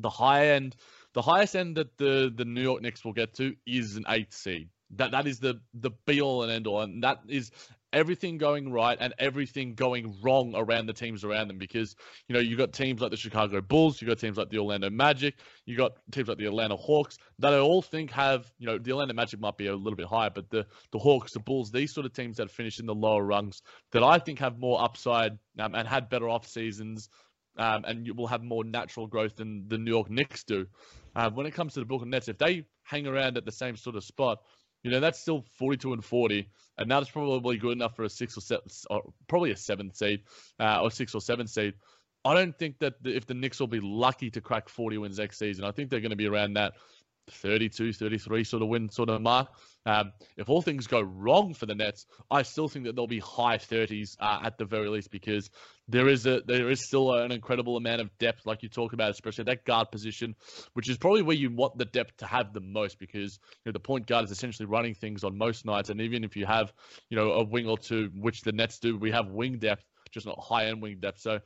the 0.00 0.10
high 0.10 0.48
end, 0.48 0.76
the 1.14 1.22
highest 1.22 1.54
end 1.54 1.76
that 1.76 1.96
the 1.96 2.32
the 2.34 2.44
New 2.44 2.62
York 2.62 2.82
Knicks 2.82 3.04
will 3.04 3.12
get 3.12 3.34
to 3.34 3.54
is 3.66 3.96
an 3.96 4.04
eighth 4.08 4.34
seed. 4.34 4.70
That 4.96 5.12
that 5.12 5.26
is 5.26 5.38
the 5.38 5.60
the 5.74 5.90
be 6.06 6.20
all 6.20 6.42
and 6.42 6.50
end 6.50 6.66
all, 6.66 6.80
and 6.80 7.04
that 7.04 7.20
is 7.28 7.50
everything 7.92 8.38
going 8.38 8.72
right 8.72 8.96
and 9.00 9.14
everything 9.18 9.74
going 9.74 10.16
wrong 10.22 10.54
around 10.54 10.86
the 10.86 10.92
teams 10.92 11.24
around 11.24 11.48
them 11.48 11.58
because 11.58 11.96
you 12.28 12.34
know 12.34 12.40
you 12.40 12.56
got 12.56 12.72
teams 12.72 13.00
like 13.00 13.10
the 13.10 13.16
Chicago 13.16 13.60
Bulls, 13.60 14.00
you 14.00 14.08
got 14.08 14.18
teams 14.18 14.36
like 14.36 14.50
the 14.50 14.58
Orlando 14.58 14.90
Magic, 14.90 15.34
you 15.66 15.76
got 15.76 15.92
teams 16.12 16.28
like 16.28 16.38
the 16.38 16.46
Atlanta 16.46 16.76
Hawks 16.76 17.18
that 17.38 17.52
I 17.52 17.58
all 17.58 17.82
think 17.82 18.10
have 18.12 18.50
you 18.58 18.66
know 18.66 18.78
the 18.78 18.92
Orlando 18.92 19.14
Magic 19.14 19.40
might 19.40 19.56
be 19.56 19.66
a 19.66 19.74
little 19.74 19.96
bit 19.96 20.06
higher, 20.06 20.30
but 20.30 20.50
the 20.50 20.66
the 20.92 20.98
Hawks, 20.98 21.32
the 21.32 21.40
Bulls, 21.40 21.70
these 21.70 21.92
sort 21.92 22.06
of 22.06 22.12
teams 22.12 22.36
that 22.36 22.50
finish 22.50 22.80
in 22.80 22.86
the 22.86 22.94
lower 22.94 23.24
rungs 23.24 23.62
that 23.92 24.02
I 24.02 24.18
think 24.18 24.38
have 24.38 24.58
more 24.58 24.82
upside 24.82 25.38
um, 25.58 25.74
and 25.74 25.86
had 25.86 26.08
better 26.08 26.28
off 26.28 26.46
seasons 26.46 27.08
um, 27.56 27.84
and 27.86 28.06
you 28.06 28.14
will 28.14 28.26
have 28.26 28.42
more 28.42 28.64
natural 28.64 29.06
growth 29.06 29.36
than 29.36 29.68
the 29.68 29.78
New 29.78 29.90
York 29.90 30.10
Knicks 30.10 30.44
do. 30.44 30.66
Uh, 31.14 31.30
when 31.30 31.46
it 31.46 31.54
comes 31.54 31.74
to 31.74 31.80
the 31.80 31.86
Brooklyn 31.86 32.10
Nets, 32.10 32.28
if 32.28 32.38
they 32.38 32.64
hang 32.84 33.06
around 33.06 33.36
at 33.36 33.44
the 33.44 33.52
same 33.52 33.76
sort 33.76 33.96
of 33.96 34.04
spot, 34.04 34.38
you 34.82 34.90
know 34.90 35.00
that's 35.00 35.20
still 35.20 35.44
42 35.58 35.92
and 35.92 36.04
40, 36.04 36.48
and 36.80 36.90
that's 36.90 37.10
probably 37.10 37.56
good 37.58 37.72
enough 37.72 37.94
for 37.94 38.04
a 38.04 38.10
six 38.10 38.36
or 38.36 38.40
seven, 38.40 38.64
or 38.90 39.02
probably 39.28 39.52
a 39.52 39.56
seventh 39.56 39.96
seed, 39.96 40.22
uh, 40.58 40.82
or 40.82 40.90
six 40.90 41.14
or 41.14 41.20
seven 41.20 41.46
seed. 41.46 41.74
I 42.24 42.34
don't 42.34 42.58
think 42.58 42.78
that 42.80 42.94
if 43.04 43.26
the 43.26 43.34
Knicks 43.34 43.60
will 43.60 43.66
be 43.66 43.80
lucky 43.80 44.30
to 44.30 44.40
crack 44.40 44.68
40 44.68 44.98
wins 44.98 45.18
next 45.18 45.38
season, 45.38 45.64
I 45.64 45.70
think 45.70 45.88
they're 45.88 46.00
going 46.00 46.10
to 46.10 46.16
be 46.16 46.26
around 46.26 46.54
that 46.54 46.74
32, 47.32 47.92
33 47.92 48.44
sort 48.44 48.62
of 48.62 48.68
win 48.68 48.88
sort 48.90 49.08
of 49.08 49.20
mark. 49.20 49.48
Um, 49.86 50.12
if 50.36 50.50
all 50.50 50.60
things 50.60 50.86
go 50.86 51.00
wrong 51.00 51.54
for 51.54 51.64
the 51.66 51.74
Nets, 51.74 52.06
I 52.30 52.42
still 52.42 52.68
think 52.68 52.84
that 52.84 52.94
they'll 52.94 53.06
be 53.06 53.18
high 53.18 53.56
30s 53.56 54.16
uh, 54.20 54.40
at 54.44 54.58
the 54.58 54.66
very 54.66 54.88
least 54.88 55.10
because 55.10 55.48
there 55.88 56.06
is 56.08 56.26
a 56.26 56.42
there 56.46 56.70
is 56.70 56.86
still 56.86 57.14
an 57.14 57.32
incredible 57.32 57.76
amount 57.76 58.02
of 58.02 58.16
depth, 58.18 58.44
like 58.44 58.62
you 58.62 58.68
talk 58.68 58.92
about, 58.92 59.10
especially 59.10 59.42
at 59.42 59.46
that 59.46 59.64
guard 59.64 59.90
position, 59.90 60.36
which 60.74 60.88
is 60.88 60.98
probably 60.98 61.22
where 61.22 61.36
you 61.36 61.50
want 61.50 61.78
the 61.78 61.86
depth 61.86 62.18
to 62.18 62.26
have 62.26 62.52
the 62.52 62.60
most 62.60 62.98
because 62.98 63.38
you 63.64 63.70
know, 63.70 63.72
the 63.72 63.80
point 63.80 64.06
guard 64.06 64.26
is 64.26 64.30
essentially 64.30 64.66
running 64.66 64.94
things 64.94 65.24
on 65.24 65.36
most 65.38 65.64
nights, 65.64 65.88
and 65.88 66.00
even 66.00 66.24
if 66.24 66.36
you 66.36 66.44
have 66.44 66.72
you 67.08 67.16
know 67.16 67.32
a 67.32 67.44
wing 67.44 67.66
or 67.66 67.78
two, 67.78 68.10
which 68.14 68.42
the 68.42 68.52
Nets 68.52 68.78
do, 68.78 68.98
we 68.98 69.10
have 69.12 69.30
wing 69.30 69.58
depth, 69.58 69.84
just 70.10 70.26
not 70.26 70.38
high 70.38 70.66
end 70.66 70.82
wing 70.82 70.98
depth. 71.00 71.20
So 71.20 71.40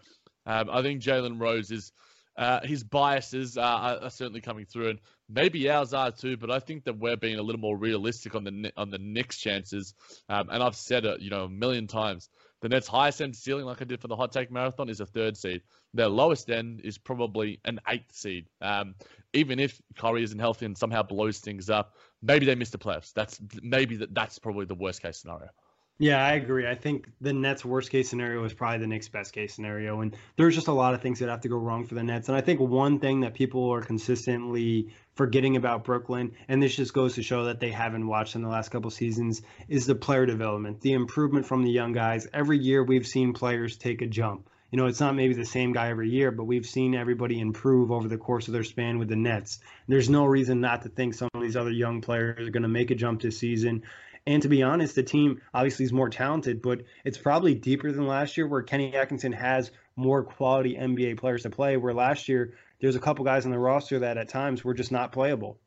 um, 0.46 0.68
I 0.70 0.82
think 0.82 1.02
Jalen 1.02 1.40
Rose 1.40 1.70
is 1.70 1.92
uh, 2.36 2.60
his 2.62 2.82
biases 2.82 3.56
are, 3.56 3.98
are, 4.02 4.10
certainly 4.10 4.40
coming 4.40 4.66
through, 4.66 4.90
and 4.90 4.98
maybe 5.28 5.70
ours 5.70 5.94
are 5.94 6.10
too. 6.10 6.36
But 6.36 6.50
I 6.50 6.58
think 6.58 6.84
that 6.84 6.98
we're 6.98 7.16
being 7.16 7.38
a 7.38 7.42
little 7.42 7.60
more 7.60 7.76
realistic 7.76 8.34
on 8.34 8.44
the 8.44 8.72
on 8.76 8.90
the 8.90 8.98
Knicks' 8.98 9.38
chances. 9.38 9.94
Um, 10.28 10.48
and 10.50 10.62
I've 10.62 10.76
said 10.76 11.04
it, 11.04 11.20
you 11.20 11.30
know, 11.30 11.44
a 11.44 11.48
million 11.48 11.86
times. 11.86 12.28
The 12.60 12.70
Nets' 12.70 12.88
highest 12.88 13.20
end 13.20 13.36
ceiling, 13.36 13.66
like 13.66 13.82
I 13.82 13.84
did 13.84 14.00
for 14.00 14.08
the 14.08 14.16
hot 14.16 14.32
take 14.32 14.50
marathon, 14.50 14.88
is 14.88 15.00
a 15.00 15.06
third 15.06 15.36
seed. 15.36 15.62
Their 15.92 16.08
lowest 16.08 16.50
end 16.50 16.80
is 16.82 16.96
probably 16.96 17.60
an 17.64 17.78
eighth 17.86 18.14
seed. 18.14 18.46
Um, 18.62 18.94
even 19.34 19.60
if 19.60 19.80
Curry 19.98 20.24
isn't 20.24 20.38
healthy 20.38 20.64
and 20.64 20.76
somehow 20.76 21.02
blows 21.02 21.40
things 21.40 21.68
up, 21.68 21.94
maybe 22.22 22.46
they 22.46 22.54
miss 22.54 22.70
the 22.70 22.78
playoffs. 22.78 23.12
That's 23.12 23.38
maybe 23.62 23.96
that 23.96 24.14
that's 24.14 24.38
probably 24.38 24.64
the 24.64 24.74
worst 24.74 25.02
case 25.02 25.18
scenario. 25.18 25.50
Yeah, 25.98 26.24
I 26.24 26.32
agree. 26.32 26.66
I 26.66 26.74
think 26.74 27.08
the 27.20 27.32
Nets' 27.32 27.64
worst 27.64 27.90
case 27.90 28.08
scenario 28.08 28.42
is 28.42 28.52
probably 28.52 28.78
the 28.78 28.88
Knicks' 28.88 29.08
best 29.08 29.32
case 29.32 29.54
scenario. 29.54 30.00
And 30.00 30.16
there's 30.36 30.56
just 30.56 30.66
a 30.66 30.72
lot 30.72 30.92
of 30.92 31.02
things 31.02 31.20
that 31.20 31.28
have 31.28 31.42
to 31.42 31.48
go 31.48 31.56
wrong 31.56 31.86
for 31.86 31.94
the 31.94 32.02
Nets. 32.02 32.28
And 32.28 32.36
I 32.36 32.40
think 32.40 32.58
one 32.58 32.98
thing 32.98 33.20
that 33.20 33.34
people 33.34 33.70
are 33.70 33.80
consistently 33.80 34.92
forgetting 35.14 35.56
about 35.56 35.84
Brooklyn, 35.84 36.32
and 36.48 36.60
this 36.60 36.74
just 36.74 36.92
goes 36.92 37.14
to 37.14 37.22
show 37.22 37.44
that 37.44 37.60
they 37.60 37.70
haven't 37.70 38.08
watched 38.08 38.34
in 38.34 38.42
the 38.42 38.48
last 38.48 38.70
couple 38.70 38.90
seasons, 38.90 39.42
is 39.68 39.86
the 39.86 39.94
player 39.94 40.26
development, 40.26 40.80
the 40.80 40.94
improvement 40.94 41.46
from 41.46 41.62
the 41.62 41.70
young 41.70 41.92
guys. 41.92 42.26
Every 42.32 42.58
year 42.58 42.82
we've 42.82 43.06
seen 43.06 43.32
players 43.32 43.76
take 43.76 44.02
a 44.02 44.06
jump. 44.06 44.50
You 44.72 44.78
know, 44.78 44.86
it's 44.86 44.98
not 44.98 45.14
maybe 45.14 45.34
the 45.34 45.44
same 45.44 45.72
guy 45.72 45.90
every 45.90 46.10
year, 46.10 46.32
but 46.32 46.44
we've 46.44 46.66
seen 46.66 46.96
everybody 46.96 47.38
improve 47.38 47.92
over 47.92 48.08
the 48.08 48.18
course 48.18 48.48
of 48.48 48.52
their 48.52 48.64
span 48.64 48.98
with 48.98 49.06
the 49.06 49.14
Nets. 49.14 49.60
There's 49.86 50.10
no 50.10 50.24
reason 50.24 50.60
not 50.60 50.82
to 50.82 50.88
think 50.88 51.14
some 51.14 51.28
of 51.32 51.40
these 51.40 51.56
other 51.56 51.70
young 51.70 52.00
players 52.00 52.48
are 52.48 52.50
going 52.50 52.64
to 52.64 52.68
make 52.68 52.90
a 52.90 52.96
jump 52.96 53.22
this 53.22 53.38
season. 53.38 53.84
And 54.26 54.42
to 54.42 54.48
be 54.48 54.62
honest, 54.62 54.94
the 54.94 55.02
team 55.02 55.42
obviously 55.52 55.84
is 55.84 55.92
more 55.92 56.08
talented, 56.08 56.62
but 56.62 56.82
it's 57.04 57.18
probably 57.18 57.54
deeper 57.54 57.92
than 57.92 58.06
last 58.06 58.36
year, 58.36 58.46
where 58.46 58.62
Kenny 58.62 58.94
Atkinson 58.94 59.32
has 59.32 59.70
more 59.96 60.22
quality 60.22 60.76
NBA 60.76 61.18
players 61.18 61.42
to 61.42 61.50
play. 61.50 61.76
Where 61.76 61.92
last 61.92 62.28
year 62.28 62.54
there's 62.80 62.96
a 62.96 63.00
couple 63.00 63.24
guys 63.24 63.44
on 63.44 63.52
the 63.52 63.58
roster 63.58 64.00
that 64.00 64.16
at 64.16 64.30
times 64.30 64.64
were 64.64 64.74
just 64.74 64.92
not 64.92 65.12
playable. 65.12 65.58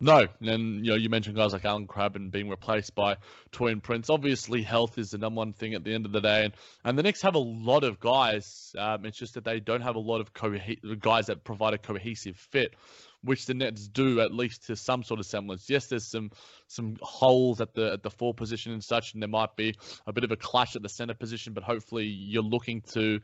No, 0.00 0.28
and 0.40 0.86
you 0.86 0.92
know 0.92 0.94
you 0.94 1.08
mentioned 1.08 1.34
guys 1.34 1.52
like 1.52 1.64
Allen 1.64 1.88
Crabbe 1.88 2.14
and 2.14 2.30
being 2.30 2.48
replaced 2.48 2.94
by 2.94 3.16
Taurean 3.50 3.82
Prince. 3.82 4.10
Obviously, 4.10 4.62
health 4.62 4.96
is 4.96 5.10
the 5.10 5.18
number 5.18 5.38
one 5.38 5.52
thing 5.52 5.74
at 5.74 5.82
the 5.82 5.92
end 5.92 6.06
of 6.06 6.12
the 6.12 6.20
day, 6.20 6.44
and, 6.44 6.54
and 6.84 6.96
the 6.96 7.02
Knicks 7.02 7.22
have 7.22 7.34
a 7.34 7.40
lot 7.40 7.82
of 7.82 7.98
guys. 7.98 8.72
Um, 8.78 9.06
it's 9.06 9.18
just 9.18 9.34
that 9.34 9.44
they 9.44 9.58
don't 9.58 9.80
have 9.80 9.96
a 9.96 10.00
lot 10.00 10.20
of 10.20 10.32
co- 10.32 10.56
guys 11.00 11.26
that 11.26 11.42
provide 11.42 11.74
a 11.74 11.78
cohesive 11.78 12.36
fit 12.36 12.74
which 13.22 13.46
the 13.46 13.54
Nets 13.54 13.88
do 13.88 14.20
at 14.20 14.32
least 14.32 14.66
to 14.66 14.76
some 14.76 15.02
sort 15.02 15.20
of 15.20 15.26
semblance. 15.26 15.68
Yes, 15.68 15.86
there's 15.86 16.06
some 16.06 16.30
some 16.66 16.96
holes 17.00 17.60
at 17.60 17.74
the 17.74 17.92
at 17.92 18.02
the 18.02 18.10
four 18.10 18.34
position 18.34 18.72
and 18.72 18.82
such, 18.82 19.14
and 19.14 19.22
there 19.22 19.28
might 19.28 19.56
be 19.56 19.74
a 20.06 20.12
bit 20.12 20.24
of 20.24 20.32
a 20.32 20.36
clash 20.36 20.76
at 20.76 20.82
the 20.82 20.88
center 20.88 21.14
position, 21.14 21.52
but 21.52 21.62
hopefully 21.62 22.06
you're 22.06 22.42
looking 22.42 22.80
to 22.92 23.20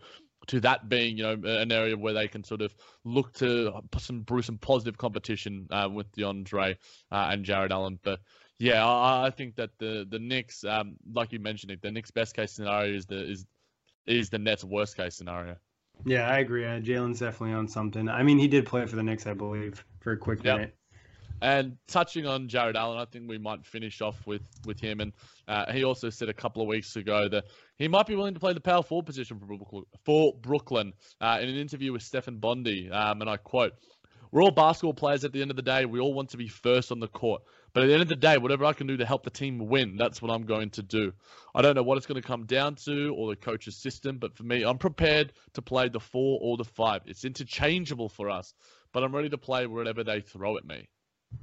to 0.47 0.61
that 0.61 0.89
being, 0.89 1.17
you 1.17 1.23
know, 1.23 1.39
an 1.61 1.73
area 1.73 1.97
where 1.97 2.13
they 2.13 2.29
can 2.29 2.45
sort 2.45 2.61
of 2.61 2.75
look 3.05 3.33
to 3.35 3.73
put 3.91 4.03
some 4.03 4.21
brew 4.21 4.43
some 4.43 4.59
positive 4.59 4.99
competition 4.99 5.67
uh, 5.71 5.89
with 5.91 6.11
DeAndre 6.13 6.77
uh, 7.11 7.29
and 7.31 7.45
Jarrett 7.45 7.73
Allen. 7.73 7.99
But 8.03 8.21
yeah, 8.59 8.87
I, 8.87 9.27
I, 9.27 9.31
think 9.31 9.57
that 9.57 9.71
the 9.79 10.07
the 10.09 10.19
Knicks, 10.19 10.65
um, 10.65 10.97
like 11.13 11.33
you 11.33 11.41
mentioned, 11.41 11.73
it 11.73 11.83
the 11.83 11.91
Knicks' 11.91 12.11
best 12.11 12.35
case 12.35 12.53
scenario 12.53 12.95
is 12.95 13.07
the 13.07 13.31
is 13.31 13.47
is 14.07 14.31
the 14.31 14.39
Nets' 14.39 14.65
worst 14.65 14.97
case 14.97 15.17
scenario. 15.17 15.57
Yeah, 16.05 16.29
I 16.29 16.39
agree. 16.39 16.67
Uh, 16.67 16.81
Jalen's 16.81 17.21
definitely 17.21 17.55
on 17.55 17.67
something. 17.69 18.09
I 18.09 18.23
mean, 18.23 18.39
he 18.39 18.49
did 18.49 18.67
play 18.67 18.85
for 18.87 18.97
the 18.97 19.03
Knicks, 19.03 19.27
I 19.27 19.33
believe, 19.33 19.85
for 20.01 20.13
a 20.13 20.17
quick 20.17 20.45
yep. 20.45 20.57
minute. 20.57 20.75
And 21.43 21.77
touching 21.89 22.27
on 22.27 22.49
Jarrett 22.49 22.77
Allen, 22.77 22.99
I 22.99 23.05
think 23.05 23.29
we 23.29 23.39
might 23.39 23.67
finish 23.67 24.01
off 24.01 24.27
with 24.27 24.49
with 24.65 24.81
him. 24.81 25.01
And 25.01 25.13
uh, 25.49 25.71
he 25.73 25.85
also 25.85 26.09
said 26.09 26.29
a 26.29 26.35
couple 26.35 26.63
of 26.63 26.69
weeks 26.69 26.97
ago 26.97 27.29
that 27.29 27.45
he 27.77 27.89
might 27.89 28.07
be 28.07 28.15
willing 28.15 28.35
to 28.35 28.41
play 28.41 28.53
the 28.53 28.61
power 28.61 28.83
forward 28.83 29.07
position 29.07 29.39
for 29.39 29.47
Brooklyn, 29.47 29.85
for 30.05 30.35
Brooklyn 30.41 30.93
uh, 31.21 31.39
in 31.43 31.49
an 31.49 31.57
interview 31.57 31.93
with 31.93 32.03
Stefan 32.03 32.39
Bondy. 32.39 32.91
Um, 32.91 33.21
and 33.21 33.29
I 33.29 33.37
quote, 33.37 33.73
"We're 34.31 34.43
all 34.43 34.53
basketball 34.53 34.95
players 34.95 35.25
at 35.25 35.33
the 35.33 35.43
end 35.43 35.51
of 35.51 35.57
the 35.57 35.63
day. 35.63 35.85
We 35.85 36.01
all 36.01 36.15
want 36.15 36.31
to 36.31 36.37
be 36.37 36.49
first 36.49 36.93
on 36.93 37.01
the 37.01 37.09
court. 37.09 37.43
But 37.75 37.83
at 37.83 37.87
the 37.89 37.93
end 37.93 38.03
of 38.03 38.09
the 38.09 38.17
day, 38.17 38.39
whatever 38.39 38.65
I 38.65 38.73
can 38.73 38.87
do 38.87 38.97
to 38.99 39.05
help 39.05 39.25
the 39.25 39.31
team 39.31 39.59
win, 39.59 39.97
that's 39.97 40.23
what 40.23 40.31
I'm 40.31 40.45
going 40.45 40.71
to 40.71 40.83
do. 40.83 41.13
I 41.55 41.61
don't 41.61 41.75
know 41.75 41.83
what 41.83 41.99
it's 41.99 42.07
going 42.07 42.23
to 42.23 42.27
come 42.27 42.47
down 42.47 42.77
to 42.87 43.13
or 43.17 43.31
the 43.31 43.37
coach's 43.37 43.77
system, 43.77 44.19
but 44.19 44.37
for 44.37 44.45
me, 44.45 44.63
I'm 44.63 44.79
prepared 44.79 45.33
to 45.55 45.63
play 45.63 45.89
the 45.89 45.99
four 45.99 46.39
or 46.41 46.57
the 46.57 46.65
five. 46.65 47.03
It's 47.07 47.25
interchangeable 47.25 48.09
for 48.09 48.31
us, 48.31 48.55
but 48.93 49.03
I'm 49.03 49.15
ready 49.15 49.29
to 49.31 49.39
play 49.39 49.67
wherever 49.67 50.05
they 50.05 50.21
throw 50.21 50.57
at 50.57 50.65
me. 50.65 50.89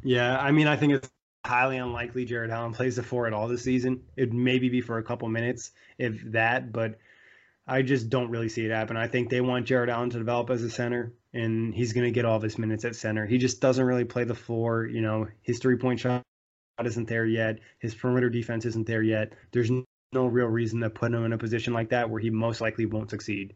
Yeah, 0.03 0.39
I 0.39 0.51
mean, 0.51 0.67
I 0.67 0.77
think 0.77 0.93
it's 0.93 1.11
highly 1.45 1.75
unlikely 1.75 2.23
Jarrett 2.23 2.51
Allen 2.51 2.73
plays 2.73 2.95
the 2.95 3.03
four 3.03 3.27
at 3.27 3.33
all 3.33 3.49
this 3.49 3.63
season. 3.63 4.03
It 4.15 4.31
maybe 4.31 4.69
be 4.69 4.79
for 4.79 4.99
a 4.99 5.03
couple 5.03 5.27
minutes, 5.27 5.71
if 5.97 6.21
that, 6.31 6.71
but 6.71 6.97
I 7.67 7.81
just 7.81 8.09
don't 8.09 8.29
really 8.29 8.49
see 8.49 8.63
it 8.63 8.71
happen. 8.71 8.95
I 8.95 9.07
think 9.07 9.29
they 9.29 9.41
want 9.41 9.65
Jarrett 9.65 9.89
Allen 9.89 10.09
to 10.11 10.17
develop 10.17 10.49
as 10.49 10.63
a 10.63 10.69
center, 10.69 11.13
and 11.33 11.73
he's 11.73 11.93
going 11.93 12.05
to 12.05 12.11
get 12.11 12.25
all 12.25 12.35
of 12.35 12.43
his 12.43 12.57
minutes 12.57 12.85
at 12.85 12.95
center. 12.95 13.25
He 13.25 13.37
just 13.37 13.61
doesn't 13.61 13.85
really 13.85 14.03
play 14.03 14.23
the 14.23 14.35
floor. 14.35 14.85
You 14.85 15.01
know, 15.01 15.27
his 15.41 15.59
three 15.59 15.77
point 15.77 15.99
shot 15.99 16.23
isn't 16.83 17.07
there 17.07 17.25
yet. 17.25 17.59
His 17.79 17.95
perimeter 17.95 18.29
defense 18.29 18.65
isn't 18.65 18.87
there 18.87 19.03
yet. 19.03 19.33
There's 19.51 19.71
no 20.13 20.25
real 20.25 20.47
reason 20.47 20.81
to 20.81 20.89
put 20.89 21.13
him 21.13 21.23
in 21.23 21.33
a 21.33 21.37
position 21.37 21.73
like 21.73 21.89
that 21.89 22.09
where 22.09 22.19
he 22.19 22.29
most 22.29 22.61
likely 22.61 22.85
won't 22.85 23.09
succeed. 23.09 23.53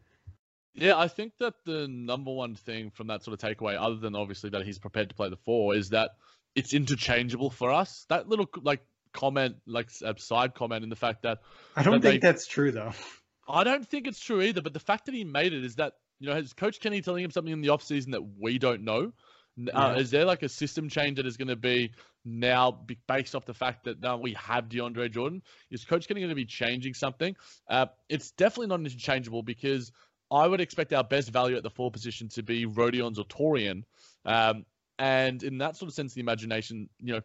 Yeah, 0.73 0.97
I 0.97 1.07
think 1.07 1.33
that 1.39 1.53
the 1.65 1.87
number 1.87 2.31
one 2.31 2.55
thing 2.55 2.91
from 2.91 3.07
that 3.07 3.23
sort 3.23 3.41
of 3.41 3.49
takeaway, 3.49 3.77
other 3.79 3.95
than 3.95 4.15
obviously 4.15 4.49
that 4.51 4.65
he's 4.65 4.77
prepared 4.77 5.09
to 5.09 5.15
play 5.15 5.29
the 5.29 5.37
four, 5.37 5.73
is 5.73 5.89
that 5.89 6.11
it's 6.53 6.73
interchangeable 6.73 7.49
for 7.49 7.71
us. 7.71 8.05
That 8.09 8.27
little 8.27 8.49
like 8.61 8.81
comment, 9.13 9.55
like 9.65 9.89
a 10.03 10.09
uh, 10.09 10.13
side 10.17 10.53
comment, 10.53 10.83
in 10.83 10.89
the 10.89 10.95
fact 10.97 11.23
that 11.23 11.39
I 11.75 11.83
don't 11.83 12.01
that 12.01 12.09
think 12.09 12.21
they, 12.21 12.27
that's 12.27 12.45
true 12.45 12.71
though. 12.71 12.91
I 13.47 13.63
don't 13.63 13.87
think 13.87 14.07
it's 14.07 14.19
true 14.19 14.41
either. 14.41 14.61
But 14.61 14.73
the 14.73 14.79
fact 14.79 15.05
that 15.05 15.15
he 15.15 15.23
made 15.23 15.53
it 15.53 15.63
is 15.63 15.75
that 15.75 15.93
you 16.19 16.29
know, 16.29 16.35
has 16.35 16.53
Coach 16.53 16.79
Kenny 16.79 17.01
telling 17.01 17.23
him 17.23 17.31
something 17.31 17.53
in 17.53 17.61
the 17.61 17.69
offseason 17.69 18.11
that 18.11 18.21
we 18.39 18.57
don't 18.57 18.83
know? 18.83 19.11
Uh, 19.57 19.63
yeah. 19.73 19.95
Is 19.95 20.11
there 20.11 20.25
like 20.25 20.43
a 20.43 20.49
system 20.49 20.89
change 20.89 21.17
that 21.17 21.25
is 21.25 21.37
going 21.37 21.47
to 21.47 21.55
be 21.55 21.91
now 22.25 22.79
based 23.07 23.35
off 23.35 23.45
the 23.45 23.53
fact 23.53 23.85
that 23.85 24.01
now 24.01 24.17
we 24.17 24.33
have 24.33 24.67
DeAndre 24.67 25.11
Jordan? 25.11 25.41
Is 25.71 25.85
Coach 25.85 26.07
Kenny 26.07 26.21
going 26.21 26.29
to 26.29 26.35
be 26.35 26.45
changing 26.45 26.93
something? 26.93 27.35
Uh, 27.69 27.87
it's 28.09 28.31
definitely 28.31 28.67
not 28.67 28.79
interchangeable 28.81 29.43
because 29.43 29.91
I 30.31 30.47
would 30.47 30.59
expect 30.59 30.91
our 30.91 31.03
best 31.03 31.29
value 31.31 31.55
at 31.55 31.63
the 31.63 31.69
four 31.69 31.91
position 31.91 32.27
to 32.29 32.43
be 32.43 32.65
Rodions 32.65 33.17
or 33.17 33.25
Taurean. 33.25 33.83
Um, 34.25 34.65
and 34.99 35.41
in 35.43 35.59
that 35.59 35.77
sort 35.77 35.89
of 35.89 35.95
sense, 35.95 36.13
the 36.13 36.21
imagination, 36.21 36.89
you 36.99 37.13
know, 37.13 37.21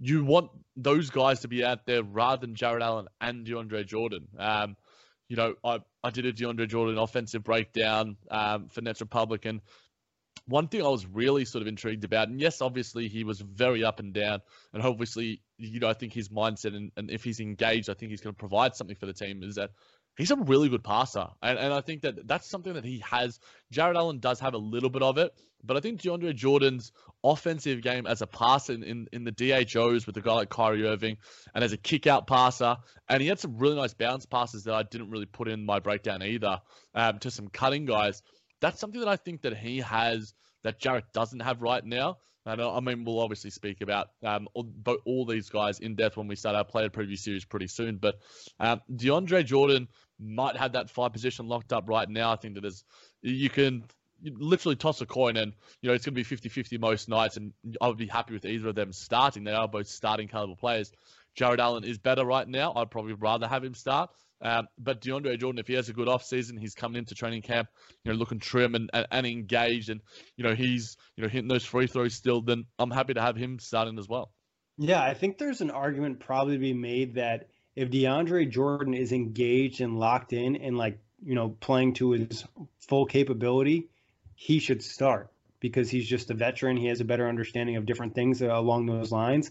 you 0.00 0.24
want 0.24 0.50
those 0.76 1.10
guys 1.10 1.40
to 1.40 1.48
be 1.48 1.64
out 1.64 1.84
there 1.86 2.02
rather 2.02 2.40
than 2.40 2.54
Jarrett 2.54 2.82
Allen 2.82 3.06
and 3.20 3.46
DeAndre 3.46 3.86
Jordan. 3.86 4.28
Um, 4.38 4.76
you 5.28 5.36
know, 5.36 5.54
I, 5.62 5.80
I 6.02 6.10
did 6.10 6.26
a 6.26 6.32
DeAndre 6.32 6.68
Jordan 6.68 6.98
offensive 6.98 7.44
breakdown 7.44 8.16
um, 8.30 8.68
for 8.68 8.80
Nets 8.80 9.00
Republic, 9.00 9.44
and 9.44 9.60
one 10.46 10.68
thing 10.68 10.82
I 10.82 10.88
was 10.88 11.06
really 11.06 11.44
sort 11.44 11.62
of 11.62 11.68
intrigued 11.68 12.04
about, 12.04 12.28
and 12.28 12.40
yes, 12.40 12.62
obviously 12.62 13.08
he 13.08 13.24
was 13.24 13.40
very 13.40 13.84
up 13.84 14.00
and 14.00 14.12
down, 14.12 14.40
and 14.72 14.82
obviously, 14.82 15.42
you 15.58 15.80
know, 15.80 15.88
I 15.88 15.92
think 15.92 16.12
his 16.12 16.30
mindset 16.30 16.74
and, 16.74 16.90
and 16.96 17.10
if 17.10 17.22
he's 17.22 17.40
engaged, 17.40 17.90
I 17.90 17.94
think 17.94 18.10
he's 18.10 18.20
going 18.20 18.34
to 18.34 18.38
provide 18.38 18.74
something 18.74 18.96
for 18.96 19.06
the 19.06 19.12
team. 19.12 19.42
Is 19.42 19.56
that 19.56 19.70
he's 20.18 20.30
a 20.30 20.36
really 20.36 20.68
good 20.68 20.84
passer, 20.84 21.28
and, 21.42 21.58
and 21.58 21.72
I 21.72 21.80
think 21.80 22.02
that 22.02 22.28
that's 22.28 22.48
something 22.48 22.74
that 22.74 22.84
he 22.84 23.02
has. 23.10 23.40
Jarrett 23.70 23.96
Allen 23.96 24.18
does 24.18 24.40
have 24.40 24.54
a 24.54 24.58
little 24.58 24.90
bit 24.90 25.02
of 25.02 25.16
it, 25.16 25.32
but 25.64 25.76
I 25.76 25.80
think 25.80 26.00
DeAndre 26.00 26.34
Jordan's 26.34 26.92
offensive 27.24 27.82
game 27.82 28.06
as 28.06 28.22
a 28.22 28.26
passer 28.26 28.72
in, 28.74 28.82
in, 28.82 29.08
in 29.12 29.24
the 29.24 29.32
DHOs 29.32 30.06
with 30.06 30.16
a 30.16 30.20
guy 30.20 30.34
like 30.34 30.50
Kyrie 30.50 30.86
Irving 30.86 31.16
and 31.54 31.64
as 31.64 31.72
a 31.72 31.76
kick 31.76 32.06
out 32.06 32.26
passer. 32.26 32.76
And 33.08 33.20
he 33.20 33.28
had 33.28 33.40
some 33.40 33.58
really 33.58 33.76
nice 33.76 33.94
bounce 33.94 34.26
passes 34.26 34.64
that 34.64 34.74
I 34.74 34.84
didn't 34.84 35.10
really 35.10 35.26
put 35.26 35.48
in 35.48 35.64
my 35.64 35.80
breakdown 35.80 36.22
either 36.22 36.60
um, 36.94 37.18
to 37.20 37.30
some 37.30 37.48
cutting 37.48 37.86
guys. 37.86 38.22
That's 38.60 38.78
something 38.78 39.00
that 39.00 39.08
I 39.08 39.16
think 39.16 39.42
that 39.42 39.56
he 39.56 39.78
has 39.78 40.34
that 40.62 40.78
Jarrett 40.78 41.12
doesn't 41.12 41.40
have 41.40 41.62
right 41.62 41.84
now. 41.84 42.18
And 42.46 42.62
I 42.62 42.80
mean, 42.80 43.04
we'll 43.04 43.20
obviously 43.20 43.50
speak 43.50 43.82
about 43.82 44.08
um, 44.24 44.48
all, 44.54 44.70
all, 45.04 45.26
these 45.26 45.50
guys 45.50 45.80
in 45.80 45.96
depth 45.96 46.16
when 46.16 46.28
we 46.28 46.34
start 46.34 46.56
our 46.56 46.64
player 46.64 46.88
preview 46.88 47.18
series 47.18 47.44
pretty 47.44 47.66
soon. 47.66 47.98
But 47.98 48.14
um, 48.58 48.80
DeAndre 48.90 49.44
Jordan 49.44 49.88
might 50.20 50.56
have 50.56 50.72
that 50.72 50.90
five 50.90 51.12
position 51.12 51.48
locked 51.48 51.72
up 51.72 51.88
right 51.88 52.08
now. 52.08 52.32
I 52.32 52.36
think 52.36 52.54
that 52.54 52.62
there's 52.62 52.84
you 53.22 53.50
can 53.50 53.84
literally 54.22 54.76
toss 54.76 55.00
a 55.00 55.06
coin 55.06 55.36
and 55.36 55.52
you 55.80 55.88
know 55.88 55.94
it's 55.94 56.04
going 56.04 56.14
to 56.14 56.24
be 56.24 56.50
50-50 56.50 56.80
most 56.80 57.08
nights 57.08 57.36
and 57.36 57.52
I 57.80 57.86
would 57.86 57.98
be 57.98 58.08
happy 58.08 58.34
with 58.34 58.44
either 58.44 58.68
of 58.68 58.74
them 58.74 58.92
starting. 58.92 59.44
They 59.44 59.52
are 59.52 59.68
both 59.68 59.86
starting 59.86 60.28
caliber 60.28 60.56
players. 60.56 60.92
Jarrett 61.34 61.60
Allen 61.60 61.84
is 61.84 61.98
better 61.98 62.24
right 62.24 62.48
now. 62.48 62.72
I'd 62.74 62.90
probably 62.90 63.12
rather 63.12 63.46
have 63.46 63.62
him 63.62 63.74
start. 63.74 64.10
Um, 64.40 64.68
but 64.78 65.00
DeAndre 65.00 65.38
Jordan, 65.38 65.58
if 65.58 65.66
he 65.66 65.74
has 65.74 65.88
a 65.88 65.92
good 65.92 66.08
off 66.08 66.24
season, 66.24 66.56
he's 66.56 66.74
coming 66.74 66.98
into 66.98 67.14
training 67.14 67.42
camp, 67.42 67.68
you 68.04 68.12
know, 68.12 68.18
looking 68.18 68.38
trim 68.38 68.74
and, 68.74 68.88
and, 68.92 69.06
and 69.10 69.26
engaged, 69.26 69.88
and 69.88 70.00
you 70.36 70.44
know 70.44 70.54
he's 70.54 70.96
you 71.16 71.22
know 71.22 71.28
hitting 71.28 71.48
those 71.48 71.64
free 71.64 71.88
throws 71.88 72.14
still. 72.14 72.40
Then 72.40 72.64
I'm 72.78 72.90
happy 72.90 73.14
to 73.14 73.20
have 73.20 73.36
him 73.36 73.58
starting 73.58 73.98
as 73.98 74.08
well. 74.08 74.30
Yeah, 74.76 75.02
I 75.02 75.14
think 75.14 75.38
there's 75.38 75.60
an 75.60 75.72
argument 75.72 76.20
probably 76.20 76.54
to 76.54 76.60
be 76.60 76.72
made 76.72 77.16
that 77.16 77.48
if 77.78 77.90
DeAndre 77.90 78.50
Jordan 78.50 78.92
is 78.92 79.12
engaged 79.12 79.80
and 79.80 80.00
locked 80.00 80.32
in 80.32 80.56
and 80.56 80.76
like 80.76 80.98
you 81.24 81.36
know 81.36 81.50
playing 81.60 81.94
to 81.94 82.10
his 82.10 82.44
full 82.80 83.06
capability, 83.06 83.88
he 84.34 84.58
should 84.58 84.82
start 84.82 85.30
because 85.60 85.88
he's 85.88 86.08
just 86.08 86.30
a 86.30 86.34
veteran. 86.34 86.76
He 86.76 86.86
has 86.86 87.00
a 87.00 87.04
better 87.04 87.28
understanding 87.28 87.76
of 87.76 87.86
different 87.86 88.14
things 88.14 88.42
along 88.42 88.86
those 88.86 89.12
lines 89.12 89.50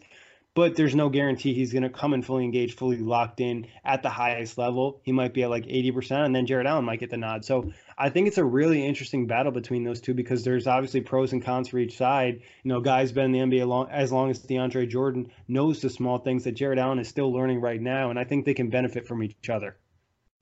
but 0.58 0.76
there's 0.76 0.96
no 0.96 1.08
guarantee 1.08 1.54
he's 1.54 1.72
going 1.72 1.84
to 1.84 1.90
come 1.92 2.16
and 2.16 2.26
fully 2.26 2.44
engaged, 2.44 2.80
fully 2.80 2.98
locked 2.98 3.42
in 3.42 3.68
at 3.86 4.02
the 4.02 4.10
highest 4.10 4.58
level. 4.58 5.00
He 5.04 5.12
might 5.12 5.32
be 5.32 5.44
at 5.44 5.52
like 5.52 5.66
80%, 5.68 6.26
and 6.26 6.36
then 6.36 6.48
Jarrett 6.48 6.66
Allen 6.66 6.84
might 6.84 7.00
get 7.00 7.12
the 7.12 7.18
nod. 7.18 7.46
So 7.46 7.74
I 7.98 8.10
think 8.10 8.28
it's 8.28 8.38
a 8.38 8.46
really 8.46 8.86
interesting 8.86 9.26
battle 9.26 9.52
between 9.52 9.84
those 9.84 10.02
two 10.02 10.14
because 10.14 10.44
there's 10.44 10.68
obviously 10.68 11.02
pros 11.02 11.34
and 11.34 11.44
cons 11.44 11.70
for 11.70 11.80
each 11.80 11.98
side. 11.98 12.42
You 12.64 12.70
know, 12.70 12.80
guys 12.80 13.12
been 13.12 13.34
in 13.34 13.50
the 13.50 13.58
NBA 13.58 13.68
long, 13.68 13.90
as 13.90 14.12
long 14.12 14.30
as 14.30 14.40
DeAndre 14.46 14.88
Jordan 14.88 15.32
knows 15.48 15.82
the 15.82 15.90
small 15.90 16.20
things 16.20 16.44
that 16.44 16.52
Jarrett 16.52 16.78
Allen 16.78 17.00
is 17.00 17.08
still 17.08 17.34
learning 17.34 17.60
right 17.60 17.82
now, 17.82 18.12
and 18.12 18.20
I 18.20 18.24
think 18.24 18.46
they 18.46 18.54
can 18.54 18.70
benefit 18.70 19.08
from 19.08 19.24
each 19.24 19.50
other. 19.50 19.78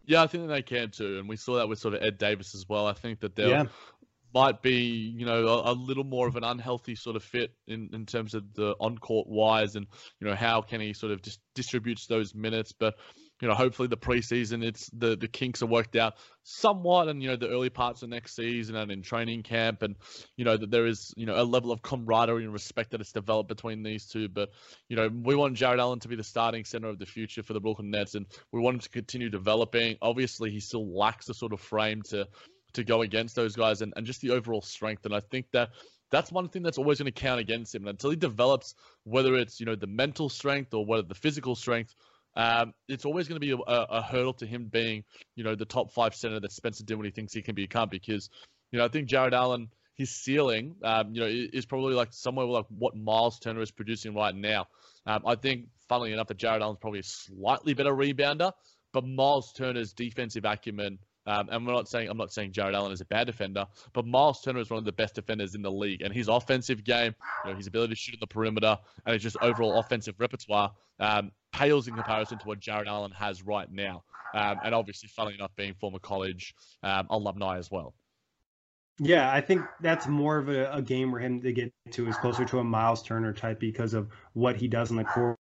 Yeah, 0.06 0.22
I 0.22 0.28
think 0.28 0.48
they 0.50 0.62
can 0.62 0.92
too, 0.92 1.18
and 1.18 1.30
we 1.30 1.38
saw 1.38 1.56
that 1.56 1.70
with 1.70 1.80
sort 1.80 1.94
of 1.94 2.04
Ed 2.04 2.18
Davis 2.18 2.54
as 2.56 2.68
well. 2.68 2.86
I 2.86 2.94
think 2.94 3.22
that 3.22 3.36
they'll 3.36 3.50
yeah 3.50 3.66
might 4.36 4.62
be, 4.62 5.14
you 5.18 5.26
know, 5.26 5.48
a, 5.48 5.72
a, 5.72 5.74
little 5.74 6.04
more 6.04 6.28
of 6.28 6.36
an 6.36 6.44
unhealthy 6.44 6.94
sort 6.94 7.16
of 7.16 7.24
fit 7.24 7.54
in, 7.68 7.90
in 7.94 8.06
terms 8.06 8.34
of 8.34 8.54
the 8.54 8.76
on 8.82 8.98
court 8.98 9.28
wise 9.30 9.78
and, 9.78 9.88
you 10.20 10.28
know, 10.28 10.36
how 10.36 10.62
can 10.62 10.82
he 10.82 10.92
sort 10.92 11.14
of 11.14 11.22
just 11.22 11.40
distributes 11.56 12.06
those 12.08 12.36
minutes. 12.36 12.74
But, 12.74 12.96
you 13.42 13.48
know, 13.48 13.54
hopefully 13.54 13.88
the 13.88 13.98
preseason, 13.98 14.64
it's 14.64 14.90
the, 14.94 15.16
the 15.18 15.28
kinks 15.28 15.62
are 15.62 15.68
worked 15.68 15.96
out 15.96 16.14
somewhat 16.44 17.10
and, 17.10 17.22
you 17.22 17.28
know, 17.28 17.36
the 17.36 17.50
early 17.50 17.70
parts 17.70 18.02
of 18.02 18.10
next 18.10 18.36
season 18.36 18.76
and 18.76 18.92
in 18.92 19.02
training 19.02 19.44
camp 19.44 19.82
and, 19.82 19.96
you 20.38 20.46
know, 20.46 20.56
that 20.56 20.72
there 20.72 20.86
is, 20.86 21.14
you 21.18 21.26
know, 21.26 21.36
a 21.36 21.44
level 21.44 21.72
of 21.72 21.82
camaraderie 21.82 22.46
and 22.46 22.54
respect 22.54 22.92
that 22.92 23.02
is 23.02 23.12
developed 23.12 23.50
between 23.50 23.84
these 23.84 24.06
two. 24.06 24.30
But, 24.30 24.52
you 24.88 24.96
know, 24.96 25.10
we 25.10 25.36
want 25.36 25.56
Jarrett 25.56 25.80
Allen 25.80 26.00
to 26.00 26.08
be 26.08 26.16
the 26.16 26.24
starting 26.24 26.64
center 26.64 26.88
of 26.88 26.98
the 26.98 27.06
future 27.06 27.44
for 27.44 27.54
the 27.54 27.60
Brooklyn 27.60 27.92
Nets 27.92 28.16
and 28.16 28.26
we 28.54 28.62
want 28.62 28.76
him 28.76 28.82
to 28.82 28.90
continue 28.90 29.30
developing. 29.30 29.98
Obviously, 30.02 30.50
he 30.50 30.62
still 30.62 30.88
lacks 30.98 31.26
the 31.26 31.34
sort 31.34 31.52
of 31.52 31.60
frame 31.60 32.02
to, 32.04 32.28
to 32.74 32.84
go 32.86 33.02
against 33.02 33.36
those 33.36 33.56
guys 33.56 33.82
and, 33.82 33.92
and 33.98 34.06
just 34.06 34.22
the 34.22 34.32
overall 34.32 34.62
strength. 34.62 35.06
And 35.06 35.14
I 35.14 35.20
think 35.20 35.48
that 35.52 35.72
that's 36.12 36.32
one 36.32 36.48
thing 36.48 36.64
that's 36.64 36.78
always 36.78 37.00
going 37.00 37.12
to 37.12 37.20
count 37.20 37.40
against 37.40 37.74
him. 37.76 37.84
And 37.84 37.90
until 37.90 38.12
he 38.12 38.16
develops, 38.16 38.76
whether 39.04 39.36
it's 39.36 39.60
you 39.60 39.66
know 39.66 39.76
the 39.76 39.88
mental 39.88 40.30
strength 40.30 40.74
or 40.74 40.86
whether 40.86 41.04
the 41.04 41.16
physical 41.16 41.56
strength, 41.56 41.96
um, 42.36 42.74
it's 42.88 43.06
always 43.06 43.28
going 43.28 43.40
to 43.40 43.46
be 43.46 43.52
a, 43.52 43.74
a, 43.74 44.02
hurdle 44.02 44.34
to 44.34 44.46
him 44.46 44.66
being 44.66 45.04
you 45.36 45.44
know 45.44 45.56
the 45.56 45.66
top 45.66 45.92
five 45.92 46.14
center 46.14 46.40
that 46.40 46.52
Spencer 46.52 46.84
Dinwiddie 46.84 47.12
thinks 47.12 47.34
he 47.34 47.42
can 47.42 47.56
become. 47.56 47.90
Because 47.90 48.30
you 48.72 48.80
know 48.80 48.86
I 48.86 48.88
think 48.90 49.08
Jarrett 49.08 49.34
Allen, 49.34 49.70
his 49.96 50.10
ceiling, 50.10 50.76
um, 50.84 51.14
you 51.14 51.22
know, 51.22 51.28
is 51.28 51.66
probably 51.66 51.94
like 51.94 52.10
somewhere 52.12 52.46
like 52.46 52.66
what 52.70 52.96
Miles 52.96 53.40
Turner 53.40 53.62
is 53.62 53.72
producing 53.72 54.14
right 54.14 54.36
now. 54.36 54.68
Um, 55.06 55.22
I 55.26 55.36
think, 55.36 55.68
funnily 55.88 56.12
enough, 56.12 56.28
that 56.28 56.38
Jarrett 56.38 56.62
Allen's 56.62 56.80
probably 56.80 57.00
a 57.00 57.04
slightly 57.04 57.74
better 57.74 57.94
rebounder, 57.94 58.52
but 58.92 59.06
Miles 59.06 59.54
Turner's 59.54 59.94
defensive 59.94 60.46
acumen 60.46 61.00
um, 61.26 61.50
and 61.52 61.66
we're 61.66 61.74
not 61.74 61.88
saying 61.88 62.10
I'm 62.10 62.18
not 62.18 62.32
saying 62.32 62.52
Jarrett 62.52 62.76
Allen 62.76 62.92
is 62.92 63.02
a 63.02 63.06
bad 63.06 63.28
defender, 63.28 63.66
but 63.94 64.06
Miles 64.06 64.42
Turner 64.42 64.60
is 64.60 64.70
one 64.70 64.80
of 64.80 64.86
the 64.86 64.92
best 64.92 65.16
defenders 65.16 65.56
in 65.56 65.62
the 65.62 65.72
league, 65.72 66.02
and 66.02 66.14
his 66.14 66.28
offensive 66.28 66.84
game, 66.84 67.16
you 67.44 67.52
know, 67.52 67.58
his 67.58 67.68
ability 67.68 67.94
to 67.94 68.00
shoot 68.00 68.14
in 68.14 68.20
the 68.20 68.28
perimeter, 68.28 68.78
and 69.06 69.14
his 69.14 69.24
just 69.24 69.38
overall 69.42 69.80
offensive 69.80 70.16
repertoire 70.20 70.72
um, 71.00 71.32
pales 71.52 71.88
in 71.88 71.96
comparison 71.96 72.38
to 72.38 72.48
what 72.48 72.60
Jarrett 72.60 72.88
Allen 72.88 73.12
has 73.12 73.44
right 73.44 73.72
now. 73.72 74.04
Um, 74.34 74.58
and 74.66 74.76
obviously, 74.76 75.08
funnily 75.08 75.36
enough, 75.36 75.52
being 75.56 75.74
former 75.76 76.00
college 76.00 76.54
um, 76.84 77.08
alumni 77.10 77.58
as 77.58 77.72
well. 77.72 77.94
Yeah, 79.00 79.32
I 79.32 79.42
think 79.42 79.62
that's 79.82 80.08
more 80.08 80.38
of 80.38 80.48
a, 80.48 80.72
a, 80.72 80.82
game 80.82 81.12
for 81.12 81.20
him 81.20 81.42
to 81.42 81.52
get 81.52 81.74
to 81.92 82.08
is 82.08 82.16
closer 82.16 82.46
to 82.46 82.60
a 82.60 82.64
Miles 82.64 83.04
Turner 83.04 83.34
type 83.34 83.60
because 83.60 83.94
of 83.94 84.08
what 84.34 84.56
he 84.56 84.70
does 84.70 84.90
on 84.90 84.96
the 84.96 85.04
court. 85.04 85.38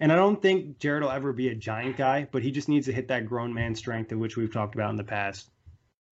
And 0.00 0.12
I 0.12 0.16
don't 0.16 0.40
think 0.40 0.78
Jarrett 0.78 1.02
will 1.02 1.10
ever 1.10 1.32
be 1.32 1.48
a 1.48 1.54
giant 1.54 1.96
guy, 1.96 2.28
but 2.30 2.42
he 2.42 2.50
just 2.50 2.68
needs 2.68 2.86
to 2.86 2.92
hit 2.92 3.08
that 3.08 3.26
grown 3.26 3.54
man 3.54 3.74
strength 3.74 4.12
of 4.12 4.18
which 4.18 4.36
we've 4.36 4.52
talked 4.52 4.74
about 4.74 4.90
in 4.90 4.96
the 4.96 5.04
past. 5.04 5.50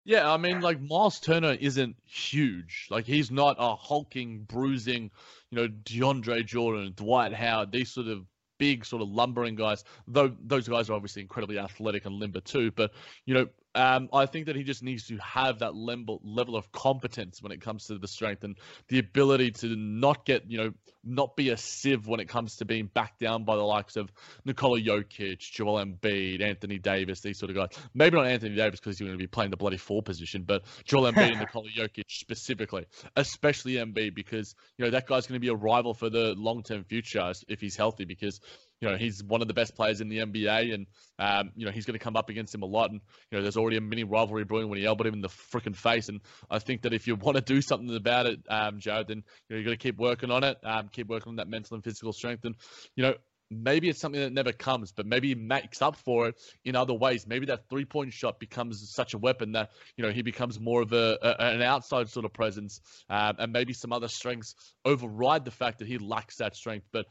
Yeah, 0.05 0.31
I 0.31 0.37
mean, 0.37 0.61
like 0.61 0.79
Miles 0.79 1.19
Turner 1.19 1.53
isn't 1.53 1.95
huge. 2.05 2.87
Like 2.91 3.05
he's 3.05 3.31
not 3.31 3.55
a 3.57 3.75
hulking, 3.75 4.43
bruising, 4.43 5.09
you 5.49 5.55
know, 5.57 5.67
DeAndre 5.67 6.45
Jordan, 6.45 6.93
Dwight 6.95 7.33
Howard, 7.33 7.71
these 7.71 7.91
sort 7.91 8.07
of 8.07 8.25
big 8.59 8.85
sort 8.85 9.01
of 9.01 9.09
lumbering 9.09 9.55
guys. 9.55 9.83
Though 10.07 10.31
those 10.39 10.67
guys 10.67 10.89
are 10.89 10.93
obviously 10.93 11.23
incredibly 11.23 11.57
athletic 11.57 12.05
and 12.05 12.15
limber 12.15 12.41
too. 12.41 12.71
But 12.71 12.91
you 13.25 13.33
know, 13.33 13.47
um, 13.75 14.09
I 14.13 14.25
think 14.25 14.45
that 14.47 14.55
he 14.55 14.63
just 14.63 14.83
needs 14.83 15.07
to 15.07 15.17
have 15.17 15.59
that 15.59 15.75
level 15.75 16.21
level 16.23 16.55
of 16.55 16.71
competence 16.71 17.41
when 17.41 17.51
it 17.51 17.61
comes 17.61 17.87
to 17.87 17.97
the 17.97 18.07
strength 18.07 18.43
and 18.43 18.55
the 18.87 18.99
ability 18.99 19.51
to 19.51 19.75
not 19.75 20.25
get 20.25 20.49
you 20.49 20.57
know 20.57 20.73
not 21.03 21.35
be 21.35 21.49
a 21.49 21.57
sieve 21.57 22.07
when 22.07 22.19
it 22.19 22.27
comes 22.27 22.55
to 22.57 22.65
being 22.65 22.89
backed 22.91 23.19
down 23.19 23.43
by 23.43 23.55
the 23.55 23.61
likes 23.61 23.95
of 23.95 24.11
Nikola 24.43 24.81
Jokic, 24.81 25.39
Joel 25.39 25.85
Embiid, 25.85 26.41
Anthony 26.41 26.79
Davis, 26.79 27.21
these 27.21 27.37
sort 27.37 27.51
of 27.51 27.55
guys. 27.55 27.69
Maybe 27.93 28.17
not 28.17 28.25
Anthony 28.25 28.55
Davis 28.55 28.79
because 28.79 28.97
he's 28.97 29.05
going 29.05 29.17
to 29.17 29.21
be 29.21 29.27
playing 29.27 29.51
the 29.51 29.57
bloody 29.57 29.77
four 29.77 30.01
position, 30.01 30.43
but 30.43 30.63
Joel 30.83 31.03
Embiid 31.11 31.31
and 31.31 31.39
Nikola 31.39 31.69
Jokic 31.69 32.05
specifically, 32.07 32.85
especially 33.15 33.73
Embiid 33.73 34.15
because 34.15 34.55
you 34.77 34.85
know 34.85 34.91
that 34.91 35.05
guy's 35.05 35.27
going 35.27 35.35
to 35.35 35.45
be 35.45 35.49
a 35.49 35.55
rival 35.55 35.93
for 35.93 36.09
the 36.09 36.33
long 36.35 36.63
term 36.63 36.83
future 36.83 37.33
if 37.47 37.61
he's 37.61 37.75
healthy 37.75 38.05
because 38.05 38.39
you 38.85 38.91
know, 38.91 38.97
he's 38.97 39.23
one 39.23 39.41
of 39.41 39.47
the 39.47 39.53
best 39.55 39.75
players 39.75 39.99
in 39.99 40.09
the 40.09 40.19
NBA, 40.19 40.71
and 40.71 40.85
um, 41.17 41.51
you 41.55 41.65
know 41.65 41.71
he's 41.71 41.85
going 41.85 41.97
to 41.97 42.03
come 42.03 42.15
up 42.15 42.29
against 42.29 42.53
him 42.53 42.61
a 42.61 42.67
lot. 42.67 42.91
And 42.91 43.01
you 43.31 43.37
know, 43.37 43.41
there's 43.41 43.57
already 43.57 43.77
a 43.77 43.81
mini 43.81 44.03
rivalry 44.03 44.43
brewing 44.43 44.69
when 44.69 44.77
he 44.77 44.85
elbowed 44.85 45.07
him 45.07 45.15
in 45.15 45.21
the 45.21 45.29
freaking 45.29 45.75
face. 45.75 46.07
And 46.07 46.21
I 46.51 46.59
think 46.59 46.83
that 46.83 46.93
if 46.93 47.07
you 47.07 47.15
want 47.25 47.35
to 47.35 47.41
do 47.41 47.61
something 47.61 47.95
about 47.95 48.27
it, 48.27 48.39
um, 48.47 48.79
Jarrett, 48.79 49.07
then 49.07 49.23
you 49.49 49.55
know 49.55 49.59
you 49.59 49.65
got 49.65 49.71
to 49.71 49.77
keep 49.77 49.97
working 49.97 50.29
on 50.29 50.43
it, 50.43 50.57
um, 50.63 50.89
keep 50.91 51.07
working 51.07 51.31
on 51.31 51.35
that 51.37 51.47
mental 51.47 51.73
and 51.73 51.83
physical 51.83 52.13
strength. 52.13 52.45
And 52.45 52.55
you 52.95 53.01
know, 53.01 53.15
maybe 53.49 53.89
it's 53.89 53.99
something 53.99 54.21
that 54.21 54.33
never 54.33 54.51
comes, 54.51 54.91
but 54.91 55.07
maybe 55.07 55.29
he 55.29 55.35
makes 55.35 55.81
up 55.81 55.95
for 55.95 56.27
it 56.27 56.35
in 56.63 56.75
other 56.75 56.93
ways. 56.93 57.25
Maybe 57.27 57.47
that 57.47 57.69
three 57.69 57.85
point 57.85 58.13
shot 58.13 58.39
becomes 58.39 58.91
such 58.93 59.15
a 59.15 59.17
weapon 59.17 59.53
that 59.53 59.71
you 59.97 60.03
know 60.03 60.11
he 60.11 60.21
becomes 60.21 60.59
more 60.59 60.83
of 60.83 60.93
a, 60.93 61.17
a 61.23 61.35
an 61.39 61.63
outside 61.63 62.09
sort 62.09 62.25
of 62.25 62.33
presence, 62.33 62.81
um, 63.09 63.35
and 63.39 63.51
maybe 63.51 63.73
some 63.73 63.91
other 63.91 64.09
strengths 64.09 64.53
override 64.83 65.43
the 65.43 65.51
fact 65.51 65.79
that 65.79 65.87
he 65.87 65.97
lacks 65.97 66.37
that 66.37 66.55
strength. 66.55 66.85
But 66.91 67.07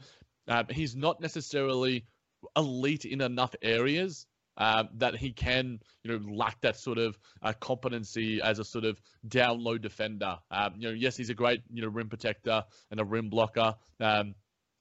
um, 0.48 0.66
he's 0.70 0.94
not 0.94 1.20
necessarily 1.20 2.04
elite 2.56 3.04
in 3.04 3.20
enough 3.20 3.54
areas 3.62 4.26
um, 4.56 4.88
that 4.96 5.16
he 5.16 5.32
can, 5.32 5.80
you 6.02 6.12
know, 6.12 6.32
lack 6.32 6.60
that 6.60 6.76
sort 6.76 6.98
of 6.98 7.18
uh, 7.42 7.52
competency 7.58 8.40
as 8.40 8.58
a 8.58 8.64
sort 8.64 8.84
of 8.84 9.00
down 9.26 9.62
low 9.62 9.78
defender. 9.78 10.38
Um, 10.50 10.74
you 10.76 10.88
know, 10.88 10.94
yes, 10.94 11.16
he's 11.16 11.30
a 11.30 11.34
great, 11.34 11.62
you 11.72 11.82
know, 11.82 11.88
rim 11.88 12.08
protector 12.08 12.64
and 12.90 13.00
a 13.00 13.04
rim 13.04 13.30
blocker. 13.30 13.74
Um, 14.00 14.34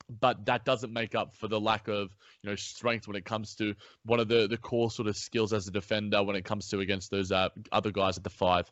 but 0.10 0.46
that 0.46 0.66
doesn't 0.66 0.92
make 0.92 1.16
up 1.16 1.36
for 1.38 1.48
the 1.48 1.60
lack 1.60 1.88
of, 1.88 2.10
you 2.42 2.50
know, 2.50 2.56
strength 2.56 3.08
when 3.08 3.16
it 3.16 3.26
comes 3.26 3.56
to 3.56 3.74
one 4.06 4.20
of 4.20 4.28
the, 4.28 4.48
the 4.48 4.58
core 4.58 4.92
sort 4.92 5.08
of 5.08 5.16
skills 5.16 5.54
as 5.54 5.68
a 5.68 5.72
defender 5.72 6.22
when 6.24 6.36
it 6.36 6.44
comes 6.44 6.68
to 6.70 6.80
against 6.80 7.10
those 7.10 7.32
uh, 7.32 7.50
other 7.72 7.92
guys 7.92 8.18
at 8.18 8.24
the 8.24 8.30
five. 8.30 8.70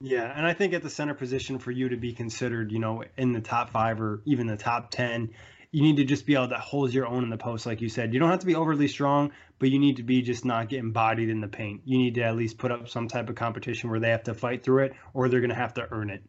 Yeah, 0.00 0.30
and 0.36 0.44
I 0.44 0.52
think 0.52 0.74
at 0.74 0.82
the 0.82 0.90
center 0.90 1.14
position 1.14 1.60
for 1.60 1.70
you 1.70 1.90
to 1.90 1.96
be 1.96 2.12
considered, 2.12 2.72
you 2.72 2.80
know, 2.80 3.04
in 3.16 3.32
the 3.32 3.40
top 3.40 3.70
five 3.70 4.00
or 4.00 4.20
even 4.26 4.48
the 4.48 4.56
top 4.56 4.90
ten, 4.90 5.30
you 5.72 5.82
need 5.82 5.96
to 5.96 6.04
just 6.04 6.26
be 6.26 6.34
able 6.34 6.48
to 6.48 6.58
hold 6.58 6.92
your 6.92 7.06
own 7.06 7.24
in 7.24 7.30
the 7.30 7.38
post, 7.38 7.64
like 7.64 7.80
you 7.80 7.88
said. 7.88 8.12
You 8.12 8.20
don't 8.20 8.30
have 8.30 8.40
to 8.40 8.46
be 8.46 8.54
overly 8.54 8.88
strong, 8.88 9.32
but 9.58 9.70
you 9.70 9.78
need 9.78 9.96
to 9.96 10.02
be 10.02 10.20
just 10.20 10.44
not 10.44 10.68
getting 10.68 10.92
bodied 10.92 11.30
in 11.30 11.40
the 11.40 11.48
paint. 11.48 11.80
You 11.86 11.96
need 11.96 12.14
to 12.16 12.22
at 12.22 12.36
least 12.36 12.58
put 12.58 12.70
up 12.70 12.90
some 12.90 13.08
type 13.08 13.30
of 13.30 13.36
competition 13.36 13.90
where 13.90 13.98
they 13.98 14.10
have 14.10 14.24
to 14.24 14.34
fight 14.34 14.62
through 14.62 14.84
it, 14.84 14.92
or 15.14 15.28
they're 15.28 15.40
going 15.40 15.50
to 15.50 15.56
have 15.56 15.74
to 15.74 15.88
earn 15.90 16.10
it. 16.10 16.22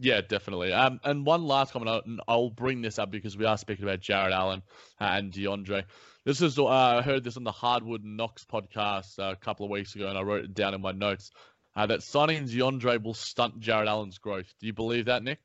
Yeah, 0.00 0.22
definitely. 0.22 0.72
Um, 0.72 0.98
and 1.04 1.24
one 1.24 1.44
last 1.44 1.72
comment, 1.72 2.04
and 2.04 2.20
I'll 2.26 2.50
bring 2.50 2.82
this 2.82 2.98
up 2.98 3.12
because 3.12 3.36
we 3.36 3.44
are 3.44 3.56
speaking 3.56 3.84
about 3.84 4.00
Jarrett 4.00 4.32
Allen 4.32 4.62
and 4.98 5.32
DeAndre. 5.32 5.84
This 6.24 6.42
is 6.42 6.58
uh, 6.58 6.66
I 6.66 7.02
heard 7.02 7.22
this 7.22 7.36
on 7.36 7.44
the 7.44 7.52
Hardwood 7.52 8.02
Knox 8.02 8.44
podcast 8.44 9.20
uh, 9.20 9.30
a 9.32 9.36
couple 9.36 9.66
of 9.66 9.70
weeks 9.70 9.94
ago, 9.94 10.08
and 10.08 10.18
I 10.18 10.22
wrote 10.22 10.46
it 10.46 10.54
down 10.54 10.74
in 10.74 10.80
my 10.80 10.90
notes. 10.90 11.30
Uh, 11.76 11.86
that 11.86 12.02
signing 12.02 12.44
DeAndre 12.44 13.00
will 13.02 13.14
stunt 13.14 13.60
Jarrett 13.60 13.88
Allen's 13.88 14.18
growth. 14.18 14.52
Do 14.60 14.66
you 14.66 14.72
believe 14.72 15.04
that, 15.04 15.22
Nick? 15.22 15.38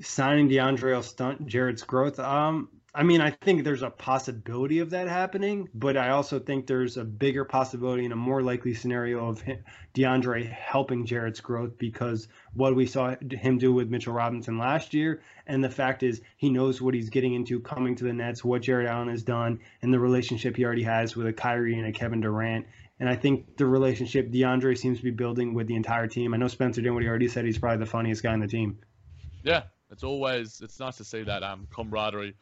Signing 0.00 0.48
DeAndre 0.48 0.94
will 0.94 1.02
stunt 1.02 1.46
Jarrett's 1.46 1.82
growth. 1.82 2.18
Um, 2.18 2.68
I 2.96 3.02
mean, 3.02 3.20
I 3.20 3.28
think 3.28 3.62
there's 3.62 3.82
a 3.82 3.90
possibility 3.90 4.78
of 4.78 4.88
that 4.90 5.06
happening, 5.06 5.68
but 5.74 5.98
I 5.98 6.08
also 6.10 6.38
think 6.38 6.66
there's 6.66 6.96
a 6.96 7.04
bigger 7.04 7.44
possibility 7.44 8.04
and 8.04 8.12
a 8.14 8.16
more 8.16 8.40
likely 8.40 8.72
scenario 8.72 9.28
of 9.28 9.44
DeAndre 9.94 10.50
helping 10.50 11.04
Jarrett's 11.04 11.42
growth 11.42 11.76
because 11.76 12.28
what 12.54 12.74
we 12.74 12.86
saw 12.86 13.14
him 13.30 13.58
do 13.58 13.70
with 13.74 13.90
Mitchell 13.90 14.14
Robinson 14.14 14.56
last 14.56 14.94
year, 14.94 15.20
and 15.46 15.62
the 15.62 15.68
fact 15.68 16.02
is 16.02 16.22
he 16.38 16.48
knows 16.48 16.80
what 16.80 16.94
he's 16.94 17.10
getting 17.10 17.34
into 17.34 17.60
coming 17.60 17.96
to 17.96 18.04
the 18.04 18.14
Nets, 18.14 18.42
what 18.42 18.62
Jarrett 18.62 18.88
Allen 18.88 19.10
has 19.10 19.22
done, 19.22 19.60
and 19.82 19.92
the 19.92 20.00
relationship 20.00 20.56
he 20.56 20.64
already 20.64 20.84
has 20.84 21.14
with 21.14 21.26
a 21.26 21.34
Kyrie 21.34 21.78
and 21.78 21.86
a 21.86 21.92
Kevin 21.92 22.22
Durant 22.22 22.66
And 22.98 23.10
I 23.10 23.16
think 23.16 23.58
the 23.58 23.66
relationship 23.66 24.30
DeAndre 24.30 24.76
seems 24.78 24.96
to 24.96 25.04
be 25.04 25.10
building 25.10 25.52
with 25.52 25.66
the 25.66 25.76
entire 25.76 26.06
team. 26.06 26.32
I 26.32 26.38
know 26.38 26.48
Spencer 26.48 26.80
Dinwiddie 26.80 27.08
already 27.08 27.28
said 27.28 27.44
he's 27.44 27.58
probably 27.58 27.84
the 27.84 27.90
funniest 27.90 28.22
guy 28.22 28.32
on 28.32 28.40
the 28.40 28.48
team. 28.48 28.78
Yeah, 29.42 29.64
it's 29.96 30.04
always 30.04 30.60
it's 30.60 30.78
nice 30.78 30.98
to 30.98 31.04
see 31.04 31.22
that 31.22 31.42
um, 31.42 31.66
camaraderie 31.74 32.34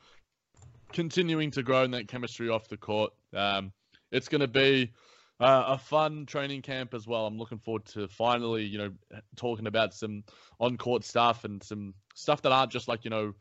continuing 0.92 1.52
to 1.52 1.62
grow 1.62 1.84
and 1.84 1.94
that 1.94 2.08
chemistry 2.08 2.48
off 2.48 2.66
the 2.66 2.76
court. 2.76 3.12
Um, 3.32 3.72
it's 4.10 4.26
going 4.26 4.40
to 4.40 4.48
be 4.48 4.90
uh, 5.38 5.62
a 5.68 5.78
fun 5.78 6.26
training 6.26 6.62
camp 6.62 6.94
as 6.94 7.06
well. 7.06 7.28
I'm 7.28 7.38
looking 7.38 7.60
forward 7.60 7.84
to 7.86 8.08
finally, 8.08 8.64
you 8.64 8.78
know, 8.78 8.90
talking 9.36 9.68
about 9.68 9.94
some 9.94 10.24
on-court 10.58 11.04
stuff 11.04 11.44
and 11.44 11.62
some 11.62 11.94
stuff 12.16 12.42
that 12.42 12.50
aren't 12.50 12.72
just 12.72 12.88
like 12.88 13.04
you 13.04 13.10
know 13.10 13.32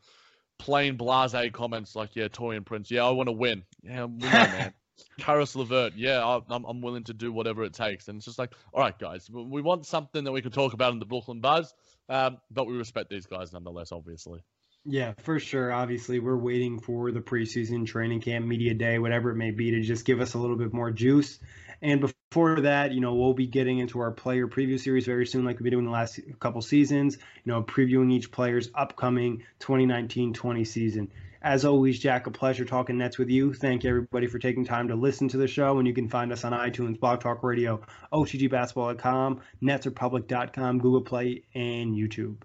plain 0.60 0.96
blase 0.96 1.34
comments 1.52 1.96
like 1.96 2.14
yeah, 2.14 2.28
Taurean 2.28 2.64
Prince, 2.64 2.92
yeah, 2.92 3.04
I 3.04 3.10
want 3.10 3.26
to 3.28 3.32
win, 3.32 3.64
yeah, 3.82 4.04
we 4.04 4.18
know, 4.18 4.30
man. 4.30 4.72
Caris 5.18 5.54
LeVert, 5.56 5.94
yeah, 5.96 6.40
I'm, 6.48 6.64
I'm 6.64 6.80
willing 6.80 7.04
to 7.04 7.14
do 7.14 7.32
whatever 7.32 7.64
it 7.64 7.72
takes. 7.72 8.08
And 8.08 8.16
it's 8.16 8.24
just 8.24 8.38
like, 8.38 8.52
all 8.72 8.80
right, 8.80 8.98
guys, 8.98 9.28
we 9.30 9.62
want 9.62 9.86
something 9.86 10.24
that 10.24 10.32
we 10.32 10.42
can 10.42 10.50
talk 10.50 10.72
about 10.72 10.92
in 10.92 10.98
the 10.98 11.06
Brooklyn 11.06 11.40
Buzz, 11.40 11.72
um, 12.08 12.38
but 12.50 12.66
we 12.66 12.76
respect 12.76 13.10
these 13.10 13.26
guys 13.26 13.52
nonetheless, 13.52 13.92
obviously. 13.92 14.40
Yeah, 14.86 15.14
for 15.22 15.40
sure. 15.40 15.72
Obviously, 15.72 16.18
we're 16.18 16.36
waiting 16.36 16.78
for 16.78 17.10
the 17.10 17.20
preseason 17.20 17.86
training 17.86 18.20
camp, 18.20 18.44
media 18.44 18.74
day, 18.74 18.98
whatever 18.98 19.30
it 19.30 19.36
may 19.36 19.50
be, 19.50 19.70
to 19.70 19.80
just 19.80 20.04
give 20.04 20.20
us 20.20 20.34
a 20.34 20.38
little 20.38 20.56
bit 20.56 20.74
more 20.74 20.90
juice. 20.90 21.38
And 21.80 22.00
before 22.00 22.60
that, 22.60 22.92
you 22.92 23.00
know, 23.00 23.14
we'll 23.14 23.32
be 23.32 23.46
getting 23.46 23.78
into 23.78 24.00
our 24.00 24.10
player 24.10 24.46
preview 24.46 24.78
series 24.78 25.06
very 25.06 25.26
soon, 25.26 25.44
like 25.44 25.56
we've 25.56 25.64
been 25.64 25.72
doing 25.72 25.84
the 25.86 25.90
last 25.90 26.20
couple 26.38 26.60
seasons, 26.60 27.16
you 27.16 27.52
know, 27.52 27.62
previewing 27.62 28.12
each 28.12 28.30
player's 28.30 28.68
upcoming 28.74 29.42
2019 29.60 30.34
20 30.34 30.64
season. 30.64 31.10
As 31.44 31.66
always, 31.66 31.98
Jack, 31.98 32.26
a 32.26 32.30
pleasure 32.30 32.64
talking 32.64 32.96
Nets 32.96 33.18
with 33.18 33.28
you. 33.28 33.52
Thank 33.52 33.84
you, 33.84 33.90
everybody, 33.90 34.26
for 34.26 34.38
taking 34.38 34.64
time 34.64 34.88
to 34.88 34.94
listen 34.94 35.28
to 35.28 35.36
the 35.36 35.46
show. 35.46 35.78
And 35.78 35.86
you 35.86 35.92
can 35.92 36.08
find 36.08 36.32
us 36.32 36.42
on 36.42 36.52
iTunes, 36.52 36.98
Blog 36.98 37.20
Talk 37.20 37.42
Radio, 37.42 37.82
OTGBasketball.com, 38.14 39.42
NetsRepublic.com, 39.62 40.78
Google 40.78 41.02
Play, 41.02 41.44
and 41.54 41.94
YouTube. 41.94 42.38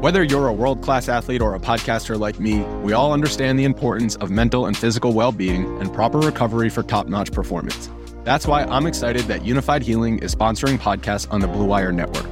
Whether 0.00 0.22
you're 0.22 0.46
a 0.46 0.52
world 0.52 0.82
class 0.82 1.08
athlete 1.08 1.42
or 1.42 1.56
a 1.56 1.60
podcaster 1.60 2.16
like 2.16 2.38
me, 2.38 2.60
we 2.84 2.92
all 2.92 3.12
understand 3.12 3.58
the 3.58 3.64
importance 3.64 4.14
of 4.16 4.30
mental 4.30 4.66
and 4.66 4.76
physical 4.76 5.12
well 5.12 5.32
being 5.32 5.80
and 5.80 5.92
proper 5.92 6.20
recovery 6.20 6.70
for 6.70 6.84
top 6.84 7.08
notch 7.08 7.32
performance. 7.32 7.90
That's 8.22 8.46
why 8.46 8.62
I'm 8.62 8.86
excited 8.86 9.22
that 9.22 9.40
Unifyd 9.40 9.82
Healing 9.82 10.20
is 10.20 10.32
sponsoring 10.32 10.78
podcasts 10.78 11.26
on 11.32 11.40
the 11.40 11.48
Blue 11.48 11.64
Wire 11.64 11.90
Network. 11.90 12.31